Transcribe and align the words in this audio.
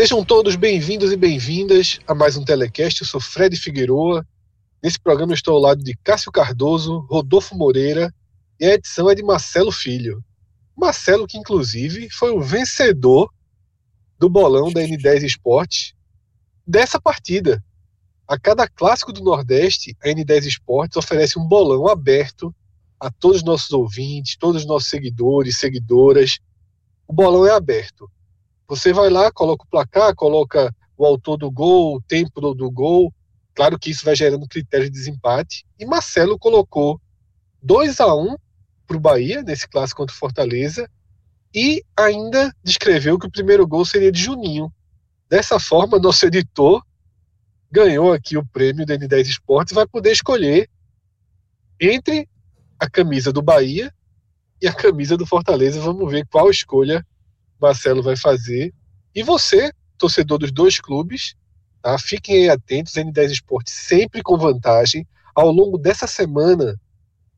Sejam 0.00 0.24
todos 0.24 0.54
bem-vindos 0.54 1.10
e 1.10 1.16
bem-vindas 1.16 1.98
a 2.06 2.14
mais 2.14 2.36
um 2.36 2.44
Telecast. 2.44 3.00
Eu 3.00 3.06
sou 3.08 3.20
Fred 3.20 3.56
Figueroa. 3.56 4.24
Nesse 4.80 4.96
programa 4.96 5.34
estou 5.34 5.56
ao 5.56 5.60
lado 5.60 5.82
de 5.82 5.92
Cássio 6.04 6.30
Cardoso, 6.30 7.00
Rodolfo 7.10 7.56
Moreira 7.56 8.14
e 8.60 8.66
a 8.66 8.74
edição 8.74 9.10
é 9.10 9.14
de 9.16 9.24
Marcelo 9.24 9.72
Filho. 9.72 10.22
Marcelo, 10.76 11.26
que 11.26 11.36
inclusive 11.36 12.08
foi 12.10 12.30
o 12.30 12.40
vencedor 12.40 13.28
do 14.20 14.30
bolão 14.30 14.72
da 14.72 14.80
N10 14.82 15.24
Esportes 15.24 15.94
dessa 16.64 17.00
partida. 17.00 17.60
A 18.28 18.38
cada 18.38 18.68
clássico 18.68 19.12
do 19.12 19.20
Nordeste, 19.20 19.96
a 20.00 20.06
N10 20.06 20.46
Esportes 20.46 20.96
oferece 20.96 21.40
um 21.40 21.44
bolão 21.44 21.88
aberto 21.88 22.54
a 23.00 23.10
todos 23.10 23.38
os 23.38 23.42
nossos 23.42 23.72
ouvintes, 23.72 24.36
todos 24.36 24.62
os 24.62 24.66
nossos 24.68 24.88
seguidores, 24.88 25.58
seguidoras. 25.58 26.38
O 27.04 27.12
bolão 27.12 27.44
é 27.44 27.50
aberto. 27.50 28.08
Você 28.68 28.92
vai 28.92 29.08
lá, 29.08 29.32
coloca 29.32 29.64
o 29.64 29.68
placar, 29.68 30.14
coloca 30.14 30.74
o 30.96 31.06
autor 31.06 31.38
do 31.38 31.50
gol, 31.50 31.96
o 31.96 32.02
tempo 32.02 32.38
do, 32.38 32.54
do 32.54 32.70
gol. 32.70 33.12
Claro 33.54 33.78
que 33.78 33.90
isso 33.90 34.04
vai 34.04 34.14
gerando 34.14 34.46
critério 34.46 34.86
de 34.86 34.92
desempate. 34.92 35.64
E 35.78 35.86
Marcelo 35.86 36.38
colocou 36.38 37.00
2 37.62 37.98
a 38.00 38.14
1 38.14 38.36
para 38.86 38.96
o 38.96 39.00
Bahia, 39.00 39.42
nesse 39.42 39.66
clássico 39.66 40.02
contra 40.02 40.14
o 40.14 40.18
Fortaleza, 40.18 40.88
e 41.54 41.82
ainda 41.96 42.54
descreveu 42.62 43.18
que 43.18 43.26
o 43.26 43.30
primeiro 43.30 43.66
gol 43.66 43.86
seria 43.86 44.12
de 44.12 44.20
Juninho. 44.20 44.70
Dessa 45.30 45.58
forma, 45.58 45.98
nosso 46.00 46.26
editor 46.26 46.82
ganhou 47.70 48.12
aqui 48.12 48.36
o 48.36 48.46
prêmio 48.46 48.84
da 48.84 48.96
N10 48.96 49.28
Esportes 49.28 49.74
vai 49.74 49.86
poder 49.86 50.12
escolher 50.12 50.68
entre 51.80 52.28
a 52.78 52.88
camisa 52.88 53.32
do 53.32 53.42
Bahia 53.42 53.92
e 54.60 54.66
a 54.66 54.72
camisa 54.72 55.16
do 55.16 55.26
Fortaleza. 55.26 55.80
Vamos 55.80 56.10
ver 56.10 56.26
qual 56.26 56.50
escolha 56.50 57.06
Marcelo 57.60 58.02
vai 58.02 58.16
fazer. 58.16 58.72
E 59.14 59.22
você, 59.22 59.72
torcedor 59.96 60.38
dos 60.38 60.52
dois 60.52 60.80
clubes, 60.80 61.34
tá? 61.82 61.98
fiquem 61.98 62.36
aí 62.36 62.48
atentos, 62.48 62.94
N10 62.94 63.30
Esporte 63.30 63.70
sempre 63.70 64.22
com 64.22 64.36
vantagem. 64.36 65.06
Ao 65.34 65.50
longo 65.50 65.78
dessa 65.78 66.06
semana, 66.06 66.78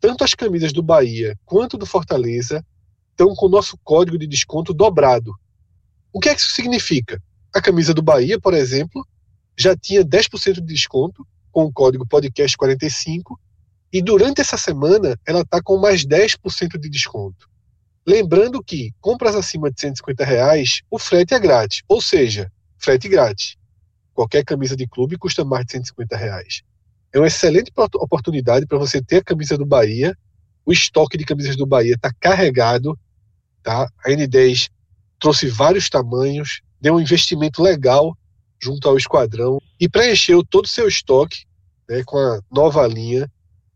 tanto 0.01 0.25
as 0.25 0.35
camisas 0.35 0.73
do 0.73 0.83
Bahia 0.83 1.39
quanto 1.45 1.77
do 1.77 1.85
Fortaleza 1.85 2.65
estão 3.11 3.35
com 3.35 3.47
o 3.47 3.51
nosso 3.51 3.79
código 3.85 4.17
de 4.17 4.27
desconto 4.27 4.73
dobrado. 4.73 5.35
O 6.13 6.19
que 6.19 6.29
é 6.31 6.35
que 6.35 6.41
isso 6.41 6.53
significa? 6.53 7.23
A 7.55 7.61
camisa 7.61 7.93
do 7.93 8.03
Bahia, 8.03 8.41
por 8.41 8.55
exemplo, 8.55 9.07
já 9.59 9.77
tinha 9.77 10.03
10% 10.03 10.55
de 10.55 10.61
desconto 10.63 11.27
com 11.53 11.65
o 11.65 11.73
código 11.73 12.07
podcast45 12.07 13.37
e 13.93 14.01
durante 14.01 14.41
essa 14.41 14.57
semana 14.57 15.19
ela 15.27 15.43
está 15.43 15.61
com 15.63 15.77
mais 15.77 16.07
10% 16.07 16.79
de 16.79 16.89
desconto. 16.89 17.50
Lembrando 18.07 18.63
que 18.63 18.93
compras 19.01 19.35
acima 19.35 19.71
de 19.71 19.81
150 19.81 20.25
reais, 20.25 20.83
o 20.91 20.99
frete 20.99 21.35
é 21.35 21.39
grátis, 21.39 21.83
ou 21.89 22.01
seja, 22.01 22.51
frete 22.79 23.09
grátis. 23.09 23.57
Qualquer 24.15 24.45
camisa 24.45 24.77
de 24.77 24.87
clube 24.87 25.19
custa 25.19 25.45
mais 25.45 25.67
de 25.67 25.73
150 25.73 26.17
reais. 26.17 26.63
É 27.13 27.19
uma 27.19 27.27
excelente 27.27 27.71
oportunidade 27.77 28.67
para 28.67 28.79
você 28.79 29.03
ter 29.03 29.19
a 29.19 29.25
camisa 29.25 29.59
do 29.59 29.67
Bahia. 29.67 30.17
O 30.65 30.73
estoque 30.73 31.19
de 31.19 31.25
camisas 31.25 31.57
do 31.57 31.67
Bahia 31.67 31.95
está 31.95 32.13
carregado. 32.21 32.99
Tá? 33.63 33.89
A 34.05 34.11
N10 34.11 34.71
trouxe 35.19 35.49
vários 35.49 35.91
tamanhos, 35.91 36.63
deu 36.81 36.95
um 36.95 37.01
investimento 37.01 37.63
legal 37.63 38.17
junto 38.63 38.89
ao 38.89 38.97
esquadrão 38.97 39.61
e 39.79 39.89
preencheu 39.89 40.45
todo 40.45 40.65
o 40.65 40.69
seu 40.69 40.87
estoque 40.89 41.45
né, 41.89 42.03
com 42.05 42.17
a 42.19 42.41
nova 42.51 42.87
linha 42.87 43.31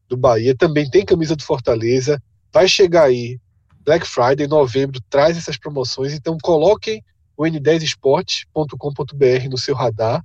do 0.08 0.16
Bahia. 0.16 0.54
Também 0.54 0.88
tem 0.88 1.04
camisa 1.04 1.34
do 1.34 1.42
Fortaleza. 1.42 2.22
Vai 2.52 2.68
chegar 2.68 3.04
aí 3.04 3.38
Black 3.84 4.06
Friday, 4.06 4.46
novembro, 4.46 5.00
traz 5.10 5.36
essas 5.36 5.58
promoções. 5.58 6.14
Então, 6.14 6.38
coloquem 6.42 7.04
o 7.36 7.42
n10esportes.com.br 7.44 9.48
no 9.50 9.58
seu 9.58 9.74
radar. 9.74 10.24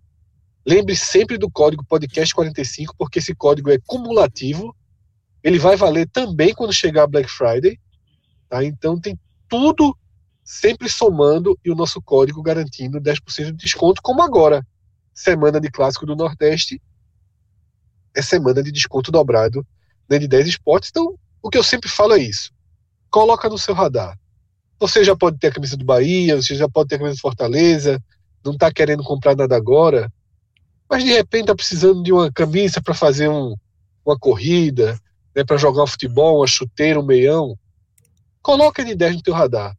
Lembre 0.66 0.96
sempre 0.96 1.38
do 1.38 1.52
código 1.52 1.84
podcast45, 1.86 2.94
porque 2.98 3.20
esse 3.20 3.36
código 3.36 3.70
é 3.70 3.78
cumulativo. 3.86 4.74
Ele 5.44 5.60
vai 5.60 5.76
valer 5.76 6.08
também 6.08 6.54
quando 6.54 6.72
chegar 6.72 7.06
Black 7.08 7.30
Friday. 7.30 7.78
Tá? 8.48 8.64
Então, 8.64 8.98
tem 9.00 9.20
tudo 9.50 9.94
sempre 10.44 10.90
somando 10.90 11.60
e 11.64 11.70
o 11.70 11.76
nosso 11.76 12.02
código 12.02 12.42
garantindo 12.42 13.00
10% 13.02 13.48
de 13.48 13.58
desconto, 13.58 14.02
como 14.02 14.24
agora. 14.24 14.66
Semana 15.14 15.60
de 15.60 15.70
Clássico 15.70 16.06
do 16.06 16.16
Nordeste 16.16 16.82
é 18.16 18.22
semana 18.22 18.64
de 18.64 18.72
desconto 18.72 19.12
dobrado 19.12 19.68
na 20.08 20.16
N10 20.18 20.48
Esportes. 20.48 20.92
Então, 20.92 21.20
o 21.42 21.50
que 21.50 21.58
eu 21.58 21.64
sempre 21.64 21.90
falo 21.90 22.14
é 22.14 22.20
isso 22.20 22.58
coloca 23.10 23.50
no 23.50 23.58
seu 23.58 23.74
radar. 23.74 24.18
Você 24.80 25.04
já 25.04 25.16
pode 25.16 25.38
ter 25.38 25.48
a 25.48 25.52
camisa 25.52 25.76
do 25.76 25.84
Bahia, 25.84 26.36
você 26.36 26.56
já 26.56 26.70
pode 26.70 26.90
ter 26.90 26.96
a 26.96 27.00
camisa 27.00 27.18
do 27.18 27.22
Fortaleza, 27.22 28.02
não 28.44 28.54
está 28.54 28.72
querendo 28.72 29.04
comprar 29.04 29.36
nada 29.36 29.56
agora, 29.56 30.12
mas 30.90 31.04
de 31.04 31.12
repente 31.12 31.42
está 31.42 31.56
precisando 31.56 32.02
de 32.02 32.12
uma 32.12 32.32
camisa 32.32 32.82
para 32.82 32.94
fazer 32.94 33.30
um, 33.30 33.56
uma 34.06 34.18
corrida, 34.18 35.00
né, 35.36 35.44
para 35.44 35.58
jogar 35.58 35.84
um 35.84 35.88
futebol, 35.88 36.40
uma 36.40 36.48
chuteira, 36.48 37.00
um 37.00 37.06
meião. 37.06 37.58
Coloca 38.42 38.82
a 38.82 38.86
N10 38.86 39.16
no 39.16 39.22
teu 39.22 39.34
radar. 39.34 39.76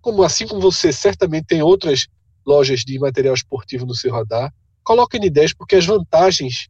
Como 0.00 0.22
assim 0.22 0.46
como 0.46 0.60
você 0.60 0.92
certamente 0.92 1.46
tem 1.46 1.62
outras 1.62 2.06
lojas 2.46 2.80
de 2.80 2.98
material 2.98 3.34
esportivo 3.34 3.84
no 3.84 3.94
seu 3.94 4.12
radar, 4.12 4.52
coloca 4.82 5.18
a 5.18 5.20
N10 5.20 5.54
porque 5.56 5.76
as 5.76 5.84
vantagens 5.84 6.68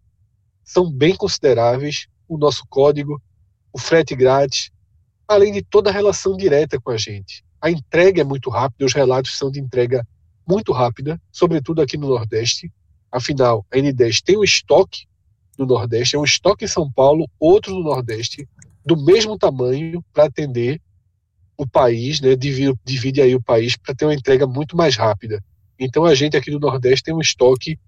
são 0.64 0.90
bem 0.90 1.14
consideráveis. 1.14 2.06
O 2.28 2.36
nosso 2.36 2.64
código, 2.68 3.20
o 3.72 3.78
frete 3.78 4.14
grátis, 4.14 4.70
além 5.30 5.52
de 5.52 5.62
toda 5.62 5.90
a 5.90 5.92
relação 5.92 6.36
direta 6.36 6.80
com 6.80 6.90
a 6.90 6.96
gente. 6.96 7.44
A 7.60 7.70
entrega 7.70 8.20
é 8.20 8.24
muito 8.24 8.50
rápida, 8.50 8.84
os 8.84 8.92
relatos 8.92 9.38
são 9.38 9.48
de 9.48 9.60
entrega 9.60 10.04
muito 10.46 10.72
rápida, 10.72 11.22
sobretudo 11.30 11.80
aqui 11.80 11.96
no 11.96 12.08
Nordeste. 12.08 12.72
Afinal, 13.12 13.64
a 13.72 13.76
N10 13.76 14.22
tem 14.24 14.36
um 14.36 14.42
estoque 14.42 15.06
no 15.56 15.64
Nordeste, 15.64 16.16
é 16.16 16.18
um 16.18 16.24
estoque 16.24 16.64
em 16.64 16.68
São 16.68 16.90
Paulo, 16.90 17.30
outro 17.38 17.72
no 17.72 17.84
Nordeste, 17.84 18.48
do 18.84 18.96
mesmo 18.96 19.38
tamanho 19.38 20.04
para 20.12 20.24
atender 20.24 20.80
o 21.56 21.64
país, 21.64 22.20
né, 22.20 22.34
divide, 22.34 22.74
divide 22.84 23.22
aí 23.22 23.36
o 23.36 23.42
país 23.42 23.76
para 23.76 23.94
ter 23.94 24.06
uma 24.06 24.14
entrega 24.14 24.48
muito 24.48 24.76
mais 24.76 24.96
rápida. 24.96 25.40
Então 25.78 26.04
a 26.04 26.14
gente 26.14 26.36
aqui 26.36 26.50
do 26.50 26.58
Nordeste 26.58 27.04
tem 27.04 27.14
um 27.14 27.20
estoque 27.20 27.78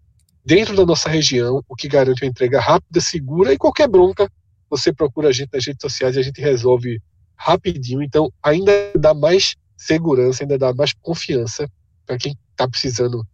dentro 0.44 0.76
da 0.76 0.86
nossa 0.86 1.08
região, 1.08 1.60
o 1.68 1.74
que 1.74 1.88
garante 1.88 2.22
uma 2.22 2.30
entrega 2.30 2.60
rápida, 2.60 3.00
segura 3.00 3.52
e 3.52 3.58
qualquer 3.58 3.88
bronca, 3.88 4.30
você 4.70 4.92
procura 4.92 5.30
a 5.30 5.32
gente 5.32 5.50
nas 5.52 5.66
redes 5.66 5.82
sociais 5.82 6.14
e 6.14 6.20
a 6.20 6.22
gente 6.22 6.40
resolve 6.40 7.00
rapidinho. 7.42 8.02
Então, 8.02 8.32
ainda 8.42 8.72
dá 8.96 9.12
mais 9.12 9.56
segurança, 9.76 10.44
ainda 10.44 10.56
dá 10.56 10.72
mais 10.72 10.92
confiança 10.92 11.68
para 12.06 12.16
quem 12.16 12.36
está 12.50 12.68
precisando 12.68 13.26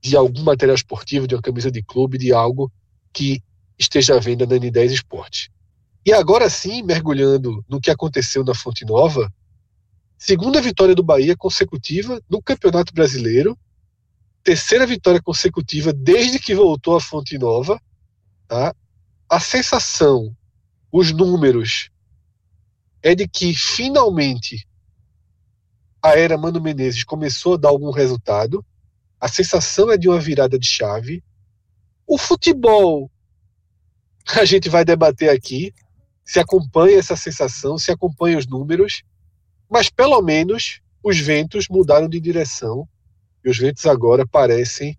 de 0.00 0.16
algum 0.16 0.42
material 0.42 0.74
esportivo, 0.74 1.28
de 1.28 1.34
uma 1.34 1.42
camisa 1.42 1.70
de 1.70 1.82
clube, 1.82 2.18
de 2.18 2.32
algo 2.32 2.72
que 3.12 3.42
esteja 3.78 4.16
à 4.16 4.18
venda 4.18 4.46
na 4.46 4.56
N10 4.56 4.90
Esporte. 4.90 5.52
E 6.04 6.12
agora 6.12 6.48
sim, 6.48 6.82
mergulhando 6.82 7.64
no 7.68 7.80
que 7.80 7.90
aconteceu 7.90 8.42
na 8.42 8.54
Fonte 8.54 8.84
Nova, 8.84 9.32
segunda 10.18 10.60
vitória 10.60 10.94
do 10.94 11.02
Bahia 11.02 11.36
consecutiva 11.36 12.20
no 12.28 12.42
Campeonato 12.42 12.92
Brasileiro, 12.92 13.56
terceira 14.42 14.86
vitória 14.86 15.22
consecutiva 15.22 15.92
desde 15.92 16.38
que 16.38 16.54
voltou 16.54 16.96
à 16.96 17.00
Fonte 17.00 17.38
Nova, 17.38 17.80
tá? 18.48 18.74
A 19.28 19.38
sensação, 19.38 20.34
os 20.90 21.12
números 21.12 21.91
é 23.02 23.14
de 23.14 23.26
que 23.26 23.54
finalmente 23.54 24.66
a 26.02 26.18
era 26.18 26.36
Mano 26.36 26.60
Menezes 26.60 27.04
começou 27.04 27.54
a 27.54 27.56
dar 27.56 27.68
algum 27.68 27.90
resultado. 27.90 28.64
A 29.20 29.28
sensação 29.28 29.90
é 29.90 29.96
de 29.96 30.08
uma 30.08 30.18
virada 30.18 30.58
de 30.58 30.66
chave. 30.66 31.22
O 32.06 32.18
futebol, 32.18 33.10
a 34.36 34.44
gente 34.44 34.68
vai 34.68 34.84
debater 34.84 35.30
aqui, 35.30 35.72
se 36.24 36.40
acompanha 36.40 36.98
essa 36.98 37.16
sensação, 37.16 37.78
se 37.78 37.90
acompanha 37.92 38.38
os 38.38 38.46
números. 38.46 39.02
Mas 39.70 39.88
pelo 39.88 40.20
menos 40.22 40.80
os 41.02 41.18
ventos 41.18 41.68
mudaram 41.68 42.08
de 42.08 42.20
direção 42.20 42.88
e 43.44 43.50
os 43.50 43.58
ventos 43.58 43.86
agora 43.86 44.26
parecem 44.26 44.98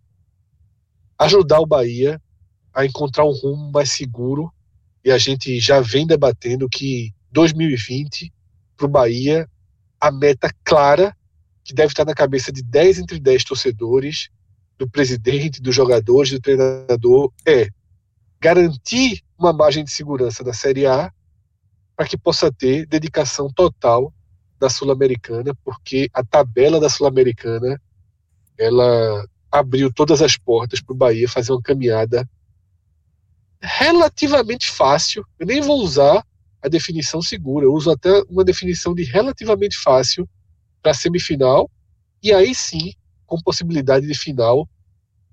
ajudar 1.19 1.59
o 1.59 1.65
Bahia 1.65 2.21
a 2.73 2.85
encontrar 2.85 3.25
um 3.25 3.31
rumo 3.31 3.71
mais 3.71 3.91
seguro. 3.91 4.51
E 5.03 5.11
a 5.11 5.17
gente 5.17 5.59
já 5.59 5.81
vem 5.81 6.07
debatendo 6.07 6.69
que 6.69 7.13
2020 7.33 8.31
para 8.77 8.85
o 8.85 8.89
Bahia 8.89 9.49
a 9.99 10.11
meta 10.11 10.53
clara 10.63 11.15
que 11.63 11.73
deve 11.73 11.93
estar 11.93 12.05
na 12.05 12.13
cabeça 12.13 12.51
de 12.51 12.61
10 12.61 12.99
entre 12.99 13.19
10 13.19 13.43
torcedores, 13.45 14.29
do 14.77 14.89
presidente, 14.89 15.61
dos 15.61 15.73
jogadores, 15.73 16.31
do 16.31 16.41
treinador, 16.41 17.31
é 17.45 17.69
garantir 18.39 19.23
uma 19.37 19.53
margem 19.53 19.83
de 19.83 19.91
segurança 19.91 20.43
da 20.43 20.53
Série 20.53 20.85
A 20.85 21.11
para 21.95 22.07
que 22.07 22.17
possa 22.17 22.51
ter 22.51 22.85
dedicação 22.85 23.51
total 23.51 24.13
da 24.59 24.69
Sul-Americana, 24.69 25.55
porque 25.63 26.09
a 26.13 26.23
tabela 26.23 26.79
da 26.79 26.89
Sul-Americana 26.89 27.81
ela 28.57 29.25
abriu 29.51 29.91
todas 29.91 30.21
as 30.21 30.35
portas 30.35 30.81
para 30.81 30.93
o 30.93 30.97
Bahia 30.97 31.29
fazer 31.29 31.51
uma 31.51 31.61
caminhada 31.61 32.27
relativamente 33.61 34.69
fácil. 34.69 35.25
Eu 35.39 35.45
nem 35.45 35.61
vou 35.61 35.81
usar 35.81 36.25
a 36.63 36.69
definição 36.69 37.21
segura, 37.21 37.65
eu 37.65 37.73
uso 37.73 37.91
até 37.91 38.09
uma 38.29 38.43
definição 38.43 38.93
de 38.93 39.03
relativamente 39.03 39.77
fácil 39.77 40.27
para 40.81 40.93
semifinal, 40.93 41.69
e 42.21 42.31
aí 42.31 42.55
sim, 42.55 42.93
com 43.25 43.37
possibilidade 43.41 44.07
de 44.07 44.17
final, 44.17 44.67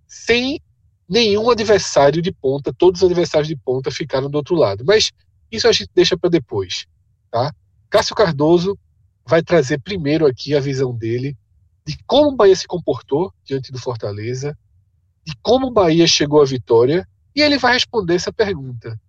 sem 0.07 0.61
nenhum 1.09 1.49
adversário 1.49 2.21
de 2.21 2.33
ponta, 2.33 2.73
todos 2.73 3.03
os 3.03 3.07
adversários 3.07 3.49
de 3.49 3.57
ponta 3.57 3.91
ficaram 3.91 4.29
do 4.29 4.37
outro 4.37 4.57
lado. 4.57 4.85
Mas 4.85 5.13
isso 5.51 5.69
a 5.69 5.73
gente 5.73 5.91
deixa 5.95 6.17
para 6.17 6.31
depois. 6.31 6.87
Tá? 7.31 7.53
Cássio 7.89 8.15
Cardoso 8.15 8.77
vai 9.25 9.43
trazer 9.43 9.81
primeiro 9.81 10.27
aqui 10.27 10.55
a 10.55 10.61
visão 10.61 10.97
dele 10.97 11.37
de 11.87 11.97
como 12.07 12.31
o 12.31 12.37
Bahia 12.37 12.55
se 12.55 12.67
comportou 12.67 13.33
diante 13.45 13.73
do 13.73 13.79
Fortaleza, 13.79 14.57
de 15.25 15.33
como 15.43 15.69
o 15.69 15.73
Bahia 15.73 16.07
chegou 16.07 16.43
à 16.43 16.45
vitória, 16.45 17.09
e 17.35 17.41
ele 17.41 17.59
vai 17.59 17.75
responder 17.75 18.15
essa 18.15 18.33
pergunta. 18.33 19.01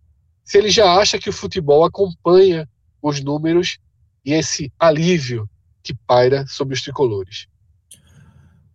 Se 0.43 0.57
ele 0.57 0.69
já 0.69 0.93
acha 0.93 1.19
que 1.19 1.29
o 1.29 1.33
futebol 1.33 1.83
acompanha 1.83 2.67
os 3.01 3.21
números 3.23 3.79
e 4.25 4.33
esse 4.33 4.71
alívio 4.79 5.49
que 5.83 5.93
paira 5.93 6.45
sobre 6.47 6.73
os 6.73 6.81
tricolores. 6.81 7.47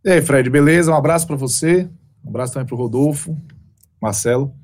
E 0.05 0.11
aí, 0.11 0.23
Fred, 0.23 0.49
beleza? 0.51 0.91
Um 0.91 0.97
abraço 0.97 1.27
para 1.27 1.37
você, 1.37 1.89
um 2.25 2.29
abraço 2.29 2.53
também 2.53 2.67
para 2.67 2.75
o 2.75 2.79
Rodolfo, 2.79 3.37
Marcelo. 4.01 4.55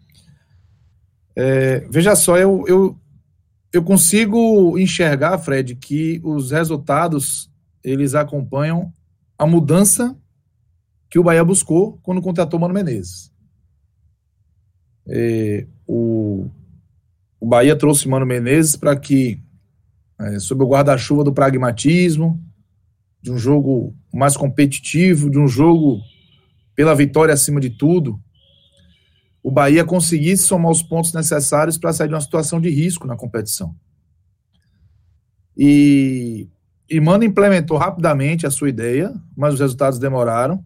É, 1.34 1.80
veja 1.90 2.14
só, 2.14 2.36
eu, 2.36 2.64
eu, 2.66 2.98
eu 3.72 3.82
consigo 3.82 4.78
enxergar, 4.78 5.38
Fred, 5.38 5.74
que 5.76 6.20
os 6.22 6.50
resultados 6.50 7.50
eles 7.82 8.14
acompanham 8.14 8.92
a 9.38 9.46
mudança 9.46 10.16
que 11.10 11.18
o 11.18 11.24
Bahia 11.24 11.44
buscou 11.44 11.98
quando 12.02 12.22
contratou 12.22 12.60
Mano 12.60 12.74
Menezes. 12.74 13.32
É, 15.06 15.66
o, 15.86 16.48
o 17.42 17.46
Bahia 17.46 17.74
trouxe 17.74 18.08
Mano 18.08 18.24
Menezes 18.24 18.76
para 18.76 18.94
que, 18.94 19.42
é, 20.16 20.38
sob 20.38 20.62
o 20.62 20.68
guarda-chuva 20.68 21.24
do 21.24 21.32
pragmatismo, 21.32 22.40
de 23.20 23.32
um 23.32 23.36
jogo 23.36 23.96
mais 24.14 24.36
competitivo, 24.36 25.28
de 25.28 25.40
um 25.40 25.48
jogo 25.48 26.00
pela 26.76 26.94
vitória 26.94 27.34
acima 27.34 27.60
de 27.60 27.68
tudo, 27.68 28.16
o 29.42 29.50
Bahia 29.50 29.84
conseguisse 29.84 30.44
somar 30.44 30.70
os 30.70 30.84
pontos 30.84 31.12
necessários 31.12 31.76
para 31.76 31.92
sair 31.92 32.06
de 32.06 32.14
uma 32.14 32.20
situação 32.20 32.60
de 32.60 32.70
risco 32.70 33.08
na 33.08 33.16
competição. 33.16 33.74
E, 35.56 36.48
e 36.88 37.00
Mano 37.00 37.24
implementou 37.24 37.76
rapidamente 37.76 38.46
a 38.46 38.52
sua 38.52 38.68
ideia, 38.68 39.12
mas 39.36 39.54
os 39.54 39.60
resultados 39.60 39.98
demoraram. 39.98 40.64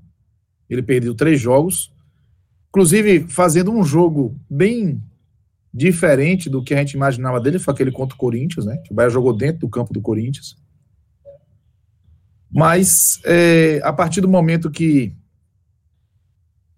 Ele 0.68 0.82
perdeu 0.82 1.14
três 1.14 1.40
jogos, 1.40 1.90
inclusive 2.68 3.26
fazendo 3.30 3.72
um 3.72 3.82
jogo 3.82 4.38
bem 4.50 5.02
diferente 5.76 6.48
do 6.48 6.62
que 6.62 6.72
a 6.72 6.78
gente 6.78 6.92
imaginava 6.92 7.38
dele, 7.38 7.58
foi 7.58 7.74
aquele 7.74 7.92
contra 7.92 8.14
o 8.14 8.18
Corinthians, 8.18 8.64
né? 8.64 8.78
Que 8.78 8.92
o 8.92 8.94
Bahia 8.94 9.10
jogou 9.10 9.36
dentro 9.36 9.60
do 9.60 9.68
campo 9.68 9.92
do 9.92 10.00
Corinthians. 10.00 10.56
Mas 12.50 13.20
é, 13.26 13.78
a 13.84 13.92
partir 13.92 14.22
do 14.22 14.28
momento 14.28 14.70
que 14.70 15.14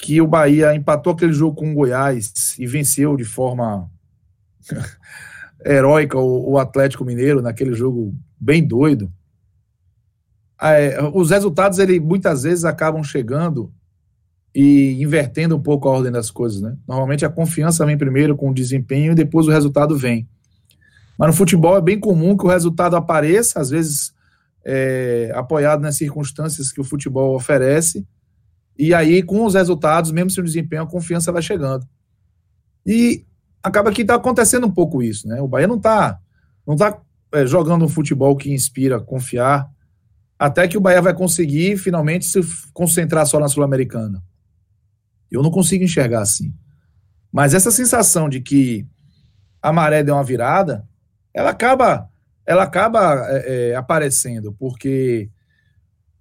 que 0.01 0.21
o 0.21 0.29
Bahia 0.29 0.75
empatou 0.77 1.13
aquele 1.13 1.33
jogo 1.33 1.57
com 1.57 1.73
o 1.73 1.75
Goiás 1.75 2.57
e 2.57 2.67
venceu 2.67 3.17
de 3.17 3.25
forma 3.25 3.91
heróica 5.65 6.17
o, 6.17 6.53
o, 6.53 6.59
Atlético 6.59 7.05
Mineiro 7.05 7.43
naquele 7.43 7.75
jogo 7.75 8.15
bem 8.39 8.65
doido. 8.65 9.13
É, 10.61 10.99
os 11.13 11.31
resultados 11.31 11.81
ele 11.81 11.99
muitas 11.99 12.45
vezes 12.45 12.65
acabam 12.65 13.03
chegando 13.03 13.73
e 14.61 15.01
invertendo 15.01 15.55
um 15.55 15.63
pouco 15.63 15.89
a 15.89 15.93
ordem 15.93 16.11
das 16.11 16.33
coisas, 16.33 16.61
né? 16.61 16.77
Normalmente 16.85 17.25
a 17.25 17.29
confiança 17.29 17.87
vem 17.87 17.97
primeiro 17.97 18.37
com 18.37 18.51
o 18.51 18.53
desempenho 18.53 19.13
e 19.13 19.15
depois 19.15 19.47
o 19.47 19.53
resultado 19.53 19.97
vem. 19.97 20.29
Mas 21.17 21.29
no 21.29 21.33
futebol 21.33 21.77
é 21.77 21.81
bem 21.81 22.01
comum 22.01 22.37
que 22.37 22.45
o 22.45 22.49
resultado 22.49 22.97
apareça, 22.97 23.61
às 23.61 23.71
vezes 23.71 24.13
é, 24.65 25.31
apoiado 25.33 25.81
nas 25.81 25.97
circunstâncias 25.97 26.73
que 26.73 26.81
o 26.81 26.85
futebol 26.85 27.37
oferece, 27.37 28.05
e 28.77 28.93
aí, 28.93 29.23
com 29.23 29.45
os 29.45 29.55
resultados, 29.55 30.11
mesmo 30.11 30.31
sem 30.31 30.43
o 30.43 30.47
desempenho, 30.47 30.83
a 30.83 30.91
confiança 30.91 31.31
vai 31.31 31.41
chegando. 31.41 31.87
E 32.85 33.25
acaba 33.63 33.93
que 33.93 34.03
está 34.03 34.17
acontecendo 34.17 34.67
um 34.67 34.73
pouco 34.73 35.01
isso, 35.01 35.29
né? 35.29 35.41
O 35.41 35.47
Bahia 35.47 35.69
não 35.69 35.77
está 35.77 36.19
não 36.67 36.75
tá, 36.75 37.01
é, 37.33 37.47
jogando 37.47 37.85
um 37.85 37.89
futebol 37.89 38.35
que 38.35 38.53
inspira 38.53 38.99
confiar, 38.99 39.71
até 40.37 40.67
que 40.67 40.77
o 40.77 40.81
Bahia 40.81 41.01
vai 41.01 41.15
conseguir 41.15 41.77
finalmente 41.77 42.25
se 42.25 42.41
concentrar 42.73 43.25
só 43.25 43.39
na 43.39 43.47
Sul-Americana. 43.47 44.21
Eu 45.31 45.43
não 45.43 45.51
consigo 45.51 45.85
enxergar 45.85 46.23
assim. 46.23 46.53
Mas 47.33 47.55
essa 47.55 47.71
sensação 47.71 48.29
de 48.29 48.41
que 48.41 48.87
a 49.61 49.73
maré 49.73 50.03
deu 50.03 50.15
uma 50.15 50.25
virada, 50.25 50.87
ela 51.35 51.51
acaba, 51.51 52.09
ela 52.47 52.63
acaba 52.63 53.27
é, 53.29 53.71
é, 53.71 53.75
aparecendo, 53.75 54.53
porque 54.59 55.31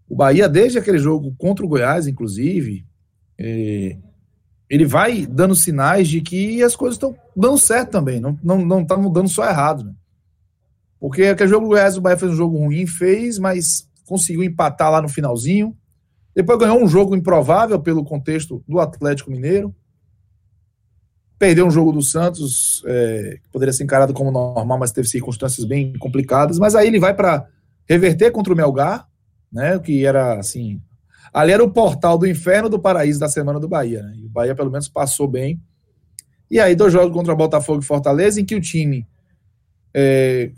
o 0.10 0.16
Bahia, 0.16 0.48
desde 0.48 0.78
aquele 0.78 1.00
jogo 1.00 1.34
contra 1.38 1.66
o 1.66 1.70
Goiás, 1.70 2.08
inclusive, 2.08 2.86
é, 3.38 3.98
ele 4.70 4.86
vai 4.86 5.26
dando 5.26 5.56
sinais 5.56 6.08
de 6.08 6.22
que 6.22 6.62
as 6.62 6.76
coisas 6.76 6.96
estão 6.96 7.16
dando 7.36 7.58
certo 7.58 7.92
também, 7.92 8.20
não 8.20 8.32
estão 8.32 8.66
não, 8.66 8.86
não 8.86 9.12
dando 9.12 9.30
só 9.30 9.48
errado. 9.48 9.84
Né? 9.86 9.94
Porque 11.00 11.24
aquele 11.24 11.50
jogo 11.50 11.66
do 11.66 11.70
Goiás, 11.70 11.98
o 11.98 12.02
Bahia 12.02 12.18
fez 12.18 12.32
um 12.32 12.36
jogo 12.36 12.58
ruim, 12.58 12.86
fez, 12.86 13.38
mas 13.38 13.88
conseguiu 14.06 14.44
empatar 14.44 14.92
lá 14.92 15.02
no 15.02 15.10
finalzinho. 15.10 15.76
Depois 16.38 16.60
ganhou 16.60 16.80
um 16.80 16.88
jogo 16.88 17.16
improvável 17.16 17.80
pelo 17.82 18.04
contexto 18.04 18.64
do 18.68 18.80
Atlético 18.80 19.32
Mineiro. 19.32 19.74
Perdeu 21.40 21.66
um 21.66 21.72
jogo 21.72 21.92
do 21.92 22.04
Santos, 22.04 22.84
é, 22.86 23.40
que 23.42 23.50
poderia 23.50 23.74
ser 23.74 23.84
encarado 23.84 24.14
como 24.14 24.32
normal, 24.32 24.78
mas 24.78 24.92
teve 24.92 25.08
circunstâncias 25.08 25.66
bem 25.66 25.98
complicadas. 25.98 26.60
Mas 26.60 26.76
aí 26.76 26.86
ele 26.86 27.00
vai 27.00 27.12
para 27.12 27.48
reverter 27.90 28.30
contra 28.30 28.54
o 28.54 28.56
Melgar, 28.56 29.08
né? 29.52 29.80
Que 29.80 30.06
era 30.06 30.38
assim. 30.38 30.80
Ali 31.34 31.54
era 31.54 31.64
o 31.64 31.72
portal 31.72 32.20
do 32.20 32.28
inferno 32.28 32.70
do 32.70 32.78
paraíso 32.78 33.20
da 33.20 33.28
semana 33.28 33.60
do 33.60 33.68
Bahia. 33.68 34.04
Né? 34.04 34.18
E 34.18 34.26
o 34.28 34.30
Bahia, 34.30 34.54
pelo 34.54 34.70
menos, 34.70 34.88
passou 34.88 35.28
bem. 35.28 35.60
E 36.52 36.60
aí, 36.60 36.76
dois 36.76 36.94
jogos 36.94 37.14
contra 37.14 37.34
Botafogo 37.34 37.82
e 37.82 37.86
Fortaleza, 37.86 38.40
em 38.40 38.46
que 38.46 38.54
o 38.54 38.62
time 38.62 39.08
é, 39.92 40.52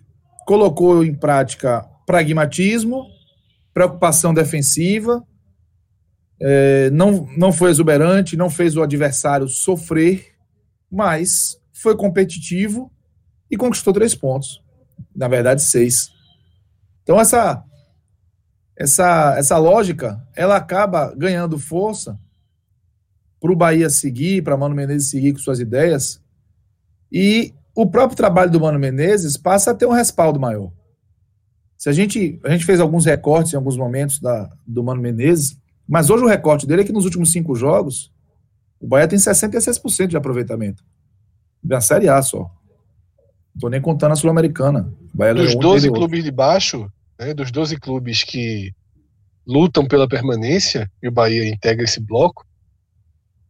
colocou 0.46 1.06
em 1.06 1.16
prática 1.16 1.88
pragmatismo, 2.06 3.06
preocupação 3.74 4.34
defensiva, 4.34 5.26
é, 6.42 6.90
não, 6.92 7.28
não 7.38 7.52
foi 7.52 7.70
exuberante, 7.70 8.38
não 8.38 8.50
fez 8.50 8.78
o 8.78 8.84
adversário 8.84 9.48
sofrer, 9.48 10.34
mas 10.92 11.60
foi 11.74 11.96
competitivo 11.96 12.92
e 13.50 13.58
conquistou 13.58 13.94
três 13.94 14.16
pontos. 14.16 14.62
Na 15.16 15.28
verdade, 15.28 15.62
seis. 15.62 16.12
Então, 17.04 17.20
essa 17.20 17.64
essa, 18.80 19.36
essa 19.38 19.58
lógica, 19.58 20.26
ela 20.34 20.56
acaba 20.56 21.14
ganhando 21.14 21.60
força 21.60 22.18
para 23.40 23.52
o 23.52 23.56
Bahia 23.56 23.90
seguir, 23.90 24.42
para 24.42 24.56
Mano 24.56 24.74
Menezes 24.74 25.10
seguir 25.10 25.34
com 25.34 25.40
suas 25.40 25.60
ideias, 25.60 26.22
e 27.12 27.54
o 27.76 27.86
próprio 27.86 28.16
trabalho 28.16 28.50
do 28.50 28.60
Mano 28.60 28.80
Menezes 28.80 29.36
passa 29.36 29.72
a 29.72 29.76
ter 29.76 29.86
um 29.86 29.92
respaldo 29.92 30.40
maior. 30.40 30.72
Se 31.78 31.90
a 31.90 31.92
gente, 31.92 32.40
a 32.44 32.50
gente 32.50 32.66
fez 32.66 32.80
alguns 32.80 33.06
recortes 33.06 33.52
em 33.52 33.58
alguns 33.58 33.76
momentos 33.76 34.20
da, 34.20 34.50
do 34.66 34.82
Mano 34.82 35.02
Menezes, 35.02 35.58
mas 35.90 36.12
hoje 36.12 36.24
o 36.24 36.28
recorte 36.28 36.68
dele 36.68 36.84
é 36.84 36.86
que 36.86 36.92
nos 36.92 37.04
últimos 37.04 37.32
cinco 37.32 37.56
jogos, 37.56 38.12
o 38.80 38.88
Bahia 38.88 39.08
tem 39.08 39.18
66% 39.18 40.06
de 40.06 40.16
aproveitamento. 40.16 40.84
Da 41.64 41.82
Série 41.82 42.08
A 42.08 42.22
só. 42.22 42.42
Não 42.42 42.50
estou 43.56 43.70
nem 43.72 43.82
contando 43.82 44.12
a 44.12 44.16
Sul-Americana. 44.16 44.94
Dos 45.34 45.56
12 45.56 45.92
clubes 45.92 46.24
de 46.24 46.30
baixo, 46.30 46.88
né, 47.20 47.34
dos 47.34 47.50
12 47.50 47.78
clubes 47.78 48.24
que 48.24 48.72
lutam 49.48 49.88
pela 49.88 50.08
permanência, 50.08 50.90
e 51.02 51.08
o 51.08 51.12
Bahia 51.12 51.50
integra 51.50 51.84
esse 51.84 52.00
bloco, 52.00 52.46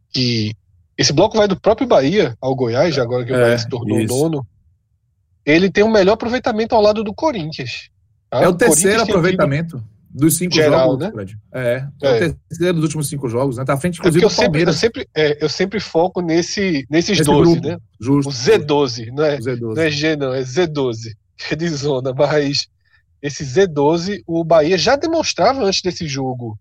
que 0.10 0.56
esse 0.98 1.12
bloco 1.12 1.38
vai 1.38 1.48
do 1.48 1.60
próprio 1.60 1.86
Bahia 1.86 2.38
ao 2.40 2.56
Goiás, 2.56 2.98
agora 2.98 3.26
que 3.26 3.34
o 3.34 3.36
é, 3.36 3.42
Bahia 3.42 3.58
se 3.58 3.68
tornou 3.68 4.00
isso. 4.00 4.08
dono, 4.08 4.48
ele 5.46 5.70
tem 5.70 5.84
o 5.84 5.88
um 5.88 5.92
melhor 5.92 6.14
aproveitamento 6.14 6.74
ao 6.74 6.82
lado 6.82 7.04
do 7.04 7.14
Corinthians. 7.14 7.90
Tá? 8.30 8.42
É 8.42 8.48
o 8.48 8.56
terceiro 8.56 9.02
aproveitamento 9.02 9.84
dos 10.20 10.38
cinco 10.38 10.54
geral, 10.54 10.92
jogos, 10.92 11.06
né? 11.06 11.12
Fred. 11.12 11.38
É, 11.54 11.74
é, 12.02 12.28
o 12.28 12.34
terceiro 12.50 12.74
dos 12.74 12.84
últimos 12.84 13.08
cinco 13.08 13.30
jogos, 13.30 13.58
né? 13.58 13.66
Tá 13.66 13.74
à 13.74 13.78
frente, 13.78 13.96
é 13.96 14.00
inclusive, 14.00 14.26
é 14.26 14.30
do 14.30 14.36
Palmeiras. 14.36 14.76
Eu 14.76 14.80
sempre, 14.80 15.02
eu 15.02 15.06
sempre, 15.14 15.34
é, 15.40 15.44
eu 15.44 15.50
sempre 15.50 15.80
foco 15.80 16.22
nesse, 16.22 16.86
nesses 16.90 17.20
Esse 17.20 17.24
12, 17.24 17.52
grupo. 17.54 17.68
né? 17.68 17.78
Justo. 18.00 18.30
O 18.30 18.34
Z12, 18.34 19.12
não 19.12 19.24
é, 19.24 19.38
Z12. 19.38 19.60
não 19.76 19.82
é 19.82 19.92
G, 19.92 20.16
não, 20.16 20.34
é 20.34 20.42
Z12, 20.42 20.96
é 21.52 21.56
de 21.56 21.70
zona, 21.70 22.14
mas 22.14 22.68
esse 23.22 23.44
Z12, 23.44 24.24
o 24.26 24.44
Bahia 24.44 24.78
já 24.78 24.96
demonstrava 24.96 25.64
antes 25.64 25.82
desse 25.82 26.08
jogo 26.08 26.58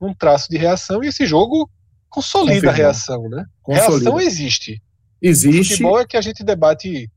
um 0.00 0.14
traço 0.14 0.48
de 0.48 0.56
reação 0.56 1.04
e 1.04 1.08
esse 1.08 1.26
jogo 1.26 1.70
consolida 2.08 2.54
Confirmou. 2.54 2.72
a 2.72 2.76
reação, 2.76 3.28
né? 3.28 3.44
Consolida. 3.62 4.10
Reação 4.10 4.20
existe. 4.20 4.82
Existe. 5.20 5.60
O 5.60 5.64
futebol 5.64 6.00
é 6.00 6.06
que 6.06 6.16
a 6.16 6.20
gente 6.20 6.42
debate, 6.42 7.10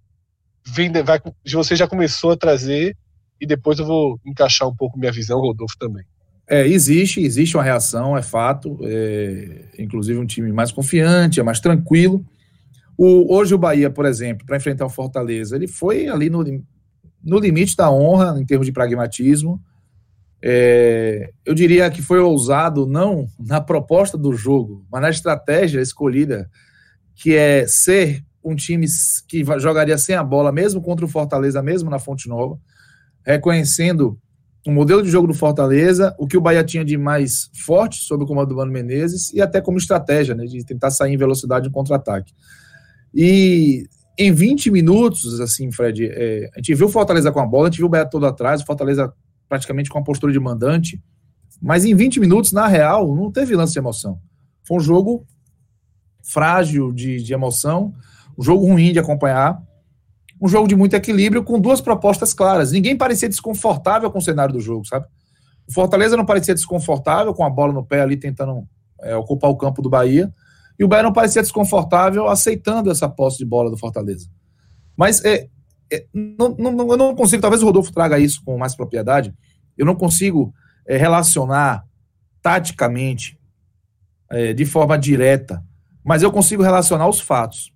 vem, 0.65 0.91
vai, 1.03 1.19
você 1.45 1.75
já 1.75 1.88
começou 1.88 2.31
a 2.31 2.38
trazer 2.38 2.95
e 3.40 3.46
depois 3.46 3.80
eu 3.80 3.86
vou 3.86 4.20
encaixar 4.25 4.68
um 4.68 4.75
pouco 4.75 4.98
minha 4.98 5.12
visão, 5.12 5.40
Rodolfo 5.40 5.78
também. 5.78 6.06
É, 6.48 6.68
existe, 6.68 7.22
existe 7.22 7.56
uma 7.56 7.63
reação, 7.63 8.18
é 8.18 8.22
fato. 8.22 8.78
É, 8.84 9.66
inclusive 9.80 10.20
um 10.20 10.25
time 10.25 10.52
mais 10.52 10.72
confiante, 10.72 11.40
é 11.40 11.44
mais 11.44 11.60
tranquilo. 11.60 12.25
O, 12.98 13.34
hoje 13.36 13.56
o 13.56 13.58
Bahia, 13.58 13.90
por 13.90 14.06
exemplo, 14.06 14.46
para 14.46 14.58
enfrentar 14.58 14.86
o 14.86 14.90
Fortaleza, 14.90 15.56
ele 15.56 15.68
foi 15.68 16.08
ali 16.08 16.30
no, 16.30 16.44
no 17.24 17.40
limite 17.40 17.75
da 17.75 17.90
honra, 17.92 18.40
em 18.40 18.46
termos 18.46 18.68
de 18.68 18.72
pragmatismo. 18.72 19.60
É, 20.42 21.32
eu 21.46 21.54
diria 21.54 21.90
que 21.90 22.02
foi 22.02 22.20
ousado 22.20 22.86
não 22.86 23.28
na 23.40 23.62
proposta 23.62 24.18
do 24.18 24.34
jogo, 24.34 24.86
mas 24.92 25.02
na 25.02 25.10
estratégia 25.10 25.80
escolhida, 25.80 26.50
que 27.16 27.34
é 27.34 27.66
ser 27.66 28.24
um 28.44 28.54
time 28.54 28.86
que 29.28 29.44
jogaria 29.58 29.98
sem 29.98 30.16
a 30.16 30.24
bola, 30.24 30.52
mesmo 30.52 30.82
contra 30.82 31.06
o 31.06 31.08
Fortaleza, 31.08 31.63
mesmo 31.63 31.90
na 31.90 31.98
Fonte 31.98 32.28
Nova, 32.28 32.60
reconhecendo 33.25 34.18
o 34.65 34.72
modelo 34.72 35.03
de 35.03 35.10
jogo 35.10 35.27
do 35.27 35.34
Fortaleza, 35.34 36.15
o 36.18 36.25
que 36.25 36.38
o 36.38 36.42
Bahia 36.42 36.63
tinha 36.63 36.86
de 36.86 36.98
mais 36.98 37.50
forte 37.65 37.98
sob 37.98 38.24
o 38.24 38.27
comando 38.27 38.50
do 38.50 38.56
Mano 38.56 38.72
Menezes 38.72 39.32
e 39.34 39.42
até 39.42 39.60
como 39.60 39.77
estratégia, 39.77 40.34
né, 40.34 40.46
de 40.46 40.63
tentar 40.65 40.89
sair 40.89 41.13
em 41.13 41.18
velocidade 41.18 41.68
no 41.68 41.72
contra-ataque. 41.72 42.34
E 43.13 43.86
em 44.18 44.32
20 44.32 44.72
minutos, 44.72 45.39
assim, 45.42 45.72
Fred, 45.72 46.06
é, 46.06 46.50
a 46.56 46.60
gente 46.60 46.75
viu 46.75 46.88
o 46.88 46.89
Fortaleza 46.89 47.32
com 47.32 47.39
a 47.39 47.46
bola, 47.46 47.68
a 47.68 47.70
gente 47.70 47.80
viu 47.80 47.88
o 47.88 47.89
Bahia 47.89 48.06
todo 48.06 48.25
atrás, 48.25 48.62
o 48.62 48.65
Fortaleza 48.65 49.12
praticamente 49.50 49.89
com 49.89 50.00
a 50.00 50.03
postura 50.03 50.32
de 50.32 50.39
mandante, 50.39 51.01
mas 51.62 51.86
em 51.86 51.94
20 51.94 52.20
minutos, 52.20 52.51
na 52.51 52.68
real, 52.68 53.13
não 53.15 53.32
teve 53.32 53.56
lance 53.56 53.74
de 53.74 53.80
emoção. 53.80 54.20
Foi 54.65 54.77
um 54.77 54.82
jogo 54.82 55.25
frágil 56.22 56.92
de, 56.92 57.22
de 57.22 57.34
emoção, 57.34 57.94
um 58.38 58.44
jogo 58.44 58.65
ruim 58.65 58.94
de 58.94 59.00
acompanhar, 59.00 59.62
um 60.43 60.47
jogo 60.50 60.67
de 60.67 60.75
muito 60.75 60.93
equilíbrio 60.93 61.41
com 61.41 61.57
duas 61.57 61.79
propostas 61.79 62.33
claras. 62.33 62.73
Ninguém 62.73 62.97
parecia 62.97 63.29
desconfortável 63.29 64.12
com 64.12 64.19
o 64.19 64.21
cenário 64.21 64.53
do 64.53 64.59
jogo, 64.59 64.85
sabe? 64.85 65.05
O 65.65 65.71
Fortaleza 65.71 66.17
não 66.17 66.25
parecia 66.25 66.53
desconfortável 66.53 67.33
com 67.33 67.45
a 67.45 67.50
bola 67.50 67.71
no 67.71 67.85
pé 67.85 68.01
ali 68.01 68.17
tentando 68.17 68.67
é, 69.00 69.15
ocupar 69.15 69.50
o 69.50 69.55
campo 69.55 69.81
do 69.81 69.89
Bahia. 69.89 70.29
E 70.77 70.83
o 70.83 70.88
Bahia 70.89 71.03
não 71.03 71.13
parecia 71.13 71.41
desconfortável 71.41 72.27
aceitando 72.27 72.91
essa 72.91 73.07
posse 73.07 73.38
de 73.38 73.45
bola 73.45 73.69
do 73.71 73.77
Fortaleza. 73.77 74.27
Mas 74.97 75.23
é, 75.23 75.47
é, 75.89 76.05
não, 76.13 76.50
não, 76.59 76.91
eu 76.91 76.97
não 76.97 77.15
consigo, 77.15 77.41
talvez 77.41 77.63
o 77.63 77.65
Rodolfo 77.65 77.93
traga 77.93 78.19
isso 78.19 78.43
com 78.43 78.57
mais 78.57 78.75
propriedade, 78.75 79.33
eu 79.77 79.85
não 79.85 79.95
consigo 79.95 80.53
é, 80.85 80.97
relacionar 80.97 81.85
taticamente, 82.41 83.39
é, 84.29 84.51
de 84.51 84.65
forma 84.65 84.97
direta, 84.97 85.63
mas 86.03 86.21
eu 86.21 86.33
consigo 86.33 86.62
relacionar 86.62 87.07
os 87.07 87.21
fatos. 87.21 87.71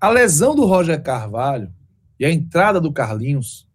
A 0.00 0.08
lesão 0.08 0.54
do 0.54 0.64
Roger 0.64 1.02
Carvalho 1.02 1.79
e 2.20 2.26
a 2.26 2.30
entrada 2.30 2.78
do 2.78 2.92
Carlinhos, 2.92 3.66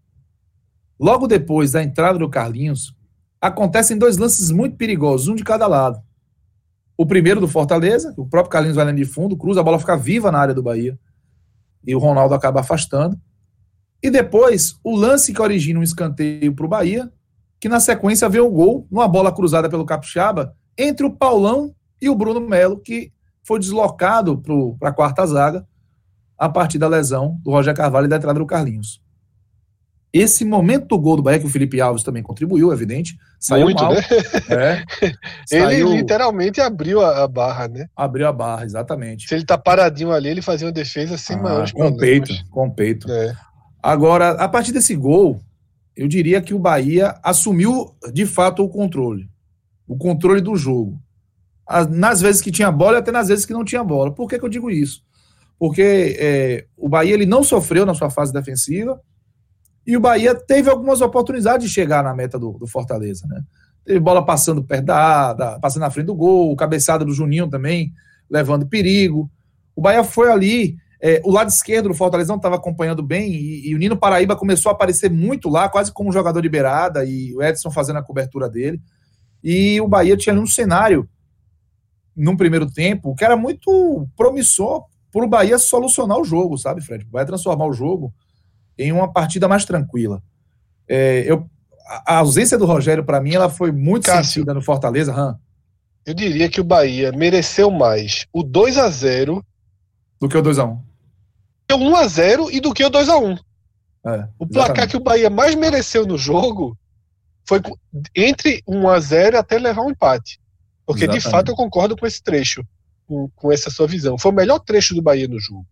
logo 1.00 1.26
depois 1.26 1.72
da 1.72 1.82
entrada 1.82 2.20
do 2.20 2.30
Carlinhos, 2.30 2.96
acontecem 3.42 3.98
dois 3.98 4.18
lances 4.18 4.52
muito 4.52 4.78
perigosos, 4.78 5.28
um 5.28 5.34
de 5.34 5.44
cada 5.44 5.66
lado. 5.66 6.00
O 6.96 7.08
primeiro 7.08 7.42
do 7.42 7.48
Fortaleza, 7.48 8.14
o 8.16 8.28
próprio 8.28 8.52
Carlinhos 8.52 8.76
vai 8.76 8.94
de 8.94 9.04
fundo, 9.04 9.36
cruza, 9.36 9.62
a 9.62 9.64
bola 9.64 9.80
fica 9.80 9.98
viva 9.98 10.32
na 10.32 10.38
área 10.38 10.54
do 10.54 10.62
Bahia. 10.62 10.98
E 11.86 11.96
o 11.96 12.00
Ronaldo 12.00 12.36
acaba 12.36 12.60
afastando. 12.60 13.20
E 14.02 14.12
depois, 14.12 14.80
o 14.84 14.96
lance 14.96 15.34
que 15.34 15.42
origina 15.42 15.80
um 15.80 15.84
escanteio 15.84 16.54
para 16.54 16.66
o 16.66 16.70
Bahia, 16.70 17.12
que 17.60 17.68
na 17.68 17.80
sequência 17.80 18.30
vê 18.30 18.40
o 18.40 18.48
um 18.48 18.52
gol, 18.52 18.88
numa 18.92 19.08
bola 19.08 19.34
cruzada 19.34 19.68
pelo 19.68 19.86
Capixaba, 19.86 20.56
entre 20.78 21.04
o 21.04 21.12
Paulão 21.12 21.74
e 22.00 22.10
o 22.10 22.16
Bruno 22.16 22.40
Melo, 22.40 22.78
que 22.78 23.12
foi 23.44 23.60
deslocado 23.60 24.40
para 24.80 24.90
a 24.90 24.94
quarta 24.94 25.26
zaga 25.26 25.68
a 26.38 26.50
partir 26.50 26.78
da 26.78 26.88
lesão 26.88 27.40
do 27.44 27.52
Roger 27.52 27.74
Carvalho 27.74 28.06
e 28.06 28.10
da 28.10 28.18
entrada 28.18 28.40
do 28.40 28.46
Carlinhos. 28.46 29.02
Esse 30.18 30.46
momento 30.46 30.88
do 30.88 30.98
gol 30.98 31.18
do 31.18 31.22
Bahia, 31.22 31.40
que 31.42 31.46
o 31.46 31.50
Felipe 31.50 31.82
Alves 31.82 32.02
também 32.02 32.24
contribuiu, 32.24 32.72
evidente, 32.72 33.18
saiu 33.38 33.66
Muito, 33.66 33.84
mal. 33.84 33.94
Né? 33.94 34.02
É, 34.50 34.86
ele 35.52 35.84
literalmente 35.98 36.62
abriu 36.62 37.02
a, 37.02 37.24
a, 37.24 37.28
barra, 37.28 37.68
né? 37.68 37.88
Abriu 37.94 38.26
a 38.26 38.32
barra, 38.32 38.64
exatamente. 38.64 39.28
Se 39.28 39.36
ele 39.36 39.44
tá 39.44 39.58
paradinho 39.58 40.14
ali, 40.14 40.30
ele 40.30 40.42
fazia 40.42 40.68
uma 40.68 40.74
defesa 40.74 41.18
sem 41.18 41.36
ah, 41.36 41.42
maiores 41.42 41.74
com 41.74 41.80
problemas. 41.80 42.30
peito, 42.30 42.50
com 42.50 42.70
peito. 42.70 43.12
É. 43.12 43.36
Agora, 43.84 44.32
a 44.32 44.48
partir 44.48 44.72
desse 44.72 44.96
gol, 44.96 45.42
eu 45.96 46.08
diria 46.08 46.42
que 46.42 46.54
o 46.54 46.60
Bahia 46.60 47.20
assumiu 47.22 47.94
de 48.12 48.26
fato 48.26 48.64
o 48.64 48.70
controle. 48.70 49.30
O 49.88 49.98
controle 49.98 50.40
do 50.42 50.56
jogo. 50.56 50.98
Nas 51.90 52.22
vezes 52.22 52.42
que 52.42 52.52
tinha 52.52 52.72
bola 52.72 52.96
e 52.96 53.00
até 53.00 53.12
nas 53.12 53.28
vezes 53.28 53.46
que 53.46 53.54
não 53.54 53.66
tinha 53.66 53.84
bola. 53.84 54.14
Por 54.14 54.30
que, 54.30 54.40
que 54.40 54.46
eu 54.46 54.50
digo 54.50 54.72
isso? 54.72 55.05
Porque 55.58 56.18
é, 56.20 56.66
o 56.78 56.90
Bahia 56.90 57.14
ele 57.14 57.26
não 57.26 57.44
sofreu 57.44 57.86
na 57.86 57.94
sua 57.94 58.10
fase 58.10 58.34
defensiva 58.34 59.00
e 59.86 59.96
o 59.96 60.00
Bahia 60.00 60.34
teve 60.36 60.70
algumas 60.70 61.02
oportunidades 61.02 61.68
de 61.68 61.74
chegar 61.74 62.04
na 62.04 62.14
meta 62.14 62.40
do, 62.40 62.54
do 62.54 62.68
Fortaleza, 62.68 63.28
né? 63.28 63.42
Teve 63.86 64.00
bola 64.00 64.26
passando 64.26 64.64
perto 64.64 64.86
da, 64.86 65.34
da, 65.34 65.60
passando 65.60 65.82
na 65.82 65.92
frente 65.92 66.08
do 66.08 66.16
gol, 66.16 66.56
cabeçada 66.56 67.06
do 67.06 67.14
Juninho 67.14 67.48
também, 67.48 67.94
levando 68.28 68.68
perigo. 68.68 69.30
O 69.76 69.82
Bahia 69.82 70.04
foi 70.04 70.32
ali, 70.32 70.76
é, 71.00 71.22
o 71.24 71.32
lado 71.32 71.50
esquerdo 71.50 71.90
do 71.90 71.94
Fortaleza 71.94 72.30
não 72.30 72.38
estava 72.38 72.56
acompanhando 72.56 73.04
bem 73.04 73.32
e, 73.32 73.70
e, 73.70 73.76
o 73.76 73.78
Nino 73.78 73.96
Paraíba 73.96 74.36
começou 74.36 74.72
a 74.72 74.74
aparecer 74.74 75.12
muito 75.12 75.50
lá, 75.50 75.70
quase 75.70 75.94
como 75.94 76.10
um 76.10 76.14
jogador 76.14 76.42
de 76.42 76.50
beirada 76.50 77.06
e 77.06 77.36
o 77.36 77.44
Edson 77.44 77.70
fazendo 77.70 78.00
a 78.00 78.04
cobertura 78.04 78.50
dele. 78.50 78.82
E 79.44 79.80
o 79.80 79.88
Bahia 79.88 80.18
tinha 80.18 80.34
ali 80.34 80.42
um 80.42 80.48
cenário 80.48 81.08
num 82.16 82.36
primeiro 82.36 82.72
tempo 82.72 83.14
que 83.14 83.24
era 83.24 83.38
muito 83.38 84.08
promissor 84.18 84.86
para 85.16 85.26
o 85.26 85.30
Bahia 85.30 85.58
solucionar 85.58 86.20
o 86.20 86.26
jogo, 86.26 86.58
sabe, 86.58 86.82
Fred? 86.82 87.08
Vai 87.10 87.26
transformar 87.26 87.66
o 87.66 87.72
jogo 87.72 88.14
em 88.78 88.92
uma 88.92 89.10
partida 89.14 89.48
mais 89.48 89.64
tranquila. 89.64 90.22
É, 90.90 91.24
eu, 91.26 91.50
a 92.06 92.18
ausência 92.18 92.58
do 92.58 92.66
Rogério, 92.66 93.06
para 93.06 93.22
mim, 93.22 93.34
ela 93.34 93.50
foi 93.50 93.72
muito 93.72 94.08
Cássio, 94.08 94.34
sentida 94.34 94.54
no 94.54 94.62
Fortaleza. 94.62 95.14
Han. 95.14 95.40
Eu 96.06 96.14
diria 96.14 96.50
que 96.50 96.60
o 96.60 96.66
Bahia 96.66 97.14
mereceu 97.14 97.72
mais 97.72 98.28
o 98.34 98.44
2 98.44 98.78
a 98.78 98.90
0 98.90 99.42
do 100.20 100.28
que 100.28 100.38
o 100.38 100.42
2 100.42 100.60
a 100.60 100.66
1 100.66 100.84
o 101.72 101.78
1 101.78 101.96
a 101.96 102.08
0 102.08 102.52
e 102.52 102.60
do 102.60 102.74
que 102.74 102.84
o 102.84 102.90
2 102.90 103.08
a 103.08 103.18
1 103.18 103.38
é, 104.08 104.28
O 104.38 104.46
placar 104.46 104.86
que 104.86 104.98
o 104.98 105.00
Bahia 105.00 105.30
mais 105.30 105.56
mereceu 105.56 106.06
no 106.06 106.18
jogo 106.18 106.78
foi 107.48 107.62
entre 108.14 108.62
1 108.68 108.90
a 108.90 109.00
0 109.00 109.40
até 109.40 109.58
levar 109.58 109.82
um 109.82 109.92
empate. 109.92 110.42
Porque, 110.86 111.06
exatamente. 111.06 111.24
de 111.24 111.32
fato, 111.32 111.52
eu 111.52 111.56
concordo 111.56 111.96
com 111.96 112.06
esse 112.06 112.22
trecho 112.22 112.62
com, 113.08 113.30
com 113.36 113.52
essa 113.52 113.70
sua 113.70 113.88
visão. 113.88 114.18
Foi 114.18 114.32
o 114.32 114.36
melhor 114.36 114.60
trecho 114.60 114.94
do 114.94 115.02
Bahia 115.02 115.28
no 115.28 115.40
jogo. 115.40 115.66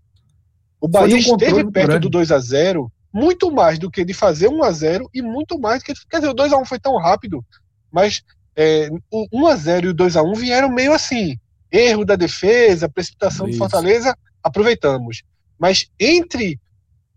O 0.80 0.88
Bahia 0.88 1.16
um 1.16 1.20
esteve 1.20 1.72
perto 1.72 1.88
grande. 1.88 2.00
do 2.02 2.10
2 2.10 2.32
a 2.32 2.40
0 2.40 2.92
muito 3.14 3.52
mais 3.52 3.78
do 3.78 3.92
que 3.92 4.04
de 4.04 4.14
fazer 4.14 4.48
1 4.48 4.64
a 4.64 4.72
0 4.72 5.10
e 5.14 5.22
muito 5.22 5.60
mais 5.60 5.82
do 5.82 5.86
que. 5.86 5.94
Quer 6.10 6.18
dizer, 6.18 6.30
o 6.30 6.34
2 6.34 6.52
a 6.52 6.58
1 6.58 6.66
foi 6.66 6.80
tão 6.80 6.98
rápido, 6.98 7.46
mas 7.92 8.24
é, 8.56 8.90
o 9.12 9.28
1 9.32 9.48
a 9.48 9.56
0 9.56 9.88
e 9.88 9.90
o 9.90 9.94
2 9.94 10.18
a 10.18 10.24
1 10.24 10.34
vieram 10.34 10.70
meio 10.70 10.94
assim. 10.94 11.38
Erro 11.72 12.04
da 12.04 12.16
defesa, 12.16 12.90
precipitação 12.90 13.48
Isso. 13.48 13.56
do 13.56 13.60
Fortaleza, 13.60 14.18
aproveitamos. 14.42 15.24
Mas 15.58 15.90
entre 16.00 16.60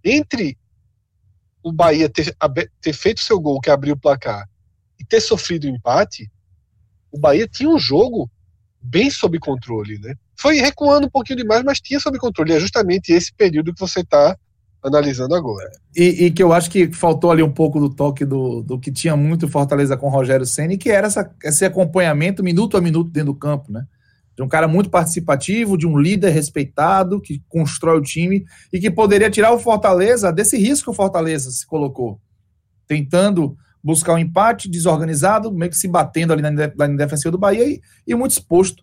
entre 0.04 0.56
o 1.62 1.72
Bahia 1.72 2.08
ter, 2.08 2.36
ter 2.80 2.92
feito 2.92 3.20
seu 3.20 3.40
gol 3.40 3.60
que 3.60 3.70
abriu 3.70 3.94
o 3.94 3.98
placar 3.98 4.48
e 5.00 5.04
ter 5.04 5.20
sofrido 5.20 5.64
o 5.64 5.68
empate, 5.68 6.30
o 7.10 7.18
Bahia 7.18 7.48
tinha 7.48 7.68
um 7.68 7.78
jogo 7.78 8.30
bem 8.86 9.10
sob 9.10 9.38
controle, 9.38 9.98
né? 9.98 10.14
Foi 10.38 10.56
recuando 10.56 11.06
um 11.06 11.10
pouquinho 11.10 11.38
demais, 11.38 11.62
mas 11.64 11.80
tinha 11.80 11.98
sob 11.98 12.18
controle. 12.18 12.52
É 12.52 12.60
justamente 12.60 13.12
esse 13.12 13.32
período 13.34 13.74
que 13.74 13.80
você 13.80 14.00
está 14.00 14.36
analisando 14.82 15.34
agora. 15.34 15.70
E, 15.96 16.26
e, 16.26 16.30
que 16.30 16.42
eu 16.42 16.52
acho 16.52 16.70
que 16.70 16.92
faltou 16.92 17.30
ali 17.30 17.42
um 17.42 17.52
pouco 17.52 17.80
do 17.80 17.90
toque 17.90 18.24
do, 18.24 18.62
do 18.62 18.78
que 18.78 18.92
tinha 18.92 19.16
muito 19.16 19.48
Fortaleza 19.48 19.96
com 19.96 20.08
Rogério 20.08 20.46
Senna, 20.46 20.76
que 20.76 20.90
era 20.90 21.06
essa, 21.06 21.30
esse 21.42 21.64
acompanhamento 21.64 22.44
minuto 22.44 22.76
a 22.76 22.80
minuto 22.80 23.10
dentro 23.10 23.32
do 23.32 23.38
campo, 23.38 23.72
né? 23.72 23.84
De 24.36 24.42
um 24.42 24.48
cara 24.48 24.68
muito 24.68 24.90
participativo, 24.90 25.78
de 25.78 25.86
um 25.86 25.98
líder 25.98 26.30
respeitado, 26.30 27.20
que 27.20 27.42
constrói 27.48 27.98
o 27.98 28.02
time 28.02 28.44
e 28.72 28.78
que 28.78 28.90
poderia 28.90 29.30
tirar 29.30 29.52
o 29.52 29.58
Fortaleza 29.58 30.30
desse 30.30 30.58
risco 30.58 30.84
que 30.84 30.90
o 30.90 30.94
Fortaleza 30.94 31.50
se 31.50 31.66
colocou. 31.66 32.20
Tentando 32.86 33.56
buscar 33.86 34.14
um 34.14 34.18
empate 34.18 34.68
desorganizado, 34.68 35.52
meio 35.52 35.70
que 35.70 35.76
se 35.76 35.86
batendo 35.86 36.32
ali 36.32 36.42
na, 36.42 36.50
na 36.50 36.86
defensiva 36.88 37.30
do 37.30 37.38
Bahia 37.38 37.64
e, 37.64 37.80
e, 38.04 38.14
muito 38.16 38.32
exposto. 38.32 38.82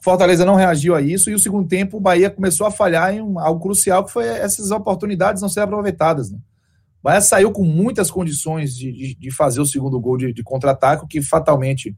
Fortaleza 0.00 0.44
não 0.44 0.54
reagiu 0.54 0.94
a 0.94 1.02
isso 1.02 1.28
e 1.28 1.34
o 1.34 1.38
segundo 1.40 1.66
tempo 1.66 1.96
o 1.96 2.00
Bahia 2.00 2.30
começou 2.30 2.68
a 2.68 2.70
falhar 2.70 3.12
em 3.12 3.20
um, 3.20 3.40
algo 3.40 3.60
crucial 3.60 4.04
que 4.04 4.12
foi 4.12 4.24
essas 4.24 4.70
oportunidades 4.70 5.42
não 5.42 5.48
serem 5.48 5.64
aproveitadas. 5.64 6.30
Né? 6.30 6.38
O 7.00 7.02
Bahia 7.02 7.20
saiu 7.20 7.50
com 7.50 7.64
muitas 7.64 8.08
condições 8.08 8.76
de, 8.76 8.92
de, 8.92 9.14
de 9.16 9.30
fazer 9.32 9.60
o 9.60 9.66
segundo 9.66 9.98
gol 9.98 10.16
de, 10.16 10.32
de 10.32 10.42
contra-ataque, 10.44 11.04
o 11.04 11.08
que 11.08 11.20
fatalmente 11.20 11.92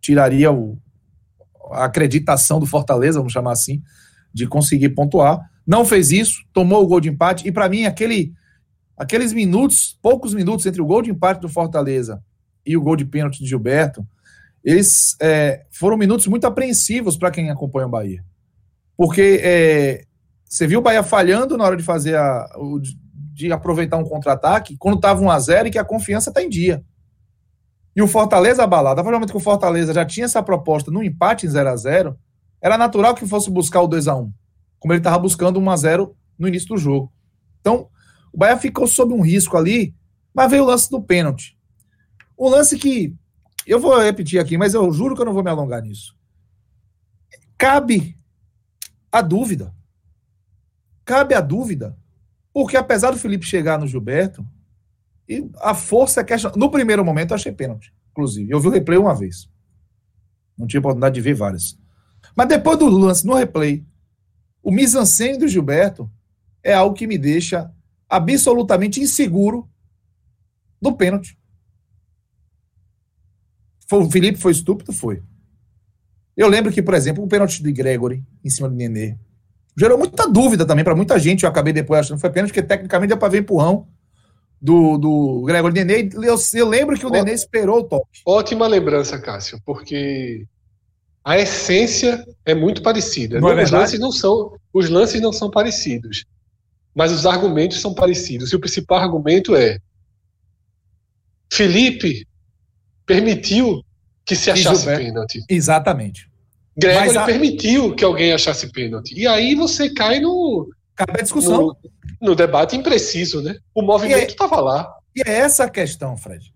tiraria 0.00 0.52
o, 0.52 0.78
a 1.72 1.86
acreditação 1.86 2.60
do 2.60 2.66
Fortaleza, 2.66 3.18
vamos 3.18 3.32
chamar 3.32 3.52
assim, 3.52 3.82
de 4.32 4.46
conseguir 4.46 4.90
pontuar. 4.90 5.40
Não 5.66 5.84
fez 5.84 6.12
isso, 6.12 6.44
tomou 6.52 6.80
o 6.84 6.86
gol 6.86 7.00
de 7.00 7.08
empate, 7.08 7.48
e 7.48 7.50
para 7.50 7.68
mim, 7.68 7.86
aquele, 7.86 8.32
aqueles 9.00 9.32
minutos, 9.32 9.98
poucos 10.02 10.34
minutos 10.34 10.66
entre 10.66 10.82
o 10.82 10.84
gol 10.84 11.00
de 11.00 11.10
empate 11.10 11.40
do 11.40 11.48
Fortaleza 11.48 12.22
e 12.66 12.76
o 12.76 12.82
gol 12.82 12.96
de 12.96 13.06
pênalti 13.06 13.38
de 13.38 13.46
Gilberto, 13.46 14.06
eles 14.62 15.16
é, 15.18 15.64
foram 15.70 15.96
minutos 15.96 16.26
muito 16.26 16.46
apreensivos 16.46 17.16
para 17.16 17.30
quem 17.30 17.48
acompanha 17.48 17.86
o 17.86 17.90
Bahia. 17.90 18.22
Porque 18.94 19.40
é, 19.42 20.04
você 20.44 20.66
viu 20.66 20.80
o 20.80 20.82
Bahia 20.82 21.02
falhando 21.02 21.56
na 21.56 21.64
hora 21.64 21.78
de 21.78 21.82
fazer 21.82 22.14
a, 22.14 22.46
de 23.32 23.50
aproveitar 23.50 23.96
um 23.96 24.04
contra-ataque, 24.04 24.76
quando 24.76 24.96
estava 24.96 25.22
1 25.22 25.30
a 25.30 25.38
0 25.38 25.68
e 25.68 25.70
que 25.70 25.78
a 25.78 25.84
confiança 25.84 26.28
está 26.28 26.42
em 26.42 26.50
dia. 26.50 26.84
E 27.96 28.02
o 28.02 28.06
Fortaleza 28.06 28.62
abalado, 28.62 29.00
a 29.00 29.02
partir 29.02 29.14
do 29.14 29.16
momento 29.16 29.32
que 29.32 29.38
o 29.38 29.40
Fortaleza 29.40 29.94
já 29.94 30.04
tinha 30.04 30.26
essa 30.26 30.42
proposta 30.42 30.90
no 30.90 31.02
empate 31.02 31.46
em 31.46 31.48
0 31.48 31.70
a 31.70 31.76
0 31.76 32.18
era 32.60 32.76
natural 32.76 33.14
que 33.14 33.26
fosse 33.26 33.50
buscar 33.50 33.80
o 33.80 33.86
2 33.86 34.08
a 34.08 34.14
1 34.14 34.30
como 34.80 34.94
ele 34.94 35.00
estava 35.00 35.18
buscando 35.18 35.60
1 35.60 35.70
a 35.70 35.76
0 35.76 36.16
no 36.38 36.48
início 36.48 36.68
do 36.68 36.78
jogo. 36.78 37.12
Então, 37.60 37.88
o 38.32 38.38
Bahia 38.38 38.56
ficou 38.56 38.86
sob 38.86 39.12
um 39.12 39.20
risco 39.20 39.56
ali, 39.56 39.94
mas 40.32 40.50
veio 40.50 40.64
o 40.64 40.66
lance 40.66 40.90
do 40.90 41.02
pênalti. 41.02 41.58
Um 42.38 42.48
lance 42.48 42.78
que, 42.78 43.14
eu 43.66 43.78
vou 43.78 43.98
repetir 44.00 44.40
aqui, 44.40 44.56
mas 44.56 44.74
eu 44.74 44.90
juro 44.92 45.14
que 45.14 45.20
eu 45.20 45.26
não 45.26 45.34
vou 45.34 45.42
me 45.42 45.50
alongar 45.50 45.82
nisso. 45.82 46.16
Cabe 47.58 48.16
a 49.12 49.20
dúvida. 49.20 49.74
Cabe 51.04 51.34
a 51.34 51.40
dúvida 51.40 51.96
porque 52.52 52.76
apesar 52.76 53.10
do 53.10 53.18
Felipe 53.18 53.46
chegar 53.46 53.78
no 53.78 53.86
Gilberto, 53.86 54.46
e 55.28 55.48
a 55.60 55.74
força 55.74 56.20
é 56.20 56.24
questão. 56.24 56.52
No 56.56 56.70
primeiro 56.70 57.04
momento 57.04 57.30
eu 57.30 57.36
achei 57.36 57.52
pênalti, 57.52 57.94
inclusive. 58.10 58.50
Eu 58.50 58.60
vi 58.60 58.66
o 58.66 58.70
replay 58.70 58.98
uma 58.98 59.14
vez. 59.14 59.48
Não 60.58 60.66
tinha 60.66 60.80
oportunidade 60.80 61.14
de 61.14 61.20
ver 61.20 61.34
várias. 61.34 61.78
Mas 62.36 62.48
depois 62.48 62.78
do 62.78 62.88
lance 62.88 63.24
no 63.24 63.34
replay, 63.34 63.84
o 64.62 64.72
mise 64.72 64.96
do 65.38 65.48
Gilberto 65.48 66.10
é 66.62 66.74
algo 66.74 66.96
que 66.96 67.06
me 67.06 67.16
deixa 67.16 67.72
absolutamente 68.10 69.00
inseguro 69.00 69.68
do 70.82 70.92
pênalti. 70.92 71.38
O 73.90 74.10
Felipe 74.10 74.38
foi 74.38 74.52
estúpido? 74.52 74.92
Foi. 74.92 75.22
Eu 76.36 76.48
lembro 76.48 76.72
que, 76.72 76.82
por 76.82 76.94
exemplo, 76.94 77.22
o 77.22 77.28
pênalti 77.28 77.62
de 77.62 77.72
Gregory 77.72 78.24
em 78.44 78.50
cima 78.50 78.68
do 78.68 78.74
Nenê 78.74 79.16
gerou 79.76 79.98
muita 79.98 80.28
dúvida 80.28 80.66
também 80.66 80.84
para 80.84 80.94
muita 80.94 81.18
gente. 81.18 81.44
Eu 81.44 81.48
acabei 81.48 81.72
depois 81.72 82.00
achando 82.00 82.16
que 82.16 82.20
foi 82.20 82.30
pênalti, 82.30 82.50
porque 82.50 82.62
tecnicamente 82.62 83.08
deu 83.08 83.18
para 83.18 83.28
ver 83.28 83.40
empurrão 83.40 83.86
do, 84.60 84.98
do 84.98 85.42
Gregor 85.46 85.72
Nenê. 85.72 86.08
Eu, 86.14 86.36
eu 86.54 86.68
lembro 86.68 86.98
que 86.98 87.06
o 87.06 87.10
Nenê 87.10 87.32
esperou 87.32 87.80
o 87.80 87.84
toque. 87.84 88.20
Ótima 88.26 88.66
lembrança, 88.66 89.18
Cássio, 89.18 89.60
porque 89.64 90.46
a 91.24 91.38
essência 91.38 92.24
é 92.44 92.54
muito 92.54 92.82
parecida. 92.82 93.40
Não 93.40 93.50
é 93.50 93.62
os, 93.62 93.70
lances 93.70 93.98
não 93.98 94.12
são, 94.12 94.56
os 94.72 94.88
lances 94.88 95.20
não 95.20 95.32
são 95.32 95.50
parecidos, 95.50 96.24
mas 96.94 97.12
os 97.12 97.26
argumentos 97.26 97.80
são 97.80 97.94
parecidos. 97.94 98.52
E 98.52 98.56
o 98.56 98.60
principal 98.60 98.98
argumento 98.98 99.54
é: 99.54 99.78
Felipe 101.52 102.26
permitiu 103.06 103.82
que 104.24 104.36
se 104.36 104.50
achasse 104.50 104.86
pênalti. 104.86 105.42
Exatamente. 105.48 106.30
Gregory 106.76 107.18
a... 107.18 107.24
permitiu 107.24 107.94
que 107.94 108.04
alguém 108.04 108.32
achasse 108.32 108.70
pênalti. 108.70 109.14
E 109.18 109.26
aí 109.26 109.54
você 109.54 109.90
cai 109.92 110.20
no. 110.20 110.68
Cabe 110.94 111.18
a 111.18 111.22
discussão. 111.22 111.66
No, 111.66 111.76
no, 112.20 112.34
debate 112.34 112.76
impreciso, 112.76 113.42
né? 113.42 113.56
O 113.74 113.82
movimento 113.82 114.30
estava 114.30 114.56
é, 114.56 114.60
lá. 114.60 114.94
E 115.16 115.22
é 115.26 115.38
essa 115.38 115.64
a 115.64 115.70
questão, 115.70 116.16
Fred. 116.16 116.52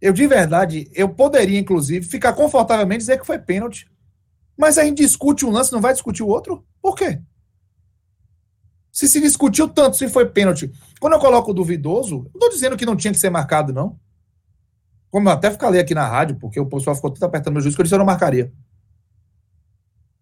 Eu, 0.00 0.12
de 0.12 0.26
verdade, 0.26 0.88
eu 0.94 1.08
poderia, 1.08 1.58
inclusive, 1.58 2.06
ficar 2.06 2.32
confortavelmente 2.32 3.00
dizer 3.00 3.20
que 3.20 3.26
foi 3.26 3.38
pênalti. 3.38 3.86
Mas 4.56 4.78
a 4.78 4.84
gente 4.84 4.98
discute 4.98 5.44
um 5.44 5.50
lance, 5.50 5.72
não 5.72 5.80
vai 5.80 5.92
discutir 5.92 6.22
o 6.22 6.28
outro? 6.28 6.64
Por 6.80 6.94
quê? 6.94 7.20
Se 8.92 9.06
se 9.06 9.20
discutiu 9.20 9.68
tanto 9.68 9.96
se 9.96 10.08
foi 10.08 10.26
pênalti. 10.26 10.70
Quando 10.98 11.14
eu 11.14 11.20
coloco 11.20 11.54
duvidoso, 11.54 12.16
não 12.16 12.32
estou 12.34 12.50
dizendo 12.50 12.76
que 12.76 12.86
não 12.86 12.96
tinha 12.96 13.12
que 13.12 13.20
ser 13.20 13.30
marcado, 13.30 13.72
não. 13.72 13.98
Como 15.10 15.28
eu 15.28 15.32
até 15.32 15.50
ficar 15.50 15.74
aqui 15.74 15.94
na 15.94 16.06
rádio, 16.06 16.36
porque 16.36 16.60
o 16.60 16.66
pessoal 16.66 16.94
ficou 16.94 17.10
tudo 17.10 17.24
apertando 17.24 17.54
meu 17.54 17.62
juiz, 17.62 17.74
que 17.74 17.80
eu 17.80 17.84
disse 17.84 17.94
eu 17.94 17.98
não 17.98 18.06
marcaria. 18.06 18.52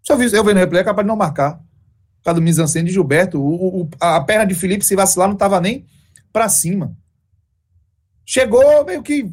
Eu, 0.09 0.17
vi, 0.17 0.25
eu 0.35 0.45
vi 0.45 0.55
no 0.55 0.61
replay, 0.61 0.81
é 0.81 0.85
capaz 0.85 1.05
de 1.05 1.09
não 1.09 1.17
marcar. 1.17 1.57
Por 1.57 2.25
causa 2.25 2.41
do 2.41 2.43
mise 2.43 2.83
de 2.83 2.91
Gilberto. 2.91 3.41
O, 3.41 3.83
o, 3.83 3.91
a 4.01 4.21
perna 4.21 4.47
de 4.47 4.55
Felipe, 4.55 4.85
se 4.85 4.97
vacilar, 4.97 5.29
não 5.29 5.35
estava 5.35 5.61
nem 5.61 5.87
para 6.33 6.49
cima. 6.49 6.97
Chegou 8.25 8.85
meio 8.85 9.03
que 9.03 9.31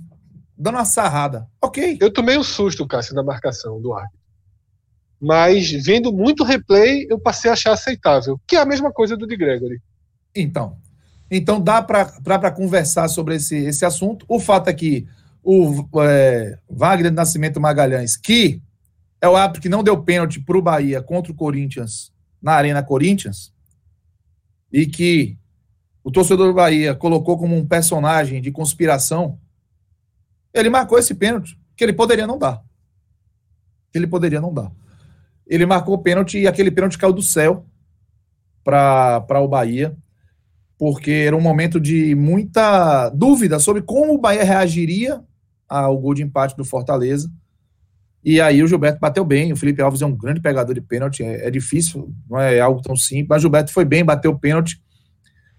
dando 0.57 0.75
uma 0.75 0.85
sarrada. 0.85 1.49
Ok. 1.61 1.97
Eu 1.99 2.11
tomei 2.11 2.37
um 2.37 2.43
susto, 2.43 2.87
Cássio, 2.87 3.15
na 3.15 3.23
marcação 3.23 3.81
do 3.81 3.93
árbitro. 3.93 4.24
Mas, 5.19 5.71
vendo 5.71 6.11
muito 6.11 6.43
replay, 6.43 7.07
eu 7.09 7.19
passei 7.19 7.49
a 7.49 7.53
achar 7.53 7.73
aceitável. 7.73 8.39
Que 8.47 8.55
é 8.55 8.59
a 8.59 8.65
mesma 8.65 8.91
coisa 8.91 9.15
do 9.15 9.25
de 9.25 9.35
Gregory. 9.35 9.81
Então. 10.35 10.77
Então 11.29 11.59
dá 11.59 11.81
para 11.81 12.51
conversar 12.51 13.07
sobre 13.07 13.35
esse, 13.35 13.55
esse 13.55 13.83
assunto. 13.85 14.25
O 14.27 14.39
fato 14.39 14.69
é 14.69 14.73
que 14.73 15.07
o 15.43 15.85
é, 16.01 16.57
Wagner 16.69 17.11
Nascimento 17.11 17.59
Magalhães, 17.59 18.15
que 18.15 18.61
é 19.21 19.27
o 19.27 19.35
árbitro 19.35 19.61
que 19.61 19.69
não 19.69 19.83
deu 19.83 20.01
pênalti 20.03 20.39
para 20.39 20.57
o 20.57 20.61
Bahia 20.61 21.01
contra 21.01 21.31
o 21.31 21.35
Corinthians 21.35 22.11
na 22.41 22.53
Arena 22.53 22.83
Corinthians 22.83 23.51
e 24.71 24.85
que 24.85 25.37
o 26.03 26.11
torcedor 26.11 26.47
do 26.47 26.53
Bahia 26.53 26.93
colocou 26.93 27.37
como 27.37 27.55
um 27.55 27.65
personagem 27.65 28.39
de 28.41 28.51
conspiração, 28.51 29.39
ele 30.53 30.69
marcou 30.69 30.99
esse 30.99 31.15
pênalti 31.15 31.57
que 31.75 31.83
ele 31.83 31.93
poderia 31.93 32.27
não 32.27 32.37
dar. 32.37 32.63
Ele 33.93 34.05
poderia 34.05 34.39
não 34.39 34.53
dar. 34.53 34.71
Ele 35.47 35.65
marcou 35.65 35.95
o 35.95 36.01
pênalti 36.01 36.39
e 36.39 36.47
aquele 36.47 36.71
pênalti 36.71 36.97
caiu 36.97 37.13
do 37.13 37.21
céu 37.21 37.65
para 38.63 39.41
o 39.41 39.47
Bahia, 39.47 39.95
porque 40.77 41.11
era 41.11 41.35
um 41.35 41.41
momento 41.41 41.79
de 41.79 42.15
muita 42.15 43.09
dúvida 43.09 43.59
sobre 43.59 43.81
como 43.81 44.13
o 44.13 44.17
Bahia 44.17 44.43
reagiria 44.43 45.21
ao 45.67 45.97
gol 45.97 46.13
de 46.13 46.23
empate 46.23 46.55
do 46.55 46.65
Fortaleza 46.65 47.31
e 48.25 48.41
aí 48.41 48.63
o 48.63 48.67
Gilberto 48.67 48.99
bateu 48.99 49.23
bem, 49.23 49.53
o 49.53 49.55
Felipe 49.55 49.83
Alves 49.83 50.01
é 50.01 50.05
um 50.05 50.17
grande 50.17 50.41
pegador 50.41 50.73
de 50.73 50.81
pênalti, 50.81 51.21
é, 51.21 51.45
é 51.45 51.51
difícil, 51.51 52.11
não 52.27 52.39
é 52.39 52.59
algo 52.59 52.81
tão 52.81 52.95
simples, 52.95 53.27
mas 53.29 53.37
o 53.37 53.41
Gilberto 53.43 53.71
foi 53.71 53.85
bem, 53.85 54.03
bateu 54.03 54.31
o 54.31 54.39
pênalti, 54.39 54.81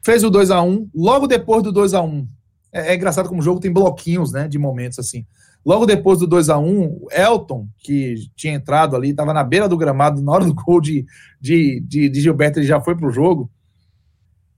fez 0.05 0.25
o 0.25 0.31
2 0.31 0.51
a 0.51 0.61
1 0.61 0.91
logo 0.93 1.29
depois 1.29 1.63
do 1.63 1.71
2 1.71 1.95
a 1.95 2.03
1 2.03 2.29
é, 2.73 2.93
é, 2.93 2.95
engraçado 2.97 3.29
como 3.29 3.41
o 3.41 3.45
jogo 3.45 3.61
tem 3.61 3.73
bloquinhos, 3.73 4.33
né, 4.33 4.49
de 4.49 4.59
momentos 4.59 4.99
assim. 4.99 5.25
Logo 5.67 5.85
depois 5.85 6.21
do 6.21 6.29
2 6.29 6.49
a 6.49 6.59
1 6.59 7.09
Elton, 7.11 7.69
que 7.79 8.15
tinha 8.37 8.55
entrado 8.55 8.95
ali, 8.95 9.11
estava 9.11 9.35
na 9.35 9.43
beira 9.43 9.69
do 9.69 9.77
gramado, 9.77 10.23
na 10.23 10.31
hora 10.31 10.45
do 10.45 10.55
gol 10.55 10.81
de, 10.81 11.05
de, 11.41 11.81
de, 11.81 12.09
de 12.09 12.21
Gilberto, 12.21 12.61
ele 12.61 12.67
já 12.69 12.81
foi 12.81 12.95
pro 12.95 13.11
jogo. 13.11 13.51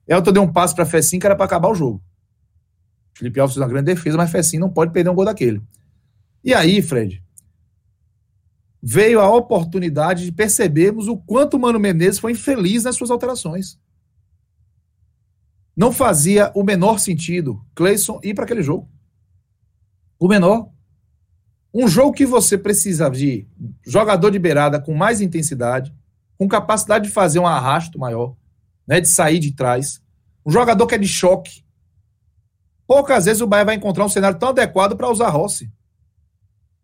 Elton 0.07 0.33
deu 0.33 0.43
um 0.43 0.53
passo 0.53 0.75
para 0.75 0.85
Fessim 0.85 1.19
que 1.19 1.25
era 1.25 1.35
para 1.35 1.47
acabar 1.47 1.71
o 1.71 1.75
jogo. 1.75 2.03
Felipe 3.15 3.41
Alves 3.41 3.55
fez 3.55 3.63
uma 3.63 3.73
grande 3.73 3.87
defesa, 3.87 4.19
mas 4.19 4.31
Fessim 4.31 4.59
não 4.59 4.69
pode 4.69 4.93
perder 4.93 5.09
um 5.09 5.15
gol 5.15 5.25
daquele. 5.25 5.63
E 6.45 6.53
aí, 6.53 6.83
Fred, 6.83 7.25
veio 8.83 9.19
a 9.19 9.35
oportunidade 9.35 10.27
de 10.27 10.33
percebermos 10.33 11.09
o 11.09 11.17
quanto 11.17 11.55
o 11.55 11.59
Mano 11.59 11.81
Menezes 11.81 12.21
foi 12.21 12.33
infeliz 12.33 12.85
nas 12.85 12.97
suas 12.97 13.11
alterações. 13.11 13.81
Não 15.75 15.91
fazia 15.91 16.53
o 16.55 16.63
menor 16.63 16.99
sentido 16.99 17.65
Cleison 17.75 18.21
ir 18.23 18.35
para 18.35 18.45
aquele 18.45 18.63
jogo. 18.63 18.87
O 20.19 20.29
menor. 20.29 20.71
Um 21.73 21.87
jogo 21.87 22.13
que 22.13 22.25
você 22.25 22.57
precisa 22.57 23.11
de 23.11 23.47
jogador 23.87 24.31
de 24.31 24.39
beirada 24.39 24.81
com 24.81 24.95
mais 24.95 25.21
intensidade, 25.21 25.95
com 26.37 26.49
capacidade 26.49 27.09
de 27.09 27.13
fazer 27.13 27.39
um 27.39 27.47
arrasto 27.47 27.99
maior, 27.99 28.35
né, 28.87 29.01
de 29.01 29.09
sair 29.09 29.39
de 29.39 29.53
trás. 29.53 30.03
Um 30.47 30.51
jogador 30.51 30.87
que 30.87 30.95
é 30.95 30.99
de 30.99 31.09
choque. 31.09 31.65
Poucas 32.87 33.27
vezes 33.27 33.43
o 33.43 33.47
Bahia 33.47 33.67
vai 33.67 33.75
encontrar 33.75 34.05
um 34.05 34.09
cenário 34.09 34.39
tão 34.39 34.49
adequado 34.49 34.97
para 34.97 35.11
usar 35.11 35.29
Rossi. 35.29 35.71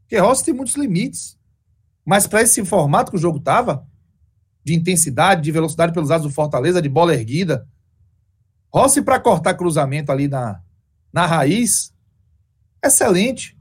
Porque 0.02 0.18
Rossi 0.18 0.44
tem 0.44 0.54
muitos 0.54 0.74
limites. 0.74 1.38
Mas 2.04 2.26
para 2.26 2.42
esse 2.42 2.62
formato 2.64 3.10
que 3.10 3.16
o 3.16 3.20
jogo 3.20 3.38
estava, 3.38 3.86
de 4.62 4.74
intensidade, 4.74 5.42
de 5.42 5.50
velocidade 5.50 5.92
pelos 5.94 6.10
lados 6.10 6.26
do 6.26 6.32
Fortaleza, 6.32 6.82
de 6.82 6.88
bola 6.88 7.14
erguida, 7.14 7.66
Rossi 8.72 9.00
para 9.00 9.20
cortar 9.20 9.54
cruzamento 9.54 10.12
ali 10.12 10.28
na, 10.28 10.60
na 11.12 11.24
raiz, 11.24 11.94
excelente. 12.84 13.56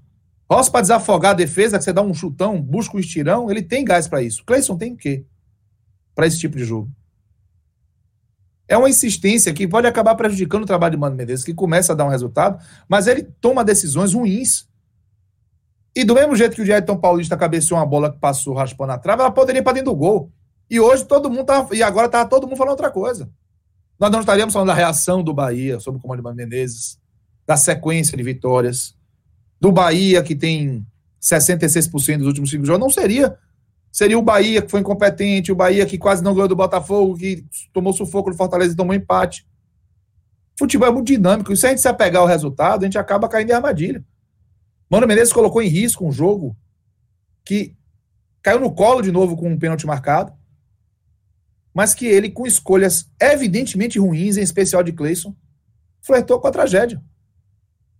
Rossi 0.49 0.71
para 0.71 0.81
desafogar 0.81 1.31
a 1.31 1.35
defesa, 1.35 1.77
que 1.77 1.83
você 1.83 1.93
dá 1.93 2.01
um 2.01 2.13
chutão, 2.13 2.61
busca 2.61 2.95
um 2.95 2.99
estirão, 2.99 3.49
ele 3.49 3.61
tem 3.61 3.83
gás 3.83 4.07
para 4.07 4.21
isso. 4.21 4.43
Cleison 4.45 4.77
tem 4.77 4.93
o 4.93 4.97
quê? 4.97 5.25
Para 6.13 6.27
esse 6.27 6.39
tipo 6.39 6.57
de 6.57 6.65
jogo. 6.65 6.91
É 8.67 8.77
uma 8.77 8.89
insistência 8.89 9.53
que 9.53 9.67
pode 9.67 9.87
acabar 9.87 10.15
prejudicando 10.15 10.63
o 10.63 10.67
trabalho 10.67 10.91
de 10.91 10.97
Mano 10.97 11.15
Menezes, 11.15 11.45
que 11.45 11.53
começa 11.53 11.93
a 11.93 11.95
dar 11.95 12.05
um 12.05 12.09
resultado, 12.09 12.63
mas 12.87 13.07
ele 13.07 13.23
toma 13.39 13.63
decisões 13.63 14.13
ruins 14.13 14.67
e 15.95 16.03
do 16.03 16.15
mesmo 16.15 16.35
jeito 16.35 16.55
que 16.55 16.61
o 16.61 16.65
Jairton 16.65 16.97
Paulista 16.97 17.37
cabeceou 17.37 17.79
uma 17.79 17.85
bola 17.85 18.11
que 18.11 18.17
passou 18.17 18.53
raspando 18.55 18.93
a 18.93 18.97
trave, 18.97 19.21
ela 19.21 19.31
poderia 19.31 19.59
ir 19.59 19.63
para 19.63 19.73
dentro 19.73 19.91
do 19.91 19.95
gol. 19.95 20.31
E 20.69 20.79
hoje 20.79 21.05
todo 21.05 21.29
mundo 21.29 21.45
tá. 21.45 21.67
E 21.71 21.83
agora 21.83 22.09
tá 22.09 22.25
todo 22.25 22.47
mundo 22.47 22.57
falando 22.57 22.71
outra 22.71 22.89
coisa. 22.89 23.29
Nós 23.99 24.09
não 24.09 24.21
estaríamos 24.21 24.53
falando 24.53 24.69
da 24.69 24.73
reação 24.73 25.23
do 25.23 25.33
Bahia 25.33 25.79
sob 25.79 25.97
o 25.97 26.01
comando 26.01 26.17
de 26.17 26.23
Mano 26.23 26.35
Menezes, 26.35 26.99
da 27.45 27.55
sequência 27.55 28.17
de 28.17 28.23
vitórias, 28.23 28.95
do 29.63 29.71
Bahia 29.71 30.21
que 30.21 30.35
tem 30.35 30.85
66% 31.21 32.17
dos 32.17 32.27
últimos 32.27 32.49
cinco 32.49 32.65
jogos. 32.65 32.81
Não 32.81 32.89
seria. 32.89 33.37
Seria 33.89 34.19
o 34.19 34.21
Bahia 34.21 34.61
que 34.61 34.69
foi 34.69 34.81
incompetente, 34.81 35.53
o 35.53 35.55
Bahia 35.55 35.85
que 35.85 35.97
quase 35.97 36.21
não 36.21 36.33
ganhou 36.33 36.49
do 36.49 36.55
Botafogo, 36.55 37.15
que 37.15 37.45
tomou 37.71 37.93
sufoco 37.93 38.29
do 38.29 38.35
Fortaleza 38.35 38.73
e 38.73 38.75
tomou 38.75 38.93
empate. 38.93 39.47
Futebol 40.59 40.89
é 40.89 40.91
muito 40.91 41.07
dinâmico. 41.07 41.53
E 41.53 41.55
se 41.55 41.65
a 41.65 41.69
gente 41.69 41.79
se 41.79 41.87
apegar 41.87 42.21
ao 42.21 42.27
resultado, 42.27 42.81
a 42.81 42.85
gente 42.85 42.97
acaba 42.97 43.29
caindo 43.29 43.51
em 43.51 43.53
armadilha. 43.53 44.03
Mano 44.89 45.07
Menezes 45.07 45.31
colocou 45.31 45.61
em 45.61 45.69
risco 45.69 46.05
um 46.05 46.11
jogo 46.11 46.57
que 47.45 47.73
caiu 48.41 48.59
no 48.59 48.75
colo 48.75 49.01
de 49.01 49.13
novo 49.13 49.37
com 49.37 49.49
um 49.49 49.57
pênalti 49.57 49.87
marcado, 49.87 50.33
mas 51.73 51.93
que 51.93 52.05
ele, 52.05 52.29
com 52.29 52.45
escolhas 52.45 53.09
evidentemente 53.17 53.97
ruins, 53.97 54.35
em 54.35 54.41
especial 54.41 54.83
de 54.83 54.91
Cleison, 54.91 55.33
flertou 56.01 56.37
com 56.41 56.47
a 56.49 56.51
tragédia. 56.51 57.01